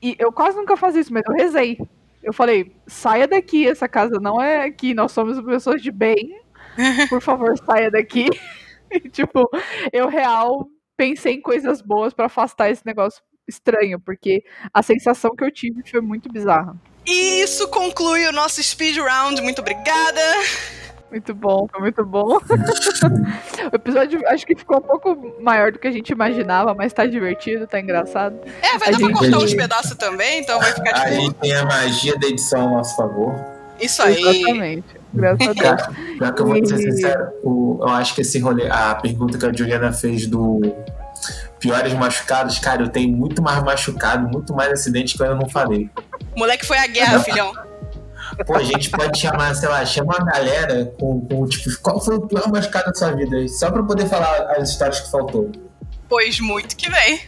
E 0.00 0.14
eu 0.18 0.30
quase 0.30 0.56
nunca 0.56 0.76
faço 0.76 0.98
isso, 0.98 1.12
mas 1.12 1.24
eu 1.26 1.34
rezei. 1.34 1.78
Eu 2.22 2.32
falei, 2.32 2.74
saia 2.86 3.26
daqui, 3.26 3.66
essa 3.66 3.88
casa 3.88 4.20
não 4.20 4.40
é 4.40 4.64
aqui, 4.64 4.94
nós 4.94 5.12
somos 5.12 5.40
pessoas 5.40 5.82
de 5.82 5.90
bem. 5.90 6.40
Por 7.08 7.20
favor, 7.20 7.56
saia 7.58 7.90
daqui. 7.90 8.28
E, 9.04 9.08
tipo, 9.08 9.48
eu 9.92 10.08
real 10.08 10.66
pensei 10.96 11.34
em 11.34 11.40
coisas 11.40 11.80
boas 11.80 12.12
para 12.12 12.26
afastar 12.26 12.70
esse 12.70 12.84
negócio 12.84 13.22
estranho, 13.46 14.00
porque 14.00 14.42
a 14.72 14.82
sensação 14.82 15.34
que 15.34 15.44
eu 15.44 15.50
tive 15.50 15.82
foi 15.88 16.00
muito 16.00 16.30
bizarra. 16.30 16.76
E 17.06 17.40
isso 17.42 17.68
conclui 17.68 18.26
o 18.26 18.32
nosso 18.32 18.62
speed 18.62 18.98
round. 18.98 19.40
Muito 19.40 19.60
obrigada. 19.60 20.20
Muito 21.10 21.34
bom, 21.34 21.66
foi 21.70 21.80
muito 21.80 22.04
bom. 22.04 22.36
o 23.72 23.74
episódio 23.74 24.20
acho 24.28 24.46
que 24.46 24.54
ficou 24.54 24.76
um 24.76 24.82
pouco 24.82 25.34
maior 25.40 25.72
do 25.72 25.78
que 25.78 25.88
a 25.88 25.90
gente 25.90 26.10
imaginava, 26.10 26.74
mas 26.74 26.92
tá 26.92 27.06
divertido, 27.06 27.66
tá 27.66 27.80
engraçado. 27.80 28.38
É, 28.60 28.76
vai 28.76 28.88
a 28.88 28.92
dar 28.92 28.98
gente... 28.98 29.10
pra 29.10 29.18
cortar 29.18 29.38
uns 29.38 29.54
pedaços 29.54 29.96
também, 29.96 30.40
então 30.40 30.60
vai 30.60 30.72
ficar 30.72 30.92
tipo. 30.92 31.06
Aí 31.06 31.32
tem 31.32 31.54
a 31.54 31.64
magia 31.64 32.18
da 32.18 32.26
edição 32.26 32.68
a 32.68 32.70
nosso 32.70 32.94
favor. 32.94 33.34
Isso 33.80 34.02
aí. 34.02 34.20
Exatamente. 34.20 34.97
Graças 35.12 35.48
a 35.48 35.52
Deus. 35.52 35.96
Já 36.20 36.32
que 36.32 36.42
eu 36.42 36.46
vou 36.46 36.66
ser 36.66 36.78
sincero, 36.78 37.28
eu 37.42 37.88
acho 37.88 38.14
que 38.14 38.20
esse 38.20 38.38
rolê, 38.38 38.68
a 38.70 38.94
pergunta 38.94 39.38
que 39.38 39.46
a 39.46 39.52
Juliana 39.52 39.92
fez 39.92 40.26
do 40.26 40.60
piores 41.58 41.92
machucados, 41.94 42.58
cara, 42.58 42.82
eu 42.82 42.88
tenho 42.88 43.16
muito 43.16 43.42
mais 43.42 43.62
machucado, 43.62 44.28
muito 44.28 44.54
mais 44.54 44.72
acidente 44.72 45.16
que 45.16 45.22
eu 45.22 45.26
ainda 45.26 45.40
não 45.40 45.48
falei. 45.48 45.90
moleque 46.36 46.64
foi 46.64 46.78
a 46.78 46.86
guerra, 46.86 47.18
filhão. 47.20 47.52
Pô, 48.46 48.54
a 48.54 48.62
gente 48.62 48.90
pode 48.90 49.18
chamar, 49.18 49.54
sei 49.54 49.68
lá, 49.68 49.84
chama 49.84 50.16
uma 50.16 50.24
galera 50.24 50.92
com, 50.98 51.20
com 51.22 51.46
tipo, 51.46 51.70
qual 51.80 52.00
foi 52.00 52.16
o 52.16 52.20
pior 52.20 52.48
machucado 52.48 52.86
da 52.86 52.94
sua 52.94 53.12
vida? 53.12 53.48
Só 53.48 53.70
pra 53.70 53.82
poder 53.82 54.06
falar 54.06 54.52
as 54.56 54.70
histórias 54.70 55.00
que 55.00 55.10
faltou. 55.10 55.50
Pois 56.08 56.38
muito 56.38 56.76
que 56.76 56.88
vem. 56.90 57.20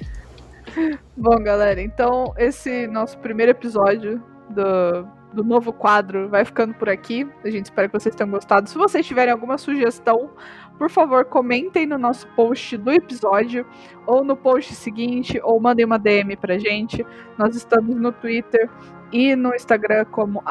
Bom, 1.17 1.43
galera, 1.43 1.81
então 1.81 2.33
esse 2.37 2.87
nosso 2.87 3.19
primeiro 3.19 3.51
episódio 3.51 4.23
do, 4.51 5.07
do 5.33 5.45
novo 5.45 5.73
quadro 5.73 6.29
vai 6.29 6.45
ficando 6.45 6.75
por 6.75 6.89
aqui. 6.89 7.29
A 7.45 7.51
gente 7.51 7.67
espera 7.67 7.89
que 7.89 7.99
vocês 7.99 8.15
tenham 8.15 8.31
gostado. 8.31 8.69
Se 8.69 8.77
vocês 8.77 9.07
tiverem 9.07 9.33
alguma 9.33 9.59
sugestão, 9.59 10.31
por 10.79 10.91
favor, 10.91 11.25
comentem 11.25 11.87
no 11.87 11.99
nosso 11.99 12.27
post 12.29 12.77
do 12.77 12.91
episódio, 12.91 13.67
ou 14.07 14.25
no 14.25 14.37
post 14.37 14.75
seguinte, 14.75 15.41
ou 15.43 15.61
mandem 15.61 15.85
uma 15.85 15.99
DM 15.99 16.37
pra 16.37 16.59
gente. 16.59 17.07
Nós 17.37 17.55
estamos 17.55 17.95
no 17.97 18.13
Twitter 18.13 18.71
e 19.13 19.37
no 19.37 19.55
Instagram 19.55 20.07
como 20.07 20.43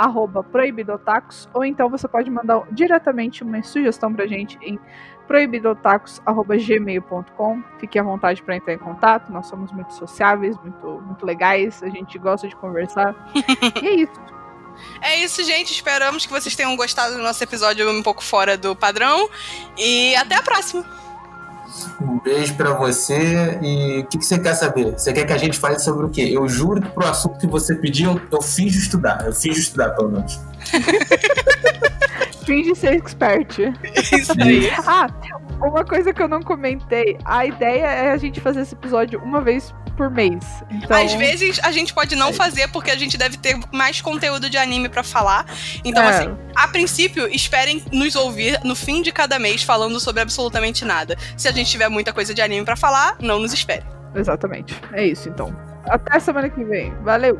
proibidotacos, 0.51 1.49
ou 1.53 1.65
então 1.65 1.89
você 1.89 2.07
pode 2.07 2.29
mandar 2.29 2.61
diretamente 2.71 3.43
uma 3.43 3.63
sugestão 3.63 4.13
pra 4.13 4.27
gente 4.27 4.59
em 4.61 4.79
proibidotacos.gmail.com. 5.27 7.63
Fique 7.79 7.97
à 7.97 8.03
vontade 8.03 8.43
para 8.43 8.55
entrar 8.55 8.73
em 8.73 8.77
contato, 8.77 9.31
nós 9.31 9.47
somos 9.47 9.71
muito 9.71 9.91
sociáveis, 9.93 10.55
muito, 10.57 11.01
muito 11.05 11.25
legais, 11.25 11.81
a 11.83 11.89
gente 11.89 12.19
gosta 12.19 12.47
de 12.47 12.55
conversar. 12.55 13.15
e 13.81 13.87
é 13.87 13.95
isso. 13.95 14.38
É 15.01 15.15
isso, 15.17 15.43
gente. 15.43 15.71
Esperamos 15.71 16.25
que 16.25 16.31
vocês 16.31 16.55
tenham 16.55 16.75
gostado 16.75 17.15
do 17.15 17.21
nosso 17.21 17.43
episódio 17.43 17.89
um 17.89 18.03
pouco 18.03 18.23
fora 18.23 18.57
do 18.57 18.75
padrão. 18.75 19.29
E 19.77 20.15
até 20.15 20.35
a 20.35 20.41
próxima! 20.41 20.85
Um 22.01 22.19
beijo 22.19 22.55
para 22.55 22.73
você. 22.73 23.59
E 23.61 23.99
o 23.99 24.05
que, 24.07 24.17
que, 24.17 24.25
você 24.25 24.39
quer 24.39 24.55
saber? 24.55 24.93
Você 24.93 25.13
quer 25.13 25.25
que 25.25 25.33
a 25.33 25.37
gente 25.37 25.57
fale 25.57 25.79
sobre 25.79 26.05
o 26.05 26.09
quê? 26.09 26.29
Eu 26.31 26.47
juro 26.47 26.81
que 26.81 26.89
pro 26.89 27.05
assunto 27.07 27.37
que 27.37 27.47
você 27.47 27.75
pediu, 27.75 28.11
eu, 28.11 28.21
eu 28.31 28.41
fiz 28.41 28.71
de 28.71 28.79
estudar. 28.79 29.25
Eu 29.25 29.33
fiz 29.33 29.53
de 29.55 29.61
estudar, 29.61 29.91
pelo 29.91 30.09
menos. 30.09 30.39
Finge 32.45 32.73
ser 32.73 32.95
expert. 32.95 33.59
Isso 34.11 34.31
aí. 34.41 34.71
ah, 34.87 35.07
uma 35.61 35.85
coisa 35.85 36.11
que 36.13 36.21
eu 36.21 36.27
não 36.27 36.41
comentei. 36.41 37.17
A 37.23 37.45
ideia 37.45 37.85
é 37.85 38.11
a 38.11 38.17
gente 38.17 38.41
fazer 38.41 38.61
esse 38.61 38.73
episódio 38.73 39.21
uma 39.21 39.41
vez 39.41 39.73
por 39.99 40.09
mês. 40.09 40.45
Então... 40.71 40.95
Às 40.95 41.13
vezes 41.13 41.59
a 41.61 41.73
gente 41.73 41.93
pode 41.93 42.15
não 42.15 42.31
fazer 42.31 42.69
porque 42.69 42.89
a 42.89 42.95
gente 42.95 43.17
deve 43.17 43.35
ter 43.35 43.59
mais 43.69 43.99
conteúdo 43.99 44.49
de 44.49 44.57
anime 44.57 44.87
para 44.87 45.03
falar. 45.03 45.45
Então, 45.83 46.01
é. 46.01 46.07
assim, 46.07 46.37
a 46.55 46.69
princípio, 46.69 47.27
esperem 47.27 47.83
nos 47.91 48.15
ouvir 48.15 48.61
no 48.63 48.77
fim 48.77 49.01
de 49.01 49.11
cada 49.11 49.37
mês 49.37 49.61
falando 49.61 49.99
sobre 49.99 50.21
absolutamente 50.21 50.85
nada. 50.85 51.17
Se 51.35 51.49
a 51.49 51.51
gente 51.51 51.69
tiver 51.69 51.89
muita 51.89 52.13
coisa 52.13 52.33
de 52.33 52.41
anime 52.41 52.63
para 52.63 52.77
falar, 52.77 53.17
não 53.19 53.39
nos 53.39 53.51
espere. 53.51 53.83
Exatamente. 54.15 54.73
É 54.93 55.05
isso, 55.05 55.27
então. 55.27 55.53
Até 55.83 56.17
semana 56.21 56.49
que 56.49 56.63
vem. 56.63 56.93
Valeu! 57.03 57.37